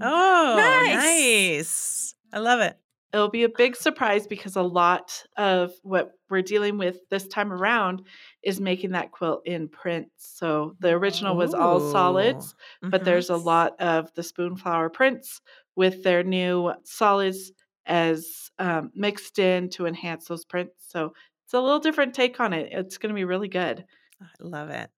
Oh, 0.00 0.54
nice. 0.56 0.94
nice. 0.94 2.14
I 2.32 2.38
love 2.38 2.60
it. 2.60 2.76
It'll 3.12 3.30
be 3.30 3.44
a 3.44 3.48
big 3.48 3.74
surprise 3.74 4.26
because 4.26 4.54
a 4.56 4.62
lot 4.62 5.24
of 5.38 5.72
what 5.82 6.10
we're 6.28 6.42
dealing 6.42 6.76
with 6.76 6.98
this 7.10 7.26
time 7.26 7.52
around 7.52 8.02
is 8.42 8.60
making 8.60 8.92
that 8.92 9.12
quilt 9.12 9.42
in 9.46 9.68
print. 9.68 10.08
So 10.18 10.74
the 10.80 10.90
original 10.90 11.34
was 11.34 11.54
all 11.54 11.80
solids, 11.80 12.52
mm-hmm. 12.84 12.90
but 12.90 13.04
there's 13.04 13.30
a 13.30 13.36
lot 13.36 13.80
of 13.80 14.12
the 14.14 14.22
Spoonflower 14.22 14.92
prints 14.92 15.40
with 15.74 16.02
their 16.02 16.22
new 16.22 16.74
solids 16.84 17.52
as 17.86 18.50
um, 18.58 18.90
mixed 18.94 19.38
in 19.38 19.70
to 19.70 19.86
enhance 19.86 20.26
those 20.26 20.44
prints. 20.44 20.74
So 20.86 21.14
it's 21.48 21.54
a 21.54 21.60
little 21.62 21.78
different 21.78 22.12
take 22.12 22.38
on 22.40 22.52
it. 22.52 22.68
It's 22.72 22.98
going 22.98 23.08
to 23.08 23.14
be 23.14 23.24
really 23.24 23.48
good. 23.48 23.86
I 24.20 24.26
love 24.38 24.68
it. 24.68 24.90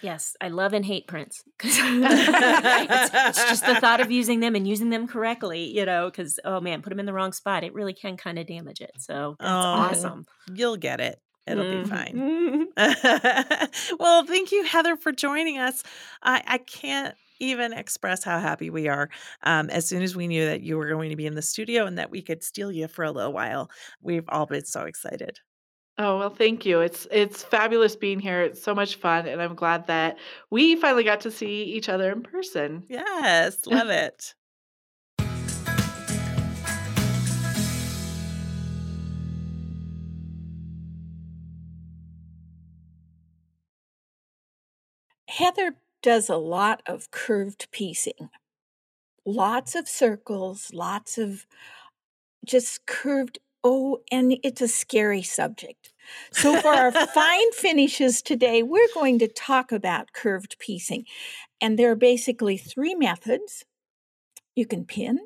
Yes, 0.00 0.36
I 0.40 0.46
love 0.46 0.74
and 0.74 0.84
hate 0.84 1.08
prints 1.08 1.42
it's, 1.60 1.76
it's, 3.14 3.44
just 3.48 3.66
the 3.66 3.80
thought 3.80 4.00
of 4.00 4.08
using 4.12 4.38
them 4.38 4.54
and 4.54 4.66
using 4.66 4.90
them 4.90 5.08
correctly, 5.08 5.76
you 5.76 5.84
know. 5.84 6.08
Because 6.08 6.38
oh 6.44 6.60
man, 6.60 6.82
put 6.82 6.90
them 6.90 7.00
in 7.00 7.06
the 7.06 7.12
wrong 7.12 7.32
spot, 7.32 7.64
it 7.64 7.74
really 7.74 7.94
can 7.94 8.16
kind 8.16 8.38
of 8.38 8.46
damage 8.46 8.80
it. 8.80 8.92
So 8.98 9.34
that's 9.40 9.50
oh, 9.50 9.54
awesome. 9.54 10.26
You'll 10.54 10.76
get 10.76 11.00
it. 11.00 11.20
It'll 11.48 11.64
mm. 11.64 11.82
be 11.82 11.90
fine. 11.90 12.68
Mm-hmm. 12.78 13.96
well, 13.98 14.24
thank 14.24 14.52
you, 14.52 14.62
Heather, 14.62 14.94
for 14.94 15.10
joining 15.10 15.58
us. 15.58 15.82
I, 16.22 16.44
I 16.46 16.58
can't 16.58 17.16
even 17.40 17.72
express 17.72 18.22
how 18.22 18.38
happy 18.38 18.70
we 18.70 18.86
are. 18.86 19.10
Um, 19.42 19.68
as 19.68 19.88
soon 19.88 20.02
as 20.02 20.14
we 20.14 20.28
knew 20.28 20.46
that 20.46 20.60
you 20.60 20.78
were 20.78 20.88
going 20.88 21.10
to 21.10 21.16
be 21.16 21.26
in 21.26 21.34
the 21.34 21.42
studio 21.42 21.86
and 21.86 21.98
that 21.98 22.12
we 22.12 22.22
could 22.22 22.44
steal 22.44 22.70
you 22.70 22.86
for 22.86 23.04
a 23.04 23.10
little 23.10 23.32
while, 23.32 23.68
we've 24.00 24.28
all 24.28 24.46
been 24.46 24.64
so 24.64 24.82
excited. 24.82 25.40
Oh, 25.98 26.18
well, 26.18 26.30
thank 26.30 26.64
you. 26.64 26.80
It's 26.80 27.06
it's 27.10 27.42
fabulous 27.42 27.96
being 27.96 28.18
here. 28.18 28.42
It's 28.42 28.62
so 28.62 28.74
much 28.74 28.96
fun, 28.96 29.26
and 29.26 29.42
I'm 29.42 29.54
glad 29.54 29.86
that 29.88 30.18
we 30.50 30.76
finally 30.76 31.04
got 31.04 31.20
to 31.22 31.30
see 31.30 31.64
each 31.64 31.88
other 31.88 32.10
in 32.10 32.22
person. 32.22 32.84
Yes, 32.88 33.66
love 33.66 33.90
it. 33.90 34.34
Heather 45.28 45.76
does 46.02 46.28
a 46.28 46.36
lot 46.36 46.82
of 46.84 47.10
curved 47.10 47.68
piecing. 47.70 48.28
Lots 49.24 49.74
of 49.74 49.88
circles, 49.88 50.72
lots 50.74 51.16
of 51.16 51.46
just 52.44 52.84
curved. 52.86 53.38
Oh, 53.64 53.98
and 54.10 54.36
it's 54.42 54.60
a 54.60 54.68
scary 54.68 55.22
subject. 55.22 55.92
So, 56.32 56.60
for 56.60 56.68
our 56.68 56.90
fine 56.90 57.52
finishes 57.52 58.20
today, 58.20 58.62
we're 58.62 58.88
going 58.92 59.18
to 59.20 59.28
talk 59.28 59.70
about 59.70 60.12
curved 60.12 60.56
piecing. 60.58 61.04
And 61.60 61.78
there 61.78 61.92
are 61.92 61.96
basically 61.96 62.56
three 62.56 62.94
methods 62.94 63.64
you 64.56 64.66
can 64.66 64.84
pin, 64.84 65.20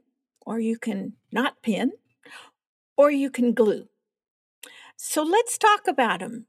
or 0.44 0.60
you 0.60 0.78
can 0.78 1.14
not 1.32 1.62
pin, 1.62 1.92
or 2.96 3.10
you 3.10 3.30
can 3.30 3.54
glue. 3.54 3.88
So, 4.96 5.22
let's 5.22 5.56
talk 5.56 5.88
about 5.88 6.20
them. 6.20 6.46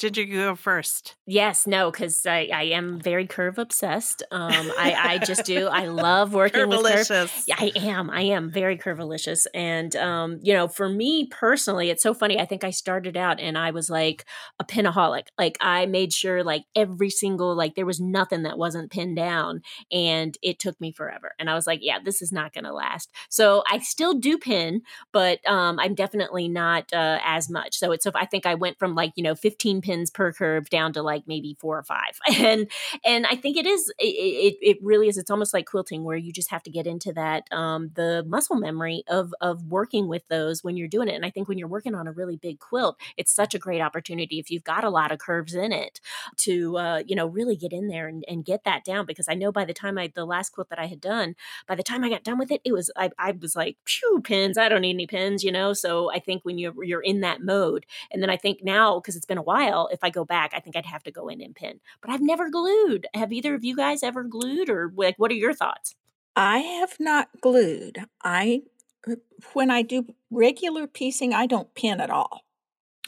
Ginger, 0.00 0.22
you 0.22 0.38
go 0.40 0.56
first. 0.56 1.14
Yes, 1.26 1.66
no, 1.66 1.90
because 1.90 2.24
I, 2.24 2.48
I 2.52 2.62
am 2.64 2.98
very 2.98 3.26
curve 3.26 3.58
obsessed. 3.58 4.22
Um, 4.30 4.50
I, 4.78 4.94
I 4.98 5.18
just 5.18 5.44
do. 5.44 5.68
I 5.68 5.86
love 5.86 6.32
working 6.32 6.68
with 6.68 6.82
curve. 6.84 7.44
I 7.52 7.70
am. 7.76 8.08
I 8.10 8.22
am 8.22 8.50
very 8.50 8.78
curvilicious. 8.78 9.46
And, 9.54 9.94
um, 9.96 10.40
you 10.42 10.54
know, 10.54 10.68
for 10.68 10.88
me 10.88 11.26
personally, 11.26 11.90
it's 11.90 12.02
so 12.02 12.14
funny. 12.14 12.40
I 12.40 12.46
think 12.46 12.64
I 12.64 12.70
started 12.70 13.16
out 13.16 13.40
and 13.40 13.58
I 13.58 13.72
was 13.72 13.90
like 13.90 14.24
a 14.58 14.64
pinaholic. 14.64 15.26
Like 15.38 15.58
I 15.60 15.84
made 15.86 16.12
sure 16.14 16.42
like 16.42 16.64
every 16.74 17.10
single, 17.10 17.54
like 17.54 17.74
there 17.74 17.86
was 17.86 18.00
nothing 18.00 18.44
that 18.44 18.56
wasn't 18.56 18.90
pinned 18.90 19.16
down 19.16 19.60
and 19.92 20.36
it 20.42 20.58
took 20.58 20.80
me 20.80 20.92
forever. 20.92 21.34
And 21.38 21.50
I 21.50 21.54
was 21.54 21.66
like, 21.66 21.80
yeah, 21.82 21.98
this 22.02 22.22
is 22.22 22.32
not 22.32 22.54
going 22.54 22.64
to 22.64 22.72
last. 22.72 23.10
So 23.28 23.62
I 23.70 23.78
still 23.78 24.14
do 24.14 24.38
pin, 24.38 24.80
but 25.12 25.46
um, 25.46 25.78
I'm 25.78 25.94
definitely 25.94 26.48
not 26.48 26.90
uh, 26.92 27.18
as 27.22 27.50
much. 27.50 27.76
So 27.76 27.92
it's, 27.92 28.04
so 28.04 28.12
I 28.14 28.24
think 28.24 28.46
I 28.46 28.54
went 28.54 28.78
from 28.78 28.94
like, 28.94 29.12
you 29.16 29.22
know, 29.22 29.34
15 29.34 29.82
pins 29.90 30.10
per 30.10 30.32
curve 30.32 30.70
down 30.70 30.92
to 30.92 31.02
like 31.02 31.24
maybe 31.26 31.56
four 31.58 31.76
or 31.76 31.82
five. 31.82 32.18
And, 32.40 32.70
and 33.04 33.26
I 33.26 33.36
think 33.36 33.58
it 33.58 33.66
is, 33.66 33.92
it, 33.98 34.56
it, 34.62 34.78
really 34.82 35.08
is. 35.08 35.18
It's 35.18 35.30
almost 35.30 35.52
like 35.52 35.66
quilting 35.66 36.04
where 36.04 36.16
you 36.16 36.32
just 36.32 36.50
have 36.50 36.62
to 36.62 36.70
get 36.70 36.86
into 36.86 37.12
that, 37.12 37.44
um, 37.52 37.90
the 37.94 38.24
muscle 38.26 38.56
memory 38.56 39.02
of, 39.08 39.34
of 39.42 39.64
working 39.66 40.08
with 40.08 40.26
those 40.28 40.64
when 40.64 40.76
you're 40.76 40.88
doing 40.88 41.08
it. 41.08 41.14
And 41.14 41.24
I 41.24 41.30
think 41.30 41.48
when 41.48 41.58
you're 41.58 41.68
working 41.68 41.94
on 41.94 42.06
a 42.06 42.12
really 42.12 42.36
big 42.36 42.58
quilt, 42.58 42.98
it's 43.18 43.34
such 43.34 43.54
a 43.54 43.58
great 43.58 43.82
opportunity 43.82 44.38
if 44.38 44.50
you've 44.50 44.64
got 44.64 44.84
a 44.84 44.90
lot 44.90 45.12
of 45.12 45.18
curves 45.18 45.54
in 45.54 45.70
it 45.70 46.00
to, 46.38 46.78
uh, 46.78 47.02
you 47.06 47.14
know, 47.14 47.26
really 47.26 47.56
get 47.56 47.72
in 47.72 47.88
there 47.88 48.08
and, 48.08 48.24
and 48.26 48.44
get 48.44 48.64
that 48.64 48.84
down. 48.84 49.04
Because 49.04 49.28
I 49.28 49.34
know 49.34 49.52
by 49.52 49.66
the 49.66 49.74
time 49.74 49.98
I, 49.98 50.10
the 50.14 50.24
last 50.24 50.50
quilt 50.50 50.70
that 50.70 50.78
I 50.78 50.86
had 50.86 51.00
done, 51.00 51.34
by 51.68 51.74
the 51.74 51.82
time 51.82 52.04
I 52.04 52.08
got 52.08 52.24
done 52.24 52.38
with 52.38 52.50
it, 52.50 52.62
it 52.64 52.72
was, 52.72 52.90
I, 52.96 53.10
I 53.18 53.32
was 53.32 53.54
like, 53.54 53.76
phew, 53.84 54.22
pins, 54.22 54.56
I 54.56 54.68
don't 54.70 54.82
need 54.82 54.94
any 54.94 55.06
pins, 55.06 55.44
you 55.44 55.52
know? 55.52 55.74
So 55.74 56.10
I 56.10 56.20
think 56.20 56.44
when 56.44 56.58
you're, 56.58 56.84
you're 56.84 57.02
in 57.02 57.20
that 57.20 57.42
mode, 57.42 57.84
and 58.10 58.22
then 58.22 58.30
I 58.30 58.36
think 58.36 58.62
now, 58.62 58.98
because 58.98 59.16
it's 59.16 59.26
been 59.26 59.38
a 59.38 59.42
while, 59.42 59.79
if 59.88 60.00
I 60.02 60.10
go 60.10 60.24
back, 60.24 60.52
I 60.54 60.60
think 60.60 60.76
I'd 60.76 60.86
have 60.86 61.02
to 61.04 61.10
go 61.10 61.28
in 61.28 61.40
and 61.40 61.54
pin. 61.54 61.80
But 62.00 62.10
I've 62.10 62.20
never 62.20 62.50
glued. 62.50 63.06
Have 63.14 63.32
either 63.32 63.54
of 63.54 63.64
you 63.64 63.76
guys 63.76 64.02
ever 64.02 64.22
glued, 64.22 64.68
or 64.68 64.92
like, 64.96 65.16
what 65.18 65.30
are 65.30 65.34
your 65.34 65.54
thoughts? 65.54 65.94
I 66.36 66.58
have 66.58 66.96
not 67.00 67.28
glued. 67.40 68.06
I 68.22 68.62
uh, 69.08 69.16
when 69.52 69.70
I 69.70 69.82
do 69.82 70.14
regular 70.30 70.86
piecing, 70.86 71.32
I 71.34 71.46
don't 71.46 71.74
pin 71.74 72.00
at 72.00 72.10
all. 72.10 72.44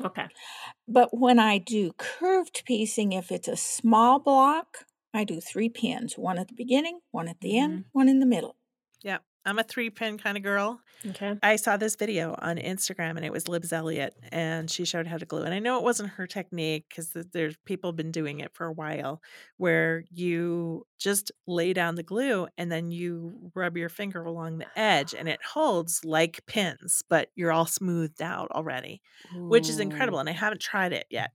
Okay. 0.00 0.26
But 0.88 1.16
when 1.16 1.38
I 1.38 1.58
do 1.58 1.92
curved 1.96 2.62
piecing, 2.64 3.12
if 3.12 3.30
it's 3.30 3.48
a 3.48 3.56
small 3.56 4.18
block, 4.18 4.86
I 5.14 5.24
do 5.24 5.40
three 5.40 5.68
pins, 5.68 6.16
one 6.16 6.38
at 6.38 6.48
the 6.48 6.54
beginning, 6.54 7.00
one 7.10 7.28
at 7.28 7.40
the 7.40 7.58
end, 7.58 7.84
one 7.92 8.08
in 8.08 8.18
the 8.18 8.26
middle. 8.26 8.56
Yeah. 9.02 9.18
I'm 9.44 9.58
a 9.58 9.64
three 9.64 9.90
pin 9.90 10.18
kind 10.18 10.36
of 10.36 10.42
girl. 10.42 10.80
Okay. 11.04 11.36
I 11.42 11.56
saw 11.56 11.76
this 11.76 11.96
video 11.96 12.36
on 12.38 12.58
Instagram 12.58 13.16
and 13.16 13.24
it 13.24 13.32
was 13.32 13.48
Libs 13.48 13.72
Elliott 13.72 14.14
and 14.30 14.70
she 14.70 14.84
showed 14.84 15.08
how 15.08 15.18
to 15.18 15.26
glue. 15.26 15.42
And 15.42 15.52
I 15.52 15.58
know 15.58 15.78
it 15.78 15.82
wasn't 15.82 16.10
her 16.10 16.26
technique 16.28 16.86
because 16.88 17.16
there's 17.32 17.56
people 17.64 17.92
been 17.92 18.12
doing 18.12 18.38
it 18.38 18.54
for 18.54 18.66
a 18.66 18.72
while 18.72 19.20
where 19.56 20.04
you 20.10 20.86
just 20.98 21.32
lay 21.48 21.72
down 21.72 21.96
the 21.96 22.04
glue 22.04 22.46
and 22.56 22.70
then 22.70 22.92
you 22.92 23.50
rub 23.54 23.76
your 23.76 23.88
finger 23.88 24.22
along 24.22 24.58
the 24.58 24.78
edge 24.78 25.12
and 25.12 25.28
it 25.28 25.40
holds 25.42 26.04
like 26.04 26.46
pins, 26.46 27.02
but 27.08 27.30
you're 27.34 27.52
all 27.52 27.66
smoothed 27.66 28.22
out 28.22 28.48
already, 28.52 29.02
which 29.48 29.68
is 29.68 29.80
incredible. 29.80 30.20
And 30.20 30.28
I 30.28 30.32
haven't 30.32 30.60
tried 30.60 30.92
it 30.92 31.06
yet. 31.10 31.32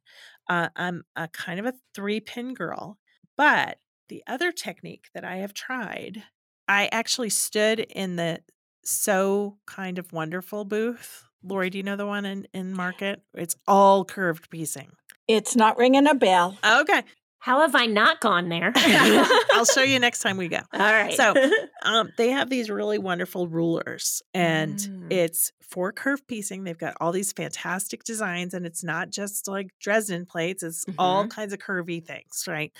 Uh, 0.47 0.69
I'm 0.77 1.03
a 1.17 1.27
kind 1.27 1.59
of 1.59 1.65
a 1.65 1.73
three 1.93 2.21
pin 2.21 2.53
girl, 2.53 2.97
but 3.35 3.79
the 4.07 4.23
other 4.27 4.53
technique 4.53 5.09
that 5.13 5.25
I 5.25 5.37
have 5.37 5.53
tried, 5.53 6.23
I 6.67 6.89
actually 6.91 7.29
stood 7.29 7.79
in 7.79 8.15
the 8.15 8.39
Sew 8.83 9.57
Kind 9.65 9.99
of 9.99 10.11
Wonderful 10.13 10.65
booth. 10.65 11.23
Lori, 11.43 11.69
do 11.69 11.77
you 11.77 11.83
know 11.83 11.95
the 11.95 12.05
one 12.07 12.25
in, 12.25 12.47
in 12.53 12.73
market? 12.73 13.21
It's 13.33 13.55
all 13.67 14.03
curved 14.05 14.49
piecing. 14.49 14.89
It's 15.27 15.55
not 15.55 15.77
ringing 15.77 16.07
a 16.07 16.15
bell. 16.15 16.57
Okay. 16.65 17.03
How 17.39 17.61
have 17.61 17.75
I 17.75 17.85
not 17.85 18.19
gone 18.19 18.49
there? 18.49 18.73
I'll 18.75 19.63
show 19.65 19.83
you 19.83 19.99
next 20.07 20.19
time 20.19 20.37
we 20.37 20.47
go. 20.47 20.59
All 20.73 20.79
right. 20.79 21.13
So, 21.13 21.33
Um, 21.83 22.09
they 22.17 22.31
have 22.31 22.49
these 22.49 22.69
really 22.69 22.97
wonderful 22.97 23.47
rulers, 23.47 24.21
and 24.33 24.77
Mm. 24.77 25.13
it's 25.13 25.53
for 25.61 25.93
curve 25.93 26.27
piecing. 26.27 26.63
They've 26.65 26.77
got 26.77 26.97
all 26.99 27.13
these 27.13 27.31
fantastic 27.31 28.03
designs, 28.03 28.53
and 28.53 28.65
it's 28.65 28.83
not 28.83 29.09
just 29.09 29.47
like 29.47 29.69
Dresden 29.79 30.25
plates, 30.25 30.63
it's 30.63 30.83
all 30.97 31.27
kinds 31.27 31.53
of 31.53 31.59
curvy 31.59 32.03
things, 32.05 32.43
right? 32.47 32.73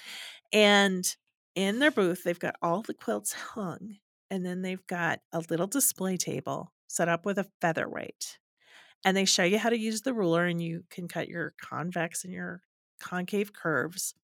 And 0.51 1.05
in 1.57 1.79
their 1.79 1.91
booth, 1.91 2.23
they've 2.23 2.39
got 2.39 2.55
all 2.61 2.83
the 2.83 2.93
quilts 2.95 3.33
hung, 3.33 3.97
and 4.29 4.45
then 4.45 4.61
they've 4.61 4.87
got 4.87 5.21
a 5.33 5.41
little 5.49 5.67
display 5.67 6.17
table 6.17 6.73
set 6.87 7.09
up 7.09 7.25
with 7.25 7.39
a 7.39 7.49
featherweight. 7.61 8.39
And 9.05 9.17
they 9.17 9.25
show 9.25 9.43
you 9.43 9.59
how 9.59 9.69
to 9.69 9.79
use 9.79 10.01
the 10.03 10.13
ruler, 10.13 10.45
and 10.45 10.61
you 10.61 10.85
can 10.89 11.07
cut 11.07 11.29
your 11.29 11.55
convex 11.61 12.23
and 12.25 12.33
your 12.33 12.63
concave 13.01 13.53
curves. 13.53 14.15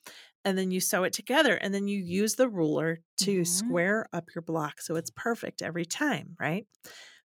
And 0.46 0.58
then 0.58 0.72
you 0.72 0.80
sew 0.82 1.04
it 1.06 1.14
together, 1.14 1.56
and 1.56 1.74
then 1.74 1.88
you 1.88 2.00
use 2.00 2.36
the 2.36 2.50
ruler 2.50 3.00
to 3.20 3.46
Mhm. 3.46 3.46
square 3.46 4.08
up 4.14 4.36
your 4.36 4.44
block 4.44 4.82
so 4.82 4.96
it's 4.96 5.12
perfect 5.12 5.62
every 5.62 5.86
time, 5.86 6.36
right? 6.40 6.68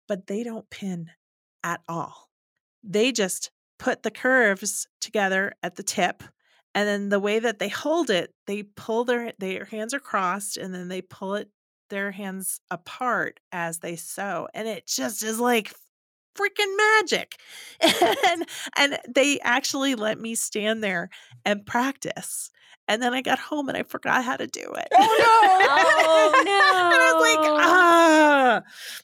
But 0.07 0.27
they 0.27 0.43
don't 0.43 0.69
pin 0.69 1.11
at 1.63 1.81
all. 1.87 2.31
They 2.83 3.11
just 3.11 3.51
put 3.79 4.03
the 4.03 4.11
curves 4.11 4.87
together 5.01 5.53
at 5.63 5.75
the 5.75 5.83
tip 5.83 6.23
and 6.75 6.87
then 6.87 7.09
the 7.09 7.19
way 7.19 7.39
that 7.39 7.57
they 7.57 7.69
hold 7.69 8.11
it 8.11 8.31
they 8.45 8.61
pull 8.63 9.05
their 9.05 9.33
their 9.39 9.65
hands 9.65 9.93
are 9.93 9.99
crossed 9.99 10.57
and 10.57 10.75
then 10.75 10.89
they 10.89 11.01
pull 11.01 11.33
it 11.35 11.49
their 11.89 12.11
hands 12.11 12.59
apart 12.69 13.39
as 13.51 13.79
they 13.79 13.95
sew 13.95 14.47
and 14.53 14.67
it 14.67 14.85
just 14.87 15.23
is 15.23 15.39
like 15.39 15.73
freaking 16.37 16.75
magic. 16.77 17.37
And 18.27 18.45
and 18.77 18.99
they 19.07 19.39
actually 19.41 19.95
let 19.95 20.19
me 20.19 20.35
stand 20.35 20.83
there 20.83 21.09
and 21.45 21.65
practice 21.65 22.49
and 22.87 23.01
then 23.01 23.13
i 23.13 23.21
got 23.21 23.39
home 23.39 23.69
and 23.69 23.77
i 23.77 23.83
forgot 23.83 24.23
how 24.23 24.35
to 24.35 24.47
do 24.47 24.61
it. 24.61 24.87
Oh, 24.93 25.17
no! 25.19 25.25
Oh 26.07 26.33
and 26.39 26.49
i 26.49 27.13
was 27.13 27.21
like 27.21 27.65
ah. 27.65 28.61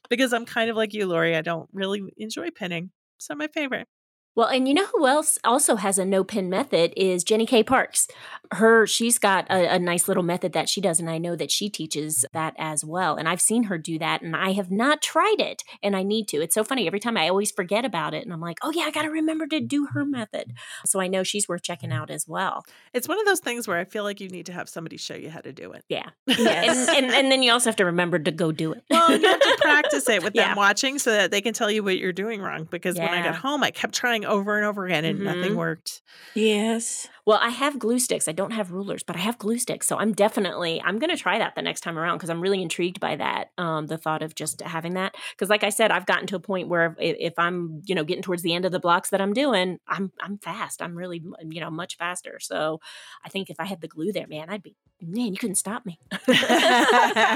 Because 0.09 0.33
i'm 0.33 0.45
kind 0.45 0.69
of 0.69 0.75
like 0.75 0.93
you 0.93 1.05
lori 1.07 1.35
i 1.35 1.41
don't 1.41 1.69
really 1.73 2.01
enjoy 2.17 2.49
pinning 2.51 2.91
it's 3.17 3.29
not 3.29 3.37
my 3.37 3.47
favorite 3.47 3.87
Well, 4.35 4.47
and 4.47 4.67
you 4.67 4.73
know 4.73 4.85
who 4.85 5.05
else 5.07 5.37
also 5.43 5.75
has 5.75 5.99
a 5.99 6.05
no 6.05 6.23
pin 6.23 6.49
method 6.49 6.93
is 6.95 7.23
Jenny 7.23 7.45
Kae 7.45 7.65
Parks. 7.65 8.07
Her, 8.53 8.85
she's 8.87 9.17
got 9.17 9.45
a, 9.49 9.75
a 9.75 9.79
nice 9.79 10.07
little 10.07 10.23
method 10.23 10.53
that 10.53 10.67
she 10.69 10.81
does, 10.81 10.99
and 10.99 11.09
I 11.09 11.17
know 11.17 11.35
that 11.35 11.51
she 11.51 11.69
teaches 11.69 12.25
that 12.33 12.53
as 12.57 12.83
well. 12.83 13.15
And 13.15 13.27
I've 13.27 13.41
seen 13.41 13.63
her 13.63 13.77
do 13.77 13.97
that, 13.99 14.21
and 14.21 14.35
I 14.35 14.51
have 14.53 14.71
not 14.71 15.01
tried 15.01 15.39
it, 15.39 15.63
and 15.83 15.95
I 15.95 16.03
need 16.03 16.27
to. 16.29 16.41
It's 16.41 16.55
so 16.55 16.63
funny. 16.63 16.87
Every 16.87 16.99
time 16.99 17.17
I 17.17 17.29
always 17.29 17.51
forget 17.51 17.85
about 17.85 18.13
it, 18.13 18.23
and 18.23 18.33
I'm 18.33 18.41
like, 18.41 18.57
oh 18.61 18.71
yeah, 18.71 18.83
I 18.83 18.91
got 18.91 19.03
to 19.03 19.09
remember 19.09 19.47
to 19.47 19.59
do 19.59 19.87
her 19.93 20.05
method. 20.05 20.53
So 20.85 20.99
I 21.01 21.07
know 21.07 21.23
she's 21.23 21.47
worth 21.47 21.63
checking 21.63 21.91
out 21.91 22.09
as 22.09 22.27
well. 22.27 22.63
it's 22.93 23.07
one 23.07 23.19
of 23.19 23.25
those 23.25 23.39
things 23.39 23.67
where 23.67 23.77
i 23.77 23.83
feel 23.85 24.03
like 24.03 24.19
you 24.21 24.29
need 24.29 24.45
to 24.45 24.53
have 24.53 24.67
somebody 24.69 24.97
show 24.97 25.15
you 25.15 25.29
how 25.29 25.39
to 25.39 25.51
do 25.53 25.71
it 25.73 25.83
Yeah. 25.89 26.09
Yes. 26.27 26.87
And, 26.89 27.05
and 27.07 27.13
and 27.13 27.31
then 27.31 27.43
you 27.43 27.51
also 27.51 27.69
have 27.69 27.75
to 27.77 27.85
remember 27.85 28.17
to 28.19 28.31
go 28.31 28.51
do 28.51 28.73
it. 28.73 28.83
Well, 28.89 29.11
you 29.17 29.27
have 29.27 29.39
to 29.39 29.57
practice 29.61 30.07
it 30.09 30.23
with 30.23 30.33
Yeah. 30.35 30.49
them 30.49 30.57
watching 30.57 30.99
so 30.99 31.11
that 31.11 31.31
they 31.31 31.41
can 31.41 31.53
tell 31.53 31.69
you 31.71 31.83
what 31.83 31.97
you're 31.97 32.11
doing 32.13 32.41
wrong. 32.41 32.67
Because 32.69 32.97
when 32.97 33.09
I 33.09 33.21
got 33.23 33.35
home, 33.35 33.63
I 33.63 33.71
kept 33.71 33.93
trying 33.93 34.20
over 34.25 34.57
and 34.57 34.65
over 34.65 34.85
again 34.85 35.05
and 35.05 35.19
nothing 35.19 35.53
Mhm. 35.53 35.55
worked. 35.57 36.01
yes. 36.35 37.07
Well, 37.25 37.37
I 37.41 37.49
have 37.49 37.77
glue 37.77 37.99
sticks. 37.99 38.27
I 38.27 38.31
don't 38.31 38.51
have 38.51 38.71
rulers, 38.71 39.03
but 39.03 39.15
I 39.15 39.19
have 39.19 39.37
glue 39.37 39.59
sticks. 39.59 39.85
So 39.87 39.97
I'm 39.97 40.11
definitely 40.11 40.81
I'm 40.83 40.97
going 40.97 41.11
to 41.11 41.17
try 41.21 41.37
that 41.37 41.53
the 41.55 41.61
next 41.61 41.81
time 41.81 41.97
around 41.97 42.17
because 42.17 42.29
I'm 42.31 42.41
really 42.41 42.61
intrigued 42.61 42.99
by 42.99 43.15
that. 43.15 43.51
Um, 43.59 43.85
the 43.87 43.97
thought 43.97 44.23
of 44.23 44.33
just 44.33 44.61
having 44.61 44.95
that 44.95 45.13
because, 45.35 45.49
like 45.49 45.63
I 45.63 45.69
said, 45.69 45.91
I've 45.91 46.05
gotten 46.07 46.25
to 46.27 46.35
a 46.35 46.39
point 46.39 46.67
where 46.67 46.95
if, 46.99 47.15
if 47.19 47.33
I'm 47.37 47.81
you 47.85 47.93
know 47.95 48.03
getting 48.03 48.23
towards 48.23 48.41
the 48.41 48.53
end 48.53 48.65
of 48.65 48.71
the 48.71 48.79
blocks 48.79 49.11
that 49.11 49.21
I'm 49.21 49.33
doing, 49.33 49.77
I'm 49.87 50.11
I'm 50.19 50.39
fast. 50.39 50.81
I'm 50.81 50.95
really 50.95 51.21
you 51.47 51.61
know 51.61 51.69
much 51.69 51.95
faster. 51.97 52.39
So 52.41 52.79
I 53.23 53.29
think 53.29 53.49
if 53.51 53.59
I 53.59 53.65
had 53.65 53.81
the 53.81 53.87
glue 53.87 54.11
there, 54.11 54.27
man, 54.27 54.49
I'd 54.49 54.63
be 54.63 54.75
man. 54.99 55.27
You 55.33 55.37
couldn't 55.37 55.55
stop 55.55 55.85
me. 55.85 55.99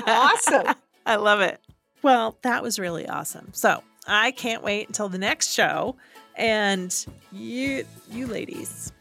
Awesome. 0.08 0.74
I 1.06 1.16
love 1.18 1.42
it. 1.42 1.60
Well, 2.02 2.38
that 2.42 2.62
was 2.64 2.80
really 2.80 3.08
awesome. 3.08 3.50
So 3.54 3.84
I 4.08 4.32
can't 4.32 4.64
wait 4.64 4.88
until 4.88 5.10
the 5.10 5.18
next 5.18 5.52
show. 5.54 5.96
And 6.36 7.06
you, 7.32 7.86
you 8.12 8.28
ladies, 8.28 8.92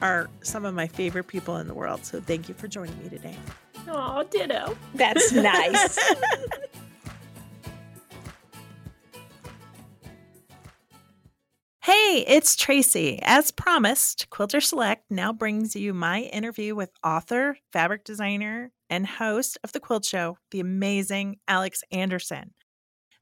are 0.00 0.30
some 0.42 0.64
of 0.64 0.74
my 0.74 0.86
favorite 0.86 1.26
people 1.26 1.56
in 1.56 1.66
the 1.66 1.74
world. 1.74 2.04
So 2.04 2.20
thank 2.20 2.48
you 2.48 2.54
for 2.54 2.68
joining 2.68 2.96
me 3.02 3.08
today. 3.08 3.36
Oh, 3.88 4.24
ditto. 4.30 4.76
That's 4.94 5.32
nice. 5.32 5.98
Hey, 11.82 12.22
it's 12.28 12.54
Tracy. 12.54 13.18
As 13.22 13.50
promised, 13.50 14.28
Quilters 14.30 14.64
Select 14.64 15.04
now 15.10 15.32
brings 15.32 15.74
you 15.74 15.94
my 15.94 16.20
interview 16.20 16.74
with 16.74 16.90
author, 17.02 17.56
fabric 17.72 18.04
designer, 18.04 18.72
and 18.90 19.06
host 19.06 19.56
of 19.64 19.72
The 19.72 19.80
Quilt 19.80 20.04
Show, 20.04 20.36
the 20.50 20.60
amazing 20.60 21.36
Alex 21.48 21.82
Anderson. 21.90 22.52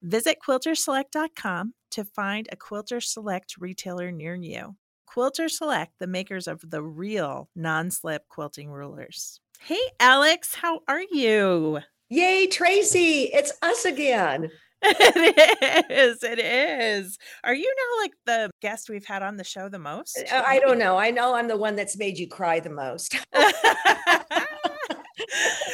Visit 0.02 0.38
quiltersselect.com 0.44 1.74
to 1.90 2.04
find 2.04 2.48
a 2.50 2.56
Quilters 2.56 3.04
Select 3.04 3.56
retailer 3.58 4.10
near 4.10 4.34
you. 4.34 4.76
Quilters 5.08 5.52
Select, 5.52 5.92
the 5.98 6.06
makers 6.06 6.46
of 6.46 6.62
the 6.68 6.82
real 6.82 7.48
non 7.54 7.90
slip 7.90 8.28
quilting 8.28 8.70
rulers. 8.70 9.40
Hey, 9.60 9.80
Alex, 10.00 10.54
how 10.54 10.80
are 10.88 11.02
you? 11.10 11.80
Yay, 12.08 12.46
Tracy, 12.46 13.30
it's 13.32 13.52
us 13.62 13.84
again. 13.84 14.50
it 14.82 15.90
is. 15.90 16.22
It 16.22 16.38
is. 16.38 17.18
Are 17.42 17.54
you 17.54 17.74
now 17.76 18.02
like 18.02 18.12
the 18.26 18.50
guest 18.60 18.88
we've 18.90 19.06
had 19.06 19.22
on 19.22 19.36
the 19.36 19.44
show 19.44 19.68
the 19.68 19.78
most? 19.78 20.22
Uh, 20.30 20.42
I 20.46 20.58
don't 20.60 20.78
know. 20.78 20.98
I 20.98 21.10
know 21.10 21.34
I'm 21.34 21.48
the 21.48 21.56
one 21.56 21.76
that's 21.76 21.96
made 21.96 22.18
you 22.18 22.28
cry 22.28 22.60
the 22.60 22.70
most. 22.70 23.16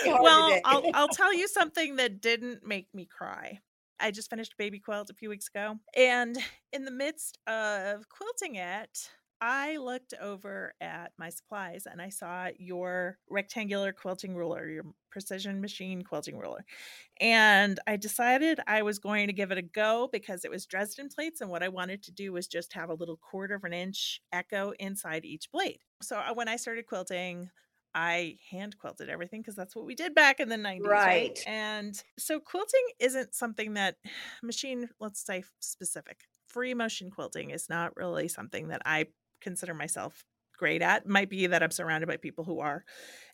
well, 0.07 0.59
I'll, 0.65 0.85
I'll 0.95 1.09
tell 1.09 1.35
you 1.35 1.49
something 1.49 1.97
that 1.97 2.21
didn't 2.21 2.67
make 2.67 2.87
me 2.95 3.07
cry. 3.07 3.61
I 4.03 4.11
just 4.11 4.29
finished 4.29 4.57
Baby 4.59 4.81
Quilt 4.81 5.11
a 5.11 5.15
few 5.15 5.29
weeks 5.29 5.49
ago. 5.49 5.77
And 5.97 6.37
in 6.73 6.85
the 6.85 6.91
midst 6.91 7.39
of 7.47 8.09
quilting 8.09 8.57
it, 8.57 9.11
I 9.41 9.77
looked 9.77 10.13
over 10.21 10.75
at 10.81 11.13
my 11.19 11.29
supplies 11.29 11.87
and 11.91 12.03
I 12.03 12.11
saw 12.11 12.49
your 12.59 13.19
rectangular 13.31 13.93
quilting 13.93 14.35
ruler, 14.37 14.69
your 14.69 14.85
precision 15.11 15.61
machine 15.61 16.03
quilting 16.03 16.37
ruler. 16.37 16.65
And 17.21 17.79
I 17.87 17.97
decided 17.97 18.59
I 18.67 18.83
was 18.83 18.99
going 18.99 19.29
to 19.29 19.33
give 19.33 19.53
it 19.53 19.59
a 19.59 19.63
go 19.63 20.09
because 20.13 20.45
it 20.45 20.51
was 20.51 20.67
Dresden 20.67 21.09
plates. 21.09 21.41
And 21.41 21.51
what 21.51 21.63
I 21.63 21.69
wanted 21.69 22.03
to 22.05 22.13
do 22.13 22.33
was 22.33 22.49
just 22.49 22.73
have 22.73 22.91
a 22.91 22.95
little 22.95 23.17
quarter 23.17 23.55
of 23.55 23.65
an 23.65 23.73
inch 23.73 24.21
echo 24.33 24.73
inside 24.81 25.25
each 25.25 25.51
blade. 25.53 25.81
So 26.03 26.17
uh, 26.17 26.35
when 26.35 26.49
I 26.49 26.57
started 26.57 26.87
quilting, 26.87 27.51
I 27.95 28.37
hand 28.51 28.79
quilted 28.79 29.09
everything 29.09 29.41
because 29.41 29.55
that's 29.55 29.77
what 29.77 29.85
we 29.85 29.95
did 29.95 30.15
back 30.15 30.41
in 30.41 30.49
the 30.49 30.57
90s. 30.57 30.81
Right. 30.83 30.89
right. 30.89 31.41
And 31.47 32.03
so 32.19 32.41
quilting 32.41 32.87
isn't 32.99 33.35
something 33.35 33.75
that 33.75 33.97
machine, 34.43 34.89
let's 35.01 35.25
say 35.25 35.45
specific, 35.61 36.21
free 36.47 36.75
motion 36.75 37.11
quilting 37.11 37.51
is 37.51 37.69
not 37.69 37.97
really 37.97 38.29
something 38.29 38.69
that 38.69 38.83
I 38.85 39.07
consider 39.41 39.75
myself 39.75 40.25
great 40.57 40.83
at. 40.83 41.07
Might 41.07 41.31
be 41.31 41.47
that 41.49 41.63
I'm 41.63 41.71
surrounded 41.71 42.07
by 42.07 42.17
people 42.17 42.45
who 42.45 42.61
are 42.61 42.85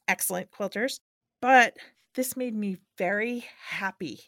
excellent 0.06 0.50
quilters, 0.50 1.00
but 1.42 1.76
this 2.14 2.36
made 2.36 2.54
me 2.54 2.78
very 2.96 3.44
happy 3.68 4.20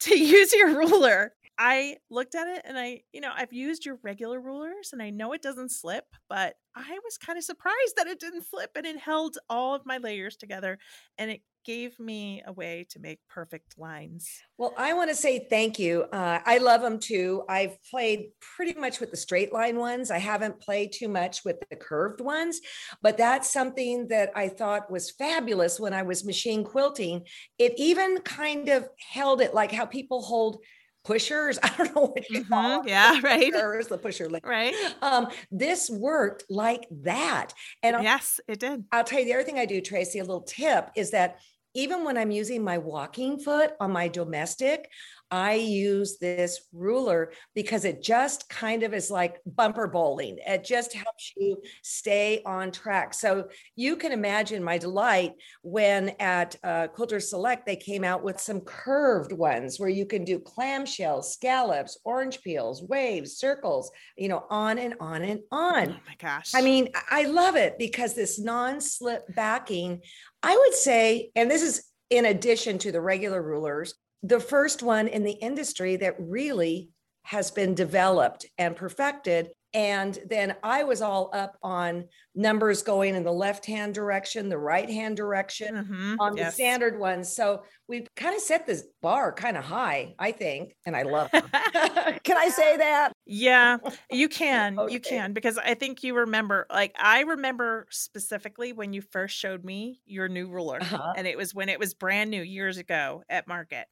to 0.00 0.18
use 0.18 0.52
your 0.52 0.76
ruler. 0.76 1.32
I 1.58 1.96
looked 2.10 2.34
at 2.34 2.48
it 2.48 2.62
and 2.64 2.78
I, 2.78 3.02
you 3.12 3.20
know, 3.20 3.32
I've 3.34 3.52
used 3.52 3.86
your 3.86 3.98
regular 4.02 4.40
rulers 4.40 4.90
and 4.92 5.02
I 5.02 5.10
know 5.10 5.32
it 5.32 5.42
doesn't 5.42 5.70
slip, 5.70 6.04
but 6.28 6.54
I 6.74 6.98
was 7.04 7.16
kind 7.16 7.38
of 7.38 7.44
surprised 7.44 7.94
that 7.96 8.06
it 8.06 8.20
didn't 8.20 8.46
slip 8.46 8.70
and 8.76 8.86
it 8.86 8.98
held 8.98 9.38
all 9.48 9.74
of 9.74 9.86
my 9.86 9.98
layers 9.98 10.36
together 10.36 10.78
and 11.16 11.30
it 11.30 11.40
gave 11.66 11.98
me 11.98 12.42
a 12.46 12.52
way 12.52 12.86
to 12.88 13.00
make 13.00 13.18
perfect 13.28 13.76
lines. 13.76 14.30
Well, 14.56 14.72
I 14.76 14.92
want 14.92 15.10
to 15.10 15.16
say 15.16 15.48
thank 15.50 15.80
you. 15.80 16.02
Uh, 16.12 16.38
I 16.44 16.58
love 16.58 16.80
them 16.80 17.00
too. 17.00 17.42
I've 17.48 17.76
played 17.90 18.28
pretty 18.40 18.78
much 18.78 19.00
with 19.00 19.10
the 19.10 19.16
straight 19.16 19.52
line 19.52 19.76
ones. 19.76 20.12
I 20.12 20.18
haven't 20.18 20.60
played 20.60 20.92
too 20.92 21.08
much 21.08 21.44
with 21.44 21.56
the 21.68 21.74
curved 21.74 22.20
ones, 22.20 22.60
but 23.02 23.18
that's 23.18 23.52
something 23.52 24.06
that 24.08 24.30
I 24.36 24.48
thought 24.48 24.92
was 24.92 25.10
fabulous 25.10 25.80
when 25.80 25.92
I 25.92 26.02
was 26.02 26.24
machine 26.24 26.62
quilting. 26.62 27.26
It 27.58 27.74
even 27.78 28.20
kind 28.20 28.68
of 28.68 28.88
held 29.10 29.40
it 29.40 29.52
like 29.52 29.72
how 29.72 29.86
people 29.86 30.22
hold 30.22 30.58
pushers. 31.06 31.58
I 31.62 31.70
don't 31.76 31.94
know 31.94 32.06
what 32.06 32.28
you 32.28 32.40
mm-hmm. 32.40 32.52
call 32.52 32.82
them. 32.82 32.88
Yeah, 32.88 33.20
right. 33.22 33.52
Pushers, 33.52 33.86
the 33.86 33.98
pusher 33.98 34.28
link. 34.28 34.44
Right. 34.44 34.74
Um, 35.00 35.28
this 35.50 35.88
worked 35.88 36.44
like 36.50 36.86
that. 37.02 37.54
And 37.82 38.02
yes, 38.02 38.40
it 38.48 38.60
did. 38.60 38.84
I'll 38.92 39.04
tell 39.04 39.20
you 39.20 39.24
the 39.24 39.34
other 39.34 39.44
thing 39.44 39.58
I 39.58 39.66
do, 39.66 39.80
Tracy, 39.80 40.18
a 40.18 40.24
little 40.24 40.42
tip 40.42 40.90
is 40.96 41.12
that 41.12 41.40
even 41.74 42.04
when 42.04 42.16
I'm 42.16 42.30
using 42.30 42.64
my 42.64 42.78
walking 42.78 43.38
foot 43.38 43.72
on 43.78 43.92
my 43.92 44.08
domestic, 44.08 44.90
I 45.30 45.54
use 45.54 46.18
this 46.18 46.60
ruler 46.72 47.32
because 47.54 47.84
it 47.84 48.02
just 48.02 48.48
kind 48.48 48.82
of 48.82 48.94
is 48.94 49.10
like 49.10 49.40
bumper 49.44 49.88
bowling. 49.88 50.38
It 50.46 50.64
just 50.64 50.92
helps 50.92 51.32
you 51.36 51.60
stay 51.82 52.42
on 52.46 52.70
track. 52.70 53.12
So 53.12 53.48
you 53.74 53.96
can 53.96 54.12
imagine 54.12 54.62
my 54.62 54.78
delight 54.78 55.32
when 55.62 56.10
at 56.20 56.56
uh, 56.62 56.88
Quilters 56.88 57.24
Select 57.24 57.66
they 57.66 57.76
came 57.76 58.04
out 58.04 58.22
with 58.22 58.40
some 58.40 58.60
curved 58.60 59.32
ones 59.32 59.80
where 59.80 59.88
you 59.88 60.06
can 60.06 60.24
do 60.24 60.38
clamshells, 60.38 61.24
scallops, 61.24 61.98
orange 62.04 62.42
peels, 62.42 62.82
waves, 62.82 63.36
circles, 63.36 63.90
you 64.16 64.28
know, 64.28 64.44
on 64.48 64.78
and 64.78 64.94
on 65.00 65.22
and 65.22 65.40
on. 65.50 65.88
Oh 65.88 66.00
my 66.06 66.16
gosh. 66.18 66.52
I 66.54 66.62
mean, 66.62 66.88
I 67.10 67.24
love 67.24 67.56
it 67.56 67.78
because 67.78 68.14
this 68.14 68.38
non 68.38 68.80
slip 68.80 69.24
backing, 69.34 70.02
I 70.42 70.56
would 70.56 70.74
say, 70.74 71.30
and 71.34 71.50
this 71.50 71.62
is 71.62 71.84
in 72.10 72.24
addition 72.24 72.78
to 72.78 72.92
the 72.92 73.00
regular 73.00 73.42
rulers, 73.42 73.94
the 74.26 74.40
first 74.40 74.82
one 74.82 75.08
in 75.08 75.22
the 75.22 75.32
industry 75.32 75.96
that 75.96 76.16
really 76.18 76.90
has 77.22 77.50
been 77.50 77.74
developed 77.74 78.46
and 78.58 78.76
perfected. 78.76 79.50
And 79.74 80.18
then 80.28 80.54
I 80.62 80.84
was 80.84 81.02
all 81.02 81.30
up 81.34 81.56
on 81.62 82.04
numbers 82.34 82.82
going 82.82 83.14
in 83.14 83.24
the 83.24 83.32
left 83.32 83.66
hand 83.66 83.94
direction, 83.94 84.48
the 84.48 84.58
right 84.58 84.88
hand 84.88 85.16
direction 85.16 85.74
mm-hmm. 85.74 86.14
on 86.18 86.36
yes. 86.36 86.46
the 86.46 86.54
standard 86.54 86.98
ones. 86.98 87.34
So 87.34 87.64
we 87.88 88.06
kind 88.16 88.34
of 88.34 88.40
set 88.40 88.66
this 88.66 88.84
bar 89.02 89.32
kind 89.32 89.56
of 89.56 89.64
high, 89.64 90.14
I 90.18 90.32
think. 90.32 90.74
And 90.86 90.96
I 90.96 91.02
love 91.02 91.28
it. 91.32 91.44
can 92.22 92.36
I 92.38 92.48
say 92.48 92.78
that? 92.78 93.12
Yeah, 93.26 93.78
you 94.10 94.28
can. 94.30 94.78
okay. 94.78 94.92
You 94.92 95.00
can. 95.00 95.32
Because 95.32 95.58
I 95.58 95.74
think 95.74 96.02
you 96.02 96.14
remember, 96.14 96.66
like, 96.70 96.94
I 96.98 97.20
remember 97.22 97.86
specifically 97.90 98.72
when 98.72 98.92
you 98.92 99.02
first 99.02 99.36
showed 99.36 99.64
me 99.64 100.00
your 100.06 100.28
new 100.28 100.48
ruler. 100.48 100.78
Uh-huh. 100.80 101.12
And 101.16 101.26
it 101.26 101.36
was 101.36 101.54
when 101.54 101.68
it 101.68 101.78
was 101.78 101.92
brand 101.92 102.30
new 102.30 102.42
years 102.42 102.78
ago 102.78 103.24
at 103.28 103.48
market. 103.48 103.86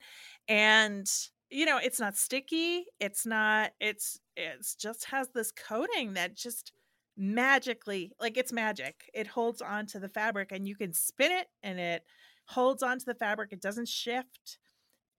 And 0.48 1.10
you 1.50 1.66
know, 1.66 1.78
it's 1.78 2.00
not 2.00 2.16
sticky. 2.16 2.86
It's 2.98 3.24
not, 3.24 3.72
it's, 3.80 4.18
it's 4.36 4.74
just 4.74 5.04
has 5.04 5.28
this 5.28 5.52
coating 5.52 6.14
that 6.14 6.34
just 6.34 6.72
magically, 7.16 8.12
like 8.20 8.36
it's 8.36 8.52
magic. 8.52 9.08
It 9.14 9.28
holds 9.28 9.62
on 9.62 9.86
to 9.88 10.00
the 10.00 10.08
fabric 10.08 10.50
and 10.50 10.66
you 10.66 10.74
can 10.74 10.92
spin 10.92 11.30
it 11.30 11.46
and 11.62 11.78
it 11.78 12.02
holds 12.46 12.82
onto 12.82 13.04
the 13.04 13.14
fabric. 13.14 13.52
It 13.52 13.62
doesn't 13.62 13.88
shift. 13.88 14.58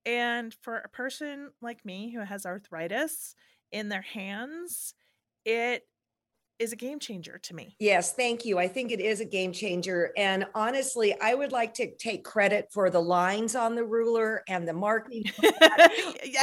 And 0.06 0.54
for 0.62 0.78
a 0.78 0.88
person 0.88 1.50
like 1.62 1.84
me 1.84 2.10
who 2.10 2.20
has 2.20 2.44
arthritis 2.46 3.34
in 3.72 3.88
their 3.88 4.02
hands, 4.02 4.94
it 5.44 5.86
is 6.58 6.72
a 6.72 6.76
game 6.76 6.98
changer 6.98 7.38
to 7.38 7.54
me. 7.54 7.76
Yes, 7.78 8.12
thank 8.12 8.44
you. 8.44 8.58
I 8.58 8.68
think 8.68 8.92
it 8.92 9.00
is 9.00 9.20
a 9.20 9.24
game 9.24 9.52
changer. 9.52 10.12
And 10.16 10.46
honestly, 10.54 11.14
I 11.20 11.34
would 11.34 11.52
like 11.52 11.74
to 11.74 11.94
take 11.96 12.24
credit 12.24 12.68
for 12.72 12.90
the 12.90 13.00
lines 13.00 13.54
on 13.54 13.74
the 13.74 13.84
ruler 13.84 14.42
and 14.48 14.66
the 14.66 14.72
marking. 14.72 15.24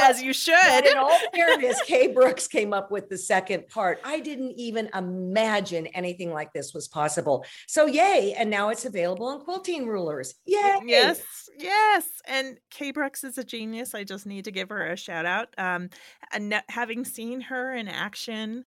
As 0.00 0.16
but, 0.16 0.22
you 0.22 0.32
should. 0.32 0.86
in 0.86 0.96
all 0.96 1.16
fairness, 1.34 1.80
Kay 1.86 2.08
Brooks 2.08 2.46
came 2.46 2.72
up 2.72 2.90
with 2.90 3.08
the 3.08 3.18
second 3.18 3.68
part. 3.68 4.00
I 4.04 4.20
didn't 4.20 4.52
even 4.52 4.90
imagine 4.94 5.86
anything 5.88 6.32
like 6.32 6.52
this 6.52 6.74
was 6.74 6.88
possible. 6.88 7.44
So 7.66 7.86
yay. 7.86 8.34
And 8.36 8.50
now 8.50 8.68
it's 8.68 8.84
available 8.84 9.32
in 9.32 9.40
quilting 9.40 9.86
rulers. 9.86 10.34
Yay. 10.46 10.80
Yes, 10.84 11.22
yes. 11.58 12.06
And 12.26 12.58
Kay 12.70 12.90
Brooks 12.90 13.24
is 13.24 13.38
a 13.38 13.44
genius. 13.44 13.94
I 13.94 14.04
just 14.04 14.26
need 14.26 14.44
to 14.44 14.50
give 14.50 14.68
her 14.68 14.86
a 14.86 14.96
shout 14.96 15.26
out. 15.26 15.48
Um, 15.56 15.90
and 16.32 16.62
having 16.68 17.04
seen 17.04 17.40
her 17.42 17.74
in 17.74 17.88
action 17.88 18.64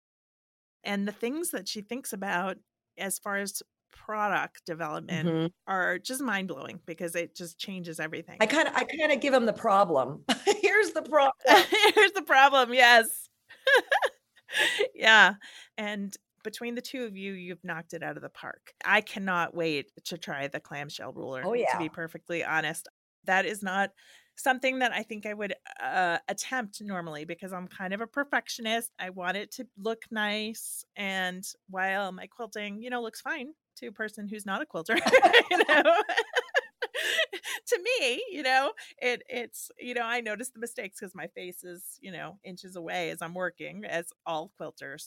and 0.84 1.06
the 1.06 1.12
things 1.12 1.50
that 1.50 1.68
she 1.68 1.80
thinks 1.80 2.12
about 2.12 2.56
as 2.98 3.18
far 3.18 3.36
as 3.36 3.62
product 3.92 4.64
development 4.66 5.28
mm-hmm. 5.28 5.46
are 5.66 5.98
just 5.98 6.20
mind 6.20 6.48
blowing 6.48 6.80
because 6.86 7.14
it 7.14 7.36
just 7.36 7.58
changes 7.58 8.00
everything. 8.00 8.38
I 8.40 8.46
kind 8.46 8.66
of 8.66 8.74
I 8.74 8.84
kind 8.84 9.12
of 9.12 9.20
give 9.20 9.32
them 9.32 9.46
the 9.46 9.52
problem. 9.52 10.24
Here's 10.62 10.90
the 10.90 11.02
problem. 11.08 11.32
Here's 11.94 12.12
the 12.12 12.22
problem. 12.22 12.74
Yes. 12.74 13.28
yeah. 14.94 15.34
And 15.78 16.14
between 16.42 16.74
the 16.74 16.82
two 16.82 17.04
of 17.04 17.16
you, 17.16 17.32
you've 17.32 17.62
knocked 17.62 17.94
it 17.94 18.02
out 18.02 18.16
of 18.16 18.22
the 18.22 18.28
park. 18.28 18.72
I 18.84 19.00
cannot 19.00 19.54
wait 19.54 19.92
to 20.06 20.18
try 20.18 20.48
the 20.48 20.60
clamshell 20.60 21.12
ruler. 21.12 21.42
Oh, 21.44 21.52
yeah. 21.52 21.72
To 21.72 21.78
be 21.78 21.88
perfectly 21.88 22.42
honest, 22.44 22.88
that 23.24 23.46
is 23.46 23.62
not 23.62 23.90
something 24.36 24.80
that 24.80 24.92
I 24.92 25.02
think 25.02 25.26
I 25.26 25.34
would 25.34 25.54
uh, 25.82 26.18
attempt 26.28 26.80
normally 26.82 27.24
because 27.24 27.52
I'm 27.52 27.68
kind 27.68 27.94
of 27.94 28.00
a 28.00 28.06
perfectionist. 28.06 28.90
I 28.98 29.10
want 29.10 29.36
it 29.36 29.52
to 29.52 29.66
look 29.78 30.02
nice. 30.10 30.84
And 30.96 31.44
while 31.68 32.12
my 32.12 32.26
quilting, 32.26 32.82
you 32.82 32.90
know, 32.90 33.02
looks 33.02 33.20
fine 33.20 33.52
to 33.76 33.88
a 33.88 33.92
person 33.92 34.28
who's 34.28 34.46
not 34.46 34.62
a 34.62 34.66
quilter, 34.66 34.96
you 35.50 35.58
know. 35.68 35.82
to 37.66 37.78
me, 37.78 38.22
you 38.30 38.42
know, 38.42 38.72
it 39.00 39.22
it's 39.28 39.70
you 39.78 39.94
know 39.94 40.02
I 40.02 40.20
notice 40.20 40.50
the 40.50 40.60
mistakes 40.60 40.98
because 41.00 41.14
my 41.14 41.28
face 41.28 41.64
is 41.64 41.82
you 42.00 42.12
know 42.12 42.38
inches 42.44 42.76
away 42.76 43.10
as 43.10 43.22
I'm 43.22 43.34
working, 43.34 43.84
as 43.84 44.06
all 44.26 44.52
quilters 44.60 45.06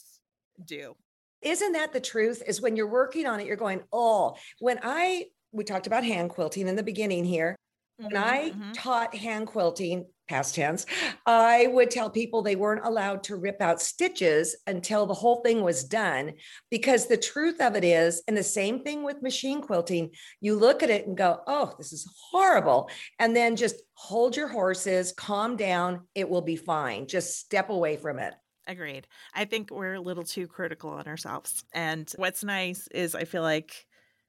do. 0.64 0.94
Isn't 1.42 1.72
that 1.72 1.92
the 1.92 2.00
truth? 2.00 2.42
Is 2.46 2.60
when 2.60 2.76
you're 2.76 2.88
working 2.88 3.26
on 3.26 3.40
it, 3.40 3.46
you're 3.46 3.56
going, 3.56 3.82
oh, 3.92 4.36
when 4.58 4.80
I 4.82 5.26
we 5.52 5.64
talked 5.64 5.86
about 5.86 6.04
hand 6.04 6.30
quilting 6.30 6.68
in 6.68 6.76
the 6.76 6.82
beginning 6.82 7.24
here. 7.24 7.56
When 7.98 8.12
mm-hmm, 8.12 8.24
I 8.24 8.50
mm-hmm. 8.50 8.72
taught 8.72 9.14
hand 9.14 9.46
quilting, 9.46 10.06
past 10.28 10.56
tense, 10.56 10.86
I 11.24 11.68
would 11.68 11.90
tell 11.90 12.10
people 12.10 12.42
they 12.42 12.56
weren't 12.56 12.84
allowed 12.84 13.22
to 13.24 13.36
rip 13.36 13.62
out 13.62 13.80
stitches 13.80 14.56
until 14.66 15.06
the 15.06 15.14
whole 15.14 15.42
thing 15.42 15.62
was 15.62 15.84
done. 15.84 16.32
Because 16.70 17.06
the 17.06 17.16
truth 17.16 17.60
of 17.60 17.76
it 17.76 17.84
is, 17.84 18.22
and 18.28 18.36
the 18.36 18.42
same 18.42 18.82
thing 18.82 19.02
with 19.02 19.22
machine 19.22 19.62
quilting, 19.62 20.10
you 20.40 20.56
look 20.56 20.82
at 20.82 20.90
it 20.90 21.06
and 21.06 21.16
go, 21.16 21.40
oh, 21.46 21.72
this 21.78 21.92
is 21.92 22.06
horrible. 22.30 22.90
And 23.18 23.34
then 23.34 23.56
just 23.56 23.76
hold 23.94 24.36
your 24.36 24.48
horses, 24.48 25.14
calm 25.16 25.56
down. 25.56 26.06
It 26.14 26.28
will 26.28 26.42
be 26.42 26.56
fine. 26.56 27.06
Just 27.06 27.38
step 27.38 27.70
away 27.70 27.96
from 27.96 28.18
it. 28.18 28.34
Agreed. 28.66 29.06
I 29.32 29.44
think 29.44 29.70
we're 29.70 29.94
a 29.94 30.00
little 30.00 30.24
too 30.24 30.48
critical 30.48 30.90
on 30.90 31.06
ourselves. 31.06 31.64
And 31.72 32.12
what's 32.16 32.42
nice 32.42 32.88
is 32.88 33.14
I 33.14 33.24
feel 33.24 33.42
like 33.42 33.86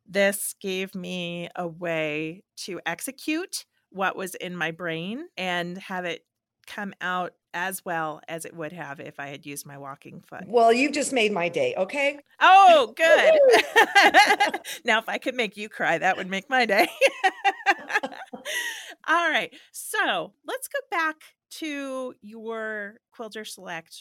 this 0.08 0.56
gave 0.62 0.96
me 0.96 1.50
a 1.56 1.68
way 1.68 2.44
to 2.58 2.80
execute 2.86 3.66
what 3.90 4.16
was 4.16 4.36
in 4.36 4.56
my 4.56 4.72
brain 4.72 5.28
and 5.38 5.78
have 5.78 6.06
it 6.06 6.26
come 6.68 6.94
out 7.02 7.34
as 7.54 7.84
well 7.84 8.22
as 8.28 8.46
it 8.46 8.56
would 8.56 8.72
have 8.74 9.00
if 9.00 9.20
I 9.20 9.28
had 9.28 9.46
used 9.46 9.66
my 9.66 9.78
walking 9.78 10.22
foot. 10.22 10.44
Well, 10.46 10.72
you've 10.72 10.92
just 10.92 11.12
made 11.12 11.32
my 11.32 11.50
day, 11.50 11.74
okay? 11.76 12.20
Oh, 12.40 12.94
good. 12.98 14.60
now, 14.86 15.00
if 15.00 15.10
I 15.10 15.18
could 15.18 15.34
make 15.34 15.58
you 15.58 15.70
cry, 15.70 15.98
that 15.98 16.18
would 16.18 16.30
make 16.30 16.50
my 16.50 16.66
day. 16.66 16.88
All 19.08 19.30
right. 19.30 19.52
So 19.72 20.34
let's 20.46 20.68
go 20.68 20.80
back 20.92 21.16
to 21.52 22.14
your 22.22 22.98
Quilters 23.18 23.48
Select 23.48 23.96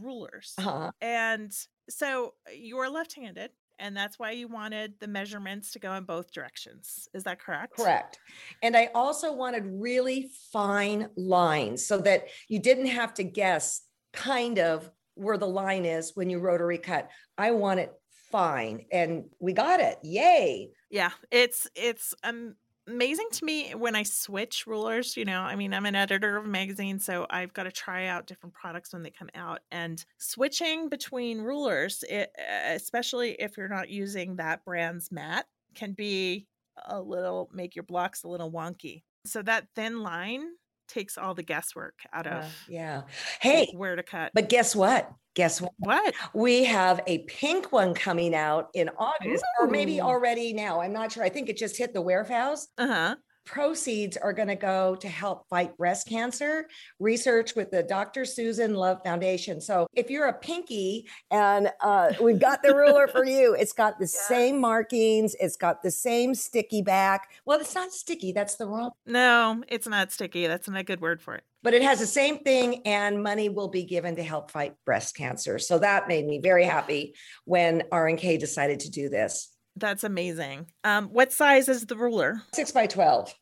rulers. 0.00 0.54
Uh-huh. 0.58 0.90
And 1.00 1.52
so 1.88 2.34
you're 2.52 2.90
left 2.90 3.14
handed, 3.14 3.50
and 3.82 3.96
that's 3.96 4.18
why 4.18 4.30
you 4.30 4.46
wanted 4.46 4.94
the 5.00 5.08
measurements 5.08 5.72
to 5.72 5.80
go 5.80 5.92
in 5.94 6.04
both 6.04 6.32
directions. 6.32 7.08
Is 7.12 7.24
that 7.24 7.40
correct? 7.40 7.76
Correct. 7.76 8.18
And 8.62 8.76
I 8.76 8.90
also 8.94 9.34
wanted 9.34 9.64
really 9.66 10.30
fine 10.52 11.08
lines 11.16 11.84
so 11.84 11.98
that 11.98 12.28
you 12.48 12.60
didn't 12.60 12.86
have 12.86 13.12
to 13.14 13.24
guess 13.24 13.82
kind 14.12 14.60
of 14.60 14.88
where 15.14 15.36
the 15.36 15.48
line 15.48 15.84
is 15.84 16.12
when 16.14 16.30
you 16.30 16.38
rotary 16.38 16.78
cut. 16.78 17.10
I 17.36 17.50
want 17.50 17.80
it 17.80 17.92
fine 18.30 18.86
and 18.92 19.24
we 19.40 19.52
got 19.52 19.80
it. 19.80 19.98
Yay. 20.04 20.70
Yeah, 20.88 21.10
it's 21.30 21.66
it's 21.74 22.14
um 22.22 22.54
amazing 22.88 23.28
to 23.32 23.44
me 23.44 23.74
when 23.74 23.94
I 23.96 24.02
switch 24.02 24.66
rulers. 24.66 25.16
You 25.16 25.24
know, 25.24 25.40
I 25.40 25.56
mean, 25.56 25.74
I'm 25.74 25.86
an 25.86 25.94
editor 25.94 26.36
of 26.36 26.44
a 26.44 26.48
magazine, 26.48 26.98
so 26.98 27.26
I've 27.30 27.52
got 27.52 27.64
to 27.64 27.72
try 27.72 28.06
out 28.06 28.26
different 28.26 28.54
products 28.54 28.92
when 28.92 29.02
they 29.02 29.10
come 29.10 29.30
out. 29.34 29.60
And 29.70 30.04
switching 30.18 30.88
between 30.88 31.40
rulers, 31.40 32.04
it, 32.08 32.30
especially 32.66 33.32
if 33.32 33.56
you're 33.56 33.68
not 33.68 33.88
using 33.88 34.36
that 34.36 34.64
brand's 34.64 35.10
mat, 35.12 35.46
can 35.74 35.92
be 35.92 36.46
a 36.86 37.00
little 37.00 37.50
make 37.52 37.76
your 37.76 37.84
blocks 37.84 38.24
a 38.24 38.28
little 38.28 38.50
wonky. 38.50 39.02
So 39.24 39.42
that 39.42 39.68
thin 39.74 40.02
line 40.02 40.46
takes 40.92 41.16
all 41.18 41.34
the 41.34 41.42
guesswork 41.42 41.94
out 42.12 42.26
of 42.26 42.44
yeah. 42.68 43.02
Hey, 43.40 43.72
where 43.74 43.96
to 43.96 44.02
cut. 44.02 44.32
but 44.34 44.48
guess 44.48 44.76
what? 44.76 45.10
Guess 45.34 45.60
what? 45.60 45.72
what? 45.78 46.14
We 46.34 46.64
have 46.64 47.00
a 47.06 47.18
pink 47.20 47.72
one 47.72 47.94
coming 47.94 48.34
out 48.34 48.68
in 48.74 48.90
August, 48.98 49.44
or 49.60 49.66
maybe 49.66 50.00
already 50.00 50.52
now. 50.52 50.80
I'm 50.80 50.92
not 50.92 51.12
sure. 51.12 51.24
I 51.24 51.30
think 51.30 51.48
it 51.48 51.56
just 51.56 51.76
hit 51.78 51.94
the 51.94 52.02
warehouse. 52.02 52.68
Uh 52.76 52.86
huh. 52.86 53.16
Proceeds 53.44 54.16
are 54.16 54.32
going 54.32 54.48
to 54.48 54.56
go 54.56 54.94
to 54.96 55.08
help 55.08 55.48
fight 55.48 55.76
breast 55.76 56.08
cancer. 56.08 56.68
Research 57.00 57.54
with 57.56 57.70
the 57.70 57.82
Dr. 57.82 58.24
Susan 58.24 58.74
Love 58.74 58.98
Foundation. 59.04 59.60
So 59.60 59.86
if 59.94 60.10
you're 60.10 60.26
a 60.28 60.32
pinky 60.32 61.08
and 61.30 61.70
uh, 61.80 62.12
we've 62.20 62.38
got 62.40 62.62
the 62.62 62.74
ruler 62.74 63.08
for 63.08 63.24
you 63.24 63.54
it's 63.54 63.72
got 63.72 63.98
the 63.98 64.06
same 64.06 64.60
markings 64.60 65.34
it's 65.40 65.56
got 65.56 65.82
the 65.82 65.90
same 65.90 66.34
sticky 66.34 66.82
back. 66.82 67.28
Well 67.44 67.60
it's 67.60 67.74
not 67.74 67.92
sticky 67.92 68.32
that's 68.32 68.56
the 68.56 68.66
wrong 68.66 68.90
No, 69.06 69.62
it's 69.68 69.88
not 69.88 70.12
sticky. 70.12 70.46
That's 70.46 70.68
not 70.68 70.80
a 70.80 70.84
good 70.84 71.00
word 71.00 71.20
for 71.20 71.34
it. 71.34 71.44
but 71.62 71.74
it 71.74 71.82
has 71.82 71.98
the 72.00 72.06
same 72.06 72.38
thing 72.38 72.82
and 72.86 73.22
money 73.22 73.48
will 73.48 73.68
be 73.68 73.84
given 73.84 74.16
to 74.16 74.22
help 74.22 74.50
fight 74.50 74.74
breast 74.84 75.16
cancer. 75.16 75.58
So 75.58 75.78
that 75.78 76.08
made 76.08 76.26
me 76.26 76.40
very 76.40 76.64
happy 76.64 77.14
when 77.44 77.82
r&k 77.92 78.36
decided 78.38 78.80
to 78.80 78.90
do 78.90 79.08
this 79.08 79.51
That's 79.76 80.04
amazing. 80.04 80.70
Um, 80.84 81.08
what 81.08 81.32
size 81.32 81.68
is 81.68 81.86
the 81.86 81.96
ruler? 81.96 82.42
six 82.54 82.70
by 82.72 82.86
12 82.86 83.34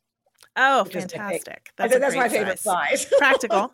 Oh, 0.56 0.84
Which 0.84 0.96
is 0.96 1.04
my 1.04 1.08
fa- 1.08 1.16
fantastic. 1.18 1.70
That's, 1.76 1.98
that's 1.98 2.16
my 2.16 2.28
favorite 2.28 2.58
size, 2.58 3.06
practical. 3.18 3.72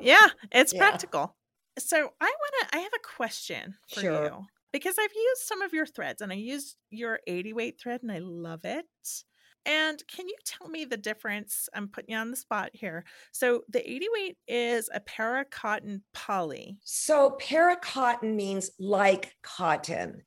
Yeah, 0.00 0.28
it's 0.52 0.72
Yeah. 0.72 0.78
practical. 0.88 1.36
So 1.78 1.96
I 2.20 2.24
want 2.24 2.70
to. 2.70 2.76
I 2.76 2.80
have 2.80 2.92
a 2.94 3.16
question 3.16 3.74
for 3.92 4.00
Sure. 4.00 4.24
you 4.24 4.46
because 4.72 4.96
I've 5.00 5.14
used 5.14 5.42
some 5.42 5.62
of 5.62 5.72
your 5.72 5.86
threads, 5.86 6.20
and 6.22 6.30
I 6.32 6.36
used 6.36 6.76
your 6.90 7.20
eighty 7.26 7.52
weight 7.52 7.80
thread, 7.80 8.02
and 8.02 8.12
I 8.12 8.18
love 8.18 8.64
it. 8.64 8.84
And 9.64 10.02
can 10.08 10.28
you 10.28 10.34
tell 10.44 10.68
me 10.68 10.84
the 10.84 10.96
difference? 10.96 11.68
I'm 11.74 11.88
putting 11.88 12.10
you 12.14 12.18
on 12.18 12.30
the 12.30 12.36
spot 12.36 12.70
here. 12.72 13.04
So 13.30 13.62
the 13.68 13.88
80 13.88 14.06
weight 14.12 14.36
is 14.48 14.90
a 14.92 14.98
para 14.98 15.44
cotton 15.44 16.02
poly. 16.12 16.78
So 16.82 17.30
para 17.40 17.76
cotton 17.76 18.34
means 18.34 18.70
like 18.80 19.36
cotton. 19.42 20.22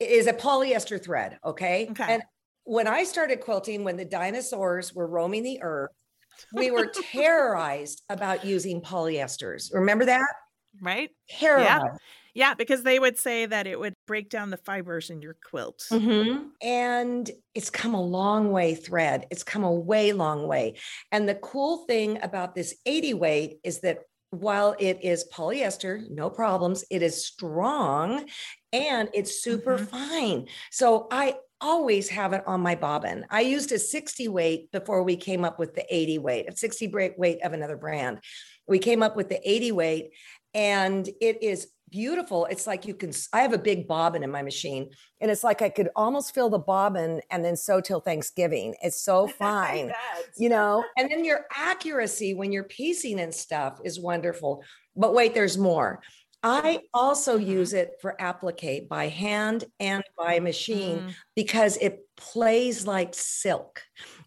Is 0.00 0.26
a 0.26 0.32
polyester 0.32 1.02
thread, 1.02 1.38
okay? 1.44 1.88
Okay. 1.90 2.14
And 2.14 2.22
when 2.64 2.86
I 2.86 3.04
started 3.04 3.40
quilting, 3.40 3.82
when 3.82 3.96
the 3.96 4.04
dinosaurs 4.04 4.94
were 4.94 5.06
roaming 5.06 5.42
the 5.42 5.60
earth, 5.62 5.90
we 6.52 6.70
were 6.70 6.86
terrorized 7.12 8.02
about 8.08 8.44
using 8.44 8.80
polyesters. 8.80 9.72
Remember 9.74 10.04
that? 10.04 10.26
Right? 10.80 11.10
Terrorized. 11.28 11.98
Yeah, 12.34 12.54
because 12.54 12.84
they 12.84 13.00
would 13.00 13.18
say 13.18 13.46
that 13.46 13.66
it 13.66 13.80
would 13.80 13.94
break 14.06 14.30
down 14.30 14.50
the 14.50 14.58
fibers 14.58 15.10
in 15.10 15.22
your 15.22 15.34
quilt. 15.34 15.82
Mhm. 15.90 16.50
And 16.62 17.28
it's 17.54 17.70
come 17.70 17.94
a 17.94 18.00
long 18.00 18.52
way, 18.52 18.76
thread. 18.76 19.26
It's 19.30 19.42
come 19.42 19.64
a 19.64 19.72
way 19.72 20.12
long 20.12 20.46
way. 20.46 20.76
And 21.10 21.28
the 21.28 21.34
cool 21.34 21.84
thing 21.86 22.22
about 22.22 22.54
this 22.54 22.76
80 22.86 23.14
weight 23.14 23.58
is 23.64 23.80
that 23.80 24.02
while 24.30 24.76
it 24.78 25.02
is 25.02 25.26
polyester, 25.32 26.08
no 26.10 26.30
problems, 26.30 26.84
it 26.90 27.02
is 27.02 27.26
strong 27.26 28.28
and 28.72 29.08
it's 29.14 29.42
super 29.42 29.78
Mhm. 29.78 29.88
fine. 29.88 30.48
So 30.70 31.06
I 31.10 31.36
always 31.60 32.08
have 32.08 32.32
it 32.32 32.44
on 32.46 32.60
my 32.60 32.74
bobbin. 32.74 33.26
I 33.30 33.40
used 33.40 33.72
a 33.72 33.78
60 33.78 34.28
weight 34.28 34.70
before 34.70 35.02
we 35.02 35.16
came 35.16 35.44
up 35.44 35.58
with 35.58 35.74
the 35.74 35.84
80 35.94 36.18
weight, 36.18 36.48
a 36.48 36.56
60 36.56 36.86
weight 37.16 37.40
of 37.42 37.52
another 37.52 37.76
brand. 37.76 38.20
We 38.66 38.78
came 38.78 39.02
up 39.02 39.16
with 39.16 39.28
the 39.28 39.40
80 39.48 39.72
weight 39.72 40.10
and 40.54 41.08
it 41.20 41.42
is 41.42 41.68
beautiful. 41.90 42.44
It's 42.46 42.66
like 42.66 42.86
you 42.86 42.94
can, 42.94 43.12
I 43.32 43.40
have 43.40 43.54
a 43.54 43.58
big 43.58 43.88
bobbin 43.88 44.22
in 44.22 44.30
my 44.30 44.42
machine 44.42 44.90
and 45.20 45.30
it's 45.30 45.42
like 45.42 45.62
I 45.62 45.70
could 45.70 45.88
almost 45.96 46.34
fill 46.34 46.50
the 46.50 46.58
bobbin 46.58 47.22
and 47.30 47.44
then 47.44 47.56
sew 47.56 47.80
till 47.80 48.00
Thanksgiving. 48.00 48.76
It's 48.82 49.00
so 49.00 49.26
fine, 49.44 49.92
you 50.36 50.50
know? 50.50 50.84
And 50.96 51.10
then 51.10 51.24
your 51.24 51.46
accuracy 51.56 52.34
when 52.34 52.52
you're 52.52 52.64
piecing 52.64 53.18
and 53.18 53.34
stuff 53.34 53.80
is 53.84 53.98
wonderful. 53.98 54.62
But 54.94 55.14
wait, 55.14 55.34
there's 55.34 55.56
more. 55.58 56.02
I 56.42 56.82
also 56.94 57.36
Mhm. 57.36 57.36
use 57.36 57.72
it 57.72 57.94
for 58.00 58.20
applique 58.20 58.88
by 58.88 59.08
hand 59.08 59.64
and 59.80 60.04
by 60.16 60.38
machine 60.38 61.02
Mm, 61.02 61.18
because 61.34 61.76
it 61.78 62.00
plays 62.16 62.86
like 62.86 63.12
silk. 63.14 63.82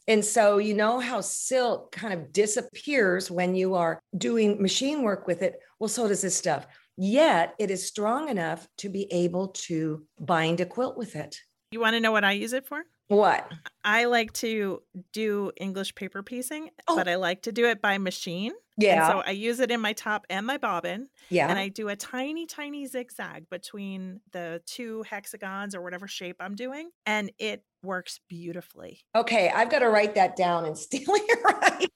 And 0.08 0.24
so, 0.26 0.58
you 0.58 0.74
know 0.74 1.00
how 1.00 1.22
silk 1.22 1.92
kind 1.94 2.14
of 2.14 2.34
disappears 2.34 3.32
when 3.32 3.56
you 3.56 3.76
are 3.76 4.02
doing 4.18 4.62
machine 4.62 5.04
work 5.04 5.26
with 5.26 5.42
it? 5.42 5.60
Well, 5.80 5.88
so 5.88 6.08
does 6.08 6.22
this 6.22 6.36
stuff. 6.38 6.68
Yet 6.98 7.56
it 7.60 7.72
is 7.72 7.88
strong 7.88 8.28
enough 8.30 8.68
to 8.80 8.90
be 8.90 9.12
able 9.12 9.50
to 9.50 10.06
bind 10.20 10.60
a 10.60 10.66
quilt 10.66 10.98
with 10.98 11.16
it. 11.16 11.40
You 11.72 11.80
want 11.80 11.94
to 11.96 12.00
know 12.00 12.12
what 12.12 12.24
I 12.24 12.34
use 12.34 12.54
it 12.54 12.66
for? 12.66 12.86
What? 13.12 13.52
I 13.84 14.06
like 14.06 14.32
to 14.34 14.82
do 15.12 15.52
English 15.58 15.96
paper 15.96 16.24
piecing, 16.24 16.70
Oh. 16.88 16.96
but 16.96 17.08
I 17.10 17.16
like 17.16 17.42
to 17.44 17.52
do 17.52 17.66
it 17.68 17.82
by 17.82 17.98
machine. 17.98 18.54
Yeah. 18.78 19.06
And 19.06 19.12
so 19.12 19.24
I 19.28 19.32
use 19.32 19.60
it 19.60 19.70
in 19.70 19.82
my 19.82 19.92
top 19.94 20.26
and 20.30 20.46
my 20.48 20.58
bobbin. 20.58 21.10
yeah. 21.30 21.50
And 21.50 21.60
I 21.60 21.68
do 21.68 21.90
a 21.90 21.96
tiny, 21.96 22.46
tiny 22.46 22.86
zigzag 22.88 23.50
between 23.50 24.22
the 24.32 24.62
two 24.66 25.04
hexagons 25.04 25.76
or 25.76 25.82
whatever 25.82 26.08
shape 26.08 26.38
I'm 26.40 26.56
doing. 26.56 26.90
And 27.06 27.32
it 27.38 27.64
works 27.84 28.20
beautifully. 28.30 29.02
okay. 29.16 29.50
I've 29.54 29.70
got 29.70 29.80
to 29.80 29.90
write 29.90 30.16
that 30.16 30.36
down 30.38 30.64
and 30.66 30.78
steal 30.78 31.04
it 31.10 31.40
right. 31.44 31.90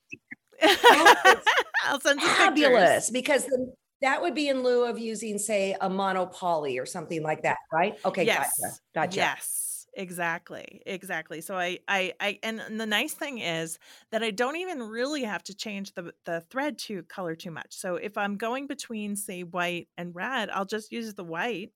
I'll 1.86 1.99
send 2.01 2.20
you 2.22 2.28
pictures. 2.28 2.38
Fabulous. 2.38 3.09
Because 3.09 3.45
then 3.45 3.74
that 4.01 4.22
would 4.22 4.36
be 4.36 4.49
in 4.49 4.63
lieu 4.63 4.86
of 4.86 4.99
using, 4.99 5.38
say, 5.38 5.76
a 5.80 5.89
monopoly 5.89 6.78
or 6.78 6.86
something 6.86 7.24
like 7.24 7.43
that, 7.43 7.57
right? 7.72 7.97
Okay. 8.03 8.26
yes. 8.26 8.51
Gotcha. 8.61 8.78
Gotcha. 8.93 9.18
Yes, 9.18 9.64
exactly. 9.95 10.81
Exactly. 10.85 11.41
So 11.41 11.57
I, 11.57 11.79
I, 11.87 12.13
I, 12.19 12.39
and 12.43 12.79
the 12.79 12.85
nice 12.85 13.13
thing 13.13 13.39
is 13.39 13.79
that 14.11 14.23
I 14.23 14.31
don't 14.31 14.55
even 14.57 14.83
really 14.83 15.23
have 15.23 15.43
to 15.43 15.55
change 15.55 15.93
the, 15.93 16.13
the 16.25 16.41
thread 16.41 16.77
to 16.79 17.03
color 17.03 17.35
too 17.35 17.51
much. 17.51 17.73
So 17.75 17.95
if 17.95 18.17
I'm 18.17 18.37
going 18.37 18.67
between, 18.67 19.15
say, 19.15 19.43
white 19.43 19.89
and 19.97 20.15
red, 20.15 20.49
I'll 20.49 20.65
just 20.65 20.91
use 20.91 21.13
the 21.13 21.23
white 21.23 21.73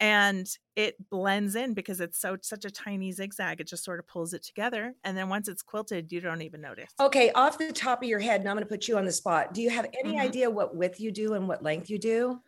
and 0.00 0.48
it 0.76 1.08
blends 1.10 1.54
in 1.56 1.74
because 1.74 2.00
it's 2.00 2.18
so 2.18 2.36
such 2.42 2.64
a 2.64 2.70
tiny 2.70 3.12
zigzag. 3.12 3.60
It 3.60 3.68
just 3.68 3.84
sort 3.84 4.00
of 4.00 4.06
pulls 4.08 4.34
it 4.34 4.42
together. 4.42 4.94
And 5.04 5.16
then 5.16 5.28
once 5.28 5.48
it's 5.48 5.62
quilted, 5.62 6.12
you 6.12 6.20
don't 6.20 6.42
even 6.42 6.60
notice. 6.60 6.92
Okay, 7.00 7.30
off 7.32 7.58
the 7.58 7.72
top 7.72 8.02
of 8.02 8.08
your 8.08 8.20
head, 8.20 8.40
and 8.40 8.48
I'm 8.48 8.56
going 8.56 8.64
to 8.64 8.68
put 8.68 8.86
you 8.88 8.96
on 8.98 9.04
the 9.04 9.12
spot. 9.12 9.54
Do 9.54 9.62
you 9.62 9.70
have 9.70 9.86
any 10.04 10.12
Mhm. 10.14 10.20
idea 10.20 10.50
what 10.50 10.76
width 10.76 11.00
you 11.00 11.10
do 11.10 11.34
and 11.34 11.48
what 11.48 11.62
length 11.62 11.90
you 11.90 11.98
do? 11.98 12.42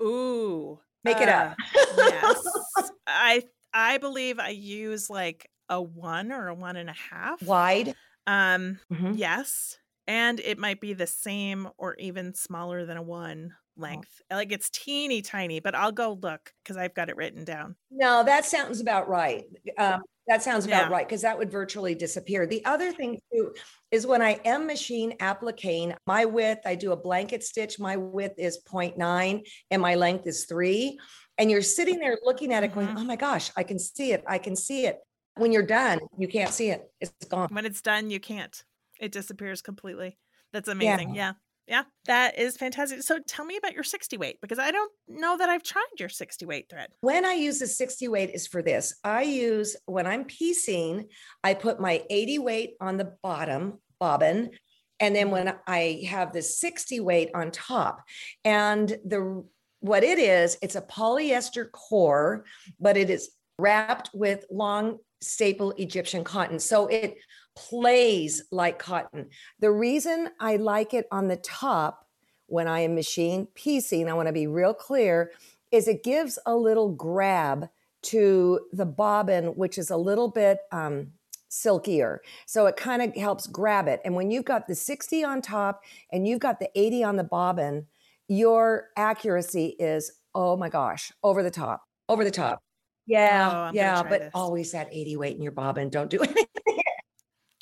Ooh. 0.00 0.80
Make 1.04 1.20
it 1.20 1.28
up. 1.28 1.48
uh, 1.48 1.54
yes. 1.90 2.58
I 3.06 3.44
I 3.76 3.98
believe 3.98 4.38
I 4.38 4.50
use 4.50 5.10
like 5.10 5.50
a 5.68 5.80
one 5.82 6.32
or 6.32 6.48
a 6.48 6.54
one 6.54 6.76
and 6.76 6.90
a 6.90 6.94
half. 6.94 7.42
Wide. 7.42 7.96
Um 8.26 8.80
Mhm. 8.92 9.18
yes. 9.18 9.78
And 10.06 10.40
it 10.40 10.58
might 10.58 10.80
be 10.80 10.94
the 10.94 11.06
same 11.06 11.68
or 11.78 11.94
even 11.96 12.34
smaller 12.34 12.86
than 12.86 12.96
a 12.96 13.02
one 13.02 13.56
length. 13.76 14.22
Like 14.30 14.52
it's 14.52 14.70
teeny 14.70 15.22
tiny, 15.22 15.60
but 15.60 15.74
I'll 15.74 15.92
go 15.92 16.12
look 16.14 16.54
because 16.64 16.76
I've 16.76 16.94
got 16.94 17.10
it 17.10 17.16
written 17.16 17.44
down. 17.44 17.76
No, 17.90 18.24
that 18.24 18.44
sounds 18.44 18.80
about 18.80 19.08
right. 19.08 19.44
Um, 19.78 20.02
That 20.28 20.42
sounds 20.42 20.66
about 20.66 20.88
Yeah. 20.88 20.90
right 20.90 21.06
because 21.06 21.22
that 21.22 21.38
would 21.38 21.52
virtually 21.52 21.94
disappear. 21.94 22.48
The 22.48 22.64
other 22.64 22.92
thing 22.92 23.20
too 23.32 23.54
is 23.92 24.08
when 24.08 24.22
I 24.22 24.40
am 24.44 24.66
machine 24.66 25.16
appliquing, 25.18 25.96
my 26.04 26.24
width, 26.24 26.62
I 26.66 26.74
do 26.74 26.90
a 26.90 26.96
blanket 26.96 27.44
stitch, 27.44 27.78
my 27.78 27.96
width 27.96 28.34
is 28.36 28.58
0.9 28.68 29.44
and 29.70 29.80
my 29.80 29.94
length 29.94 30.26
is 30.26 30.44
three. 30.46 30.98
And 31.38 31.50
you're 31.50 31.62
sitting 31.62 31.98
there 31.98 32.18
looking 32.24 32.52
at 32.52 32.64
it 32.64 32.74
going, 32.74 32.88
Mhm. 32.88 32.98
oh 32.98 33.04
my 33.04 33.16
gosh, 33.16 33.50
I 33.56 33.62
can 33.62 33.78
see 33.78 34.12
it. 34.12 34.24
I 34.26 34.38
can 34.38 34.56
see 34.56 34.86
it. 34.86 35.00
When 35.36 35.52
you're 35.52 35.66
done, 35.66 36.00
you 36.16 36.28
can't 36.28 36.52
see 36.52 36.70
it. 36.70 36.90
It's 37.00 37.12
gone. 37.28 37.48
When 37.52 37.66
it's 37.66 37.82
done, 37.82 38.10
you 38.10 38.20
can't. 38.20 38.62
It 38.98 39.12
disappears 39.12 39.60
completely. 39.60 40.16
That's 40.52 40.68
amazing. 40.68 41.14
Yeah. 41.14 41.14
Yeah. 41.14 41.32
Yeah. 41.68 41.82
That 42.06 42.38
is 42.38 42.56
fantastic. 42.56 43.02
So 43.02 43.18
tell 43.26 43.44
me 43.44 43.56
about 43.56 43.74
your 43.74 43.82
60 43.82 44.16
weight 44.16 44.40
because 44.40 44.58
I 44.58 44.70
don't 44.70 44.90
know 45.08 45.36
that 45.36 45.48
I've 45.50 45.64
tried 45.64 45.84
your 45.98 46.08
60 46.08 46.46
weight 46.46 46.70
thread. 46.70 46.90
When 47.00 47.24
I 47.26 47.34
use 47.34 47.58
the 47.58 47.66
60 47.66 48.06
weight 48.08 48.30
is 48.30 48.46
for 48.46 48.62
this. 48.62 48.94
I 49.04 49.22
use 49.22 49.76
when 49.86 50.06
I'm 50.06 50.24
piecing, 50.24 51.08
I 51.44 51.54
put 51.54 51.80
my 51.80 52.04
80 52.08 52.38
weight 52.38 52.74
on 52.80 52.96
the 52.96 53.16
bottom 53.22 53.82
bobbin. 53.98 54.52
And 55.00 55.14
then 55.14 55.30
when 55.30 55.54
I 55.66 56.04
have 56.08 56.32
the 56.32 56.40
60 56.40 57.00
weight 57.00 57.30
on 57.34 57.50
top. 57.50 58.02
And 58.44 58.88
the 59.04 59.44
what 59.86 60.02
it 60.02 60.18
is, 60.18 60.58
it's 60.62 60.74
a 60.74 60.82
polyester 60.82 61.70
core, 61.70 62.44
but 62.80 62.96
it 62.96 63.10
is 63.10 63.30
wrapped 63.58 64.10
with 64.12 64.44
long 64.50 64.98
staple 65.20 65.72
Egyptian 65.72 66.24
cotton. 66.24 66.58
So 66.58 66.86
it 66.88 67.16
plays 67.54 68.44
like 68.50 68.78
cotton. 68.78 69.30
The 69.60 69.70
reason 69.70 70.28
I 70.40 70.56
like 70.56 70.92
it 70.92 71.06
on 71.10 71.28
the 71.28 71.36
top 71.36 72.06
when 72.46 72.68
I 72.68 72.80
am 72.80 72.94
machine 72.94 73.48
piecing, 73.54 74.08
I 74.08 74.14
want 74.14 74.28
to 74.28 74.32
be 74.32 74.46
real 74.46 74.74
clear, 74.74 75.32
is 75.72 75.88
it 75.88 76.04
gives 76.04 76.38
a 76.46 76.54
little 76.54 76.90
grab 76.90 77.68
to 78.02 78.60
the 78.72 78.86
bobbin, 78.86 79.46
which 79.56 79.78
is 79.78 79.90
a 79.90 79.96
little 79.96 80.28
bit 80.28 80.60
um, 80.70 81.08
silkier. 81.48 82.20
So 82.46 82.66
it 82.66 82.76
kind 82.76 83.02
of 83.02 83.14
helps 83.16 83.46
grab 83.46 83.88
it. 83.88 84.00
And 84.04 84.14
when 84.14 84.30
you've 84.30 84.44
got 84.44 84.68
the 84.68 84.74
60 84.74 85.24
on 85.24 85.42
top 85.42 85.82
and 86.12 86.26
you've 86.26 86.40
got 86.40 86.60
the 86.60 86.70
80 86.74 87.02
on 87.02 87.16
the 87.16 87.24
bobbin, 87.24 87.86
your 88.28 88.88
accuracy 88.96 89.76
is, 89.78 90.12
oh 90.34 90.56
my 90.56 90.68
gosh, 90.68 91.12
over 91.22 91.42
the 91.42 91.50
top, 91.50 91.82
over 92.08 92.24
the 92.24 92.30
top. 92.30 92.62
Yeah, 93.06 93.68
Oh, 93.68 93.70
yeah, 93.72 94.02
but 94.02 94.20
this. 94.20 94.30
always 94.34 94.72
that 94.72 94.88
80 94.90 95.16
weight 95.16 95.36
in 95.36 95.42
your 95.42 95.52
bobbin. 95.52 95.90
Don't 95.90 96.10
do 96.10 96.18
anything. 96.22 96.46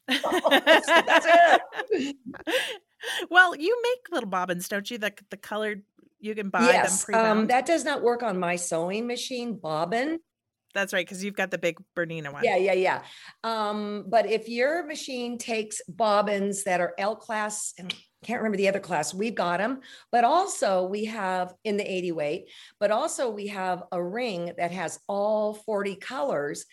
That's 0.09 1.27
it. 1.91 2.17
well, 3.31 3.55
you 3.55 3.79
make 3.83 3.99
little 4.11 4.29
bobbins, 4.29 4.69
don't 4.69 4.91
you? 4.91 4.99
The 4.99 5.13
the 5.31 5.37
colored 5.37 5.83
you 6.21 6.35
can 6.35 6.49
buy 6.49 6.65
yes, 6.65 7.05
them 7.05 7.15
um, 7.15 7.47
that 7.49 7.67
does 7.67 7.85
not 7.85 8.03
work 8.03 8.23
on 8.23 8.39
my 8.39 8.57
sewing 8.57 9.07
machine 9.07 9.57
bobbin. 9.57 10.19
That's 10.75 10.93
right, 10.93 11.07
because 11.07 11.23
you've 11.23 11.37
got 11.37 11.51
the 11.51 11.59
big 11.59 11.79
Bernina 11.95 12.33
one. 12.33 12.43
Yeah, 12.43 12.57
yeah, 12.57 12.73
yeah. 12.73 13.03
Um, 13.45 14.07
but 14.09 14.27
if 14.27 14.49
your 14.49 14.85
machine 14.87 15.39
takes 15.39 15.81
bobbins 15.89 16.65
that 16.65 16.81
are 16.81 16.95
L 16.99 17.15
class, 17.15 17.75
can't 18.25 18.41
remember 18.41 18.57
the 18.57 18.69
other 18.69 18.81
class, 18.81 19.15
we've 19.15 19.35
got 19.35 19.59
them. 19.59 19.81
But 20.11 20.25
also 20.25 20.85
we 20.85 21.05
have 21.07 21.55
in 21.65 21.77
the 21.77 21.91
80 21.91 22.13
weight, 22.13 22.51
but 22.81 22.91
also 22.91 23.31
we 23.31 23.47
have 23.49 23.85
a 23.93 24.03
ring 24.03 24.53
that 24.59 24.73
has 24.73 24.99
all 25.09 25.55
40 25.55 25.97
colors 25.97 26.67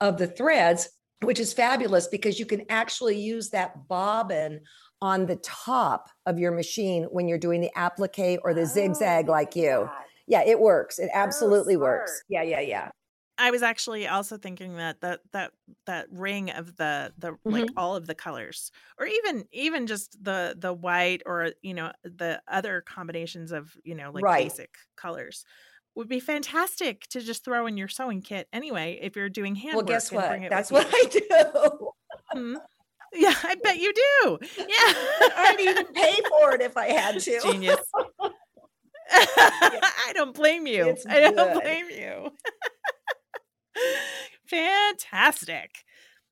of 0.00 0.18
the 0.18 0.26
threads, 0.26 0.88
which 1.22 1.40
is 1.40 1.52
fabulous 1.52 2.06
because 2.06 2.38
you 2.38 2.46
can 2.46 2.62
actually 2.68 3.18
use 3.18 3.50
that 3.50 3.88
bobbin 3.88 4.60
on 5.00 5.26
the 5.26 5.36
top 5.36 6.08
of 6.26 6.38
your 6.38 6.52
machine 6.52 7.04
when 7.04 7.28
you're 7.28 7.38
doing 7.38 7.60
the 7.60 7.76
applique 7.76 8.38
or 8.42 8.54
the 8.54 8.66
zigzag 8.66 9.28
like 9.28 9.56
you. 9.56 9.88
Yeah, 10.26 10.42
it 10.44 10.60
works. 10.60 10.98
It 10.98 11.10
absolutely 11.12 11.76
works. 11.76 12.22
Yeah, 12.28 12.42
yeah, 12.42 12.60
yeah. 12.60 12.90
I 13.38 13.50
was 13.52 13.62
actually 13.62 14.06
also 14.08 14.36
thinking 14.36 14.76
that 14.76 15.00
that 15.00 15.20
that 15.32 15.52
that 15.86 16.06
ring 16.10 16.50
of 16.50 16.76
the 16.76 17.12
the 17.18 17.36
like 17.44 17.64
Mm-hmm. 17.64 17.78
all 17.78 17.94
of 17.96 18.06
the 18.06 18.14
colors, 18.14 18.70
or 18.98 19.06
even 19.06 19.44
even 19.52 19.86
just 19.86 20.22
the 20.22 20.54
the 20.58 20.72
white, 20.72 21.22
or 21.24 21.52
you 21.62 21.74
know 21.74 21.92
the 22.02 22.42
other 22.48 22.80
combinations 22.82 23.52
of 23.52 23.76
you 23.84 23.94
know 23.94 24.10
like 24.12 24.24
Right. 24.24 24.44
basic 24.44 24.74
colors, 24.96 25.44
would 25.94 26.08
be 26.08 26.20
fantastic 26.20 27.06
to 27.08 27.20
just 27.20 27.44
throw 27.44 27.66
in 27.66 27.76
your 27.76 27.88
sewing 27.88 28.22
kit 28.22 28.48
anyway 28.52 28.98
if 29.00 29.14
you're 29.16 29.28
doing 29.28 29.54
handwork. 29.54 29.86
Well, 29.86 29.94
guess 29.96 30.10
what? 30.12 30.40
That's 30.50 30.70
what 30.72 30.86
you. 30.92 30.92
I 30.92 31.08
do. 31.10 31.90
Mhm. 32.36 32.56
Yeah, 33.14 33.34
I 33.42 33.54
bet 33.54 33.78
you 33.78 33.92
do. 33.94 34.38
Yeah, 34.58 34.66
I'd 34.68 35.56
even 35.60 35.86
pay 35.86 36.16
for 36.28 36.54
it 36.54 36.60
if 36.60 36.76
I 36.76 36.88
had 36.88 37.18
to. 37.20 37.40
Genius. 37.40 37.78
I 39.10 40.12
don't 40.14 40.34
blame 40.34 40.66
you. 40.66 40.94
I 41.08 41.30
don't 41.30 41.62
blame 41.62 41.86
you. 41.90 42.30
Fantastic. 44.46 45.84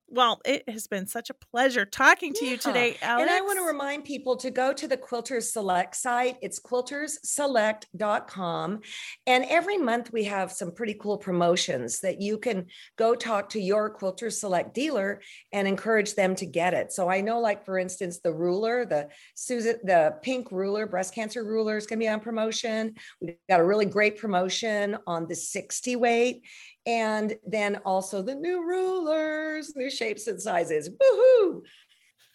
Well, 0.09 0.41
it 0.45 0.63
has 0.69 0.87
been 0.87 1.09
such 1.09 1.31
a 1.31 1.35
pleasure 1.35 1.85
talking 1.85 2.33
to 2.35 2.47
you 2.47 2.57
today, 2.57 2.97
Alex. 3.03 3.23
And 3.23 3.29
I 3.29 3.41
want 3.41 3.59
to 3.59 3.65
remind 3.65 4.05
people 4.05 4.37
to 4.37 4.53
go 4.53 4.73
to 4.73 4.87
the 4.87 4.97
Quilters 4.97 5.51
Select 5.51 5.97
site. 5.97 6.37
It's 6.43 6.61
quiltersselect.com. 6.61 8.81
And 9.27 9.45
every 9.49 9.79
month 9.79 10.13
we 10.13 10.23
have 10.25 10.53
some 10.53 10.71
pretty 10.71 10.95
cool 10.95 11.19
promotions 11.19 11.99
that 12.01 12.21
you 12.21 12.39
can 12.39 12.67
go 12.97 13.17
talk 13.17 13.49
to 13.51 13.61
your 13.61 13.93
Quilters 13.93 14.35
Select 14.35 14.75
dealer 14.75 15.21
and 15.53 15.67
encourage 15.67 16.15
them 16.15 16.37
to 16.37 16.47
get 16.47 16.73
it. 16.73 16.93
So 16.93 17.11
I 17.11 17.21
know, 17.21 17.41
like, 17.41 17.65
for 17.65 17.77
instance, 17.77 18.21
the 18.21 18.33
ruler, 18.33 18.87
the 18.87 19.09
Susan, 19.35 19.81
the 19.83 20.15
pink 20.23 20.53
ruler, 20.53 20.87
breast 20.87 21.17
cancer 21.17 21.43
ruler 21.43 21.77
is 21.77 21.89
going 21.89 21.99
to 21.99 22.05
be 22.05 22.09
on 22.09 22.21
promotion. 22.21 22.95
We've 23.21 23.35
got 23.49 23.59
a 23.59 23.65
really 23.65 23.87
great 23.87 24.19
promotion 24.19 24.99
on 25.09 25.27
the 25.27 25.35
60 25.35 25.97
weight. 25.97 26.45
And 26.87 27.35
then 27.47 27.77
also 27.85 28.23
the 28.23 28.35
new 28.35 28.65
rulers, 28.67 29.75
new 29.75 29.91
shapes 29.91 30.27
and 30.29 30.41
sizes. 30.41 30.89
Woohoo! 30.89 31.63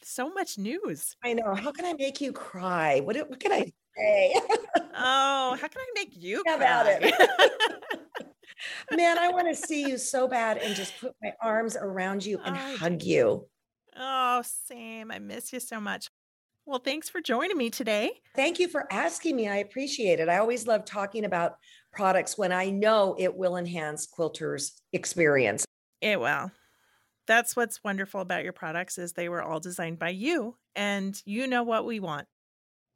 so 0.04 0.30
much 0.30 0.58
news. 0.58 1.16
I 1.24 1.34
know. 1.34 1.54
How 1.56 1.72
can 1.72 1.86
I 1.86 1.93
make 1.93 2.20
you 2.22 2.34
cry? 2.34 2.99
What, 3.02 3.16
what 3.30 3.39
can 3.39 3.52
I 3.52 3.72
say? 3.95 4.34
Oh, 4.93 5.58
how 5.60 5.68
can 5.68 5.80
I 5.80 5.88
make 5.95 6.10
you 6.16 6.43
How 6.47 6.56
about 6.56 6.86
it? 6.88 7.14
Man, 8.95 9.18
I 9.18 9.30
want 9.30 9.47
to 9.47 9.56
see 9.68 9.88
you 9.88 9.97
so 9.97 10.28
bad 10.28 10.58
and 10.58 10.76
just 10.76 10.99
put 10.99 11.14
my 11.22 11.34
arms 11.41 11.78
around 11.80 12.26
you 12.26 12.39
and 12.43 12.56
I 12.56 12.76
hug 12.76 13.04
you. 13.04 13.47
oh, 13.97 14.41
Sam, 14.43 15.12
I 15.12 15.20
miss 15.20 15.54
you 15.54 15.60
so 15.60 15.80
much. 15.80 16.10
Well, 16.66 16.80
thanks 16.80 17.10
for 17.10 17.22
joining 17.22 17.58
me 17.58 17.70
today. 17.70 18.12
Thank 18.36 18.60
you 18.60 18.68
for 18.68 18.91
asking 18.91 19.36
me. 19.36 19.47
I 19.47 19.58
appreciate 19.58 20.20
it. 20.20 20.30
I 20.30 20.38
always 20.38 20.68
love 20.68 20.86
talking 20.86 21.26
about 21.26 21.56
products 21.92 22.38
when 22.38 22.52
I 22.52 22.70
know 22.70 23.16
it 23.20 23.36
will 23.36 23.58
enhance 23.58 24.08
quilters' 24.08 24.82
experience. 24.94 25.66
It 26.02 26.20
will. 26.20 26.52
That's 27.28 27.56
what's 27.56 27.84
wonderful 27.84 28.22
about 28.22 28.44
your 28.44 28.54
products 28.54 28.98
is 28.98 29.14
they 29.14 29.30
were 29.30 29.44
all 29.44 29.60
designed 29.60 30.00
by 30.00 30.10
you 30.10 30.58
and 30.76 31.22
you 31.26 31.48
know 31.48 31.64
what 31.64 31.86
we 31.86 32.00
want. 32.00 32.28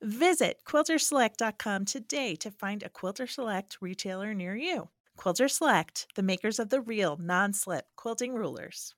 Visit 0.02 0.60
quiltersselect.com 0.68 1.86
today 1.86 2.36
to 2.36 2.52
find 2.52 2.84
a 2.84 2.90
Quilters 2.90 3.32
Select 3.32 3.78
retailer 3.82 4.34
near 4.34 4.56
you. 4.56 4.90
Quilters 5.18 5.52
Select, 5.52 6.08
the 6.16 6.24
makers 6.24 6.60
of 6.60 6.70
the 6.70 6.82
real 6.82 7.18
non-slip 7.18 7.86
quilting 7.96 8.34
rulers. 8.34 8.94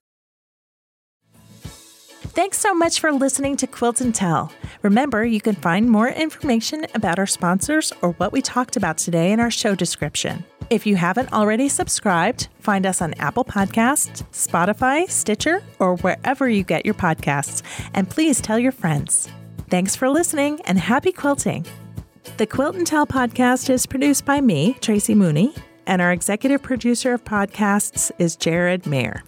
Thanks 2.38 2.58
so 2.58 2.72
much 2.72 3.00
for 3.00 3.10
listening 3.10 3.56
to 3.56 3.66
Quilt 3.66 4.00
and 4.00 4.14
Tell. 4.14 4.52
Remember, 4.82 5.24
you 5.24 5.40
can 5.40 5.56
find 5.56 5.90
more 5.90 6.06
information 6.06 6.86
about 6.94 7.18
our 7.18 7.26
sponsors 7.26 7.92
or 8.00 8.12
what 8.12 8.30
we 8.30 8.40
talked 8.40 8.76
about 8.76 8.96
today 8.96 9.32
in 9.32 9.40
our 9.40 9.50
show 9.50 9.74
description. 9.74 10.44
If 10.70 10.86
you 10.86 10.94
haven't 10.94 11.32
already 11.32 11.68
subscribed, 11.68 12.46
find 12.60 12.86
us 12.86 13.02
on 13.02 13.14
Apple 13.14 13.44
Podcasts, 13.44 14.22
Spotify, 14.30 15.10
Stitcher, 15.10 15.64
or 15.80 15.96
wherever 15.96 16.48
you 16.48 16.62
get 16.62 16.84
your 16.84 16.94
podcasts. 16.94 17.64
And 17.92 18.08
please 18.08 18.40
tell 18.40 18.60
your 18.60 18.70
friends. 18.70 19.28
Thanks 19.68 19.96
for 19.96 20.08
listening 20.08 20.60
and 20.60 20.78
happy 20.78 21.10
quilting. 21.10 21.66
The 22.36 22.46
Quilt 22.46 22.76
and 22.76 22.86
Tell 22.86 23.04
podcast 23.04 23.68
is 23.68 23.84
produced 23.84 24.24
by 24.24 24.40
me, 24.40 24.74
Tracy 24.74 25.16
Mooney, 25.16 25.54
and 25.88 26.00
our 26.00 26.12
executive 26.12 26.62
producer 26.62 27.14
of 27.14 27.24
podcasts 27.24 28.12
is 28.20 28.36
Jared 28.36 28.86
Mayer. 28.86 29.24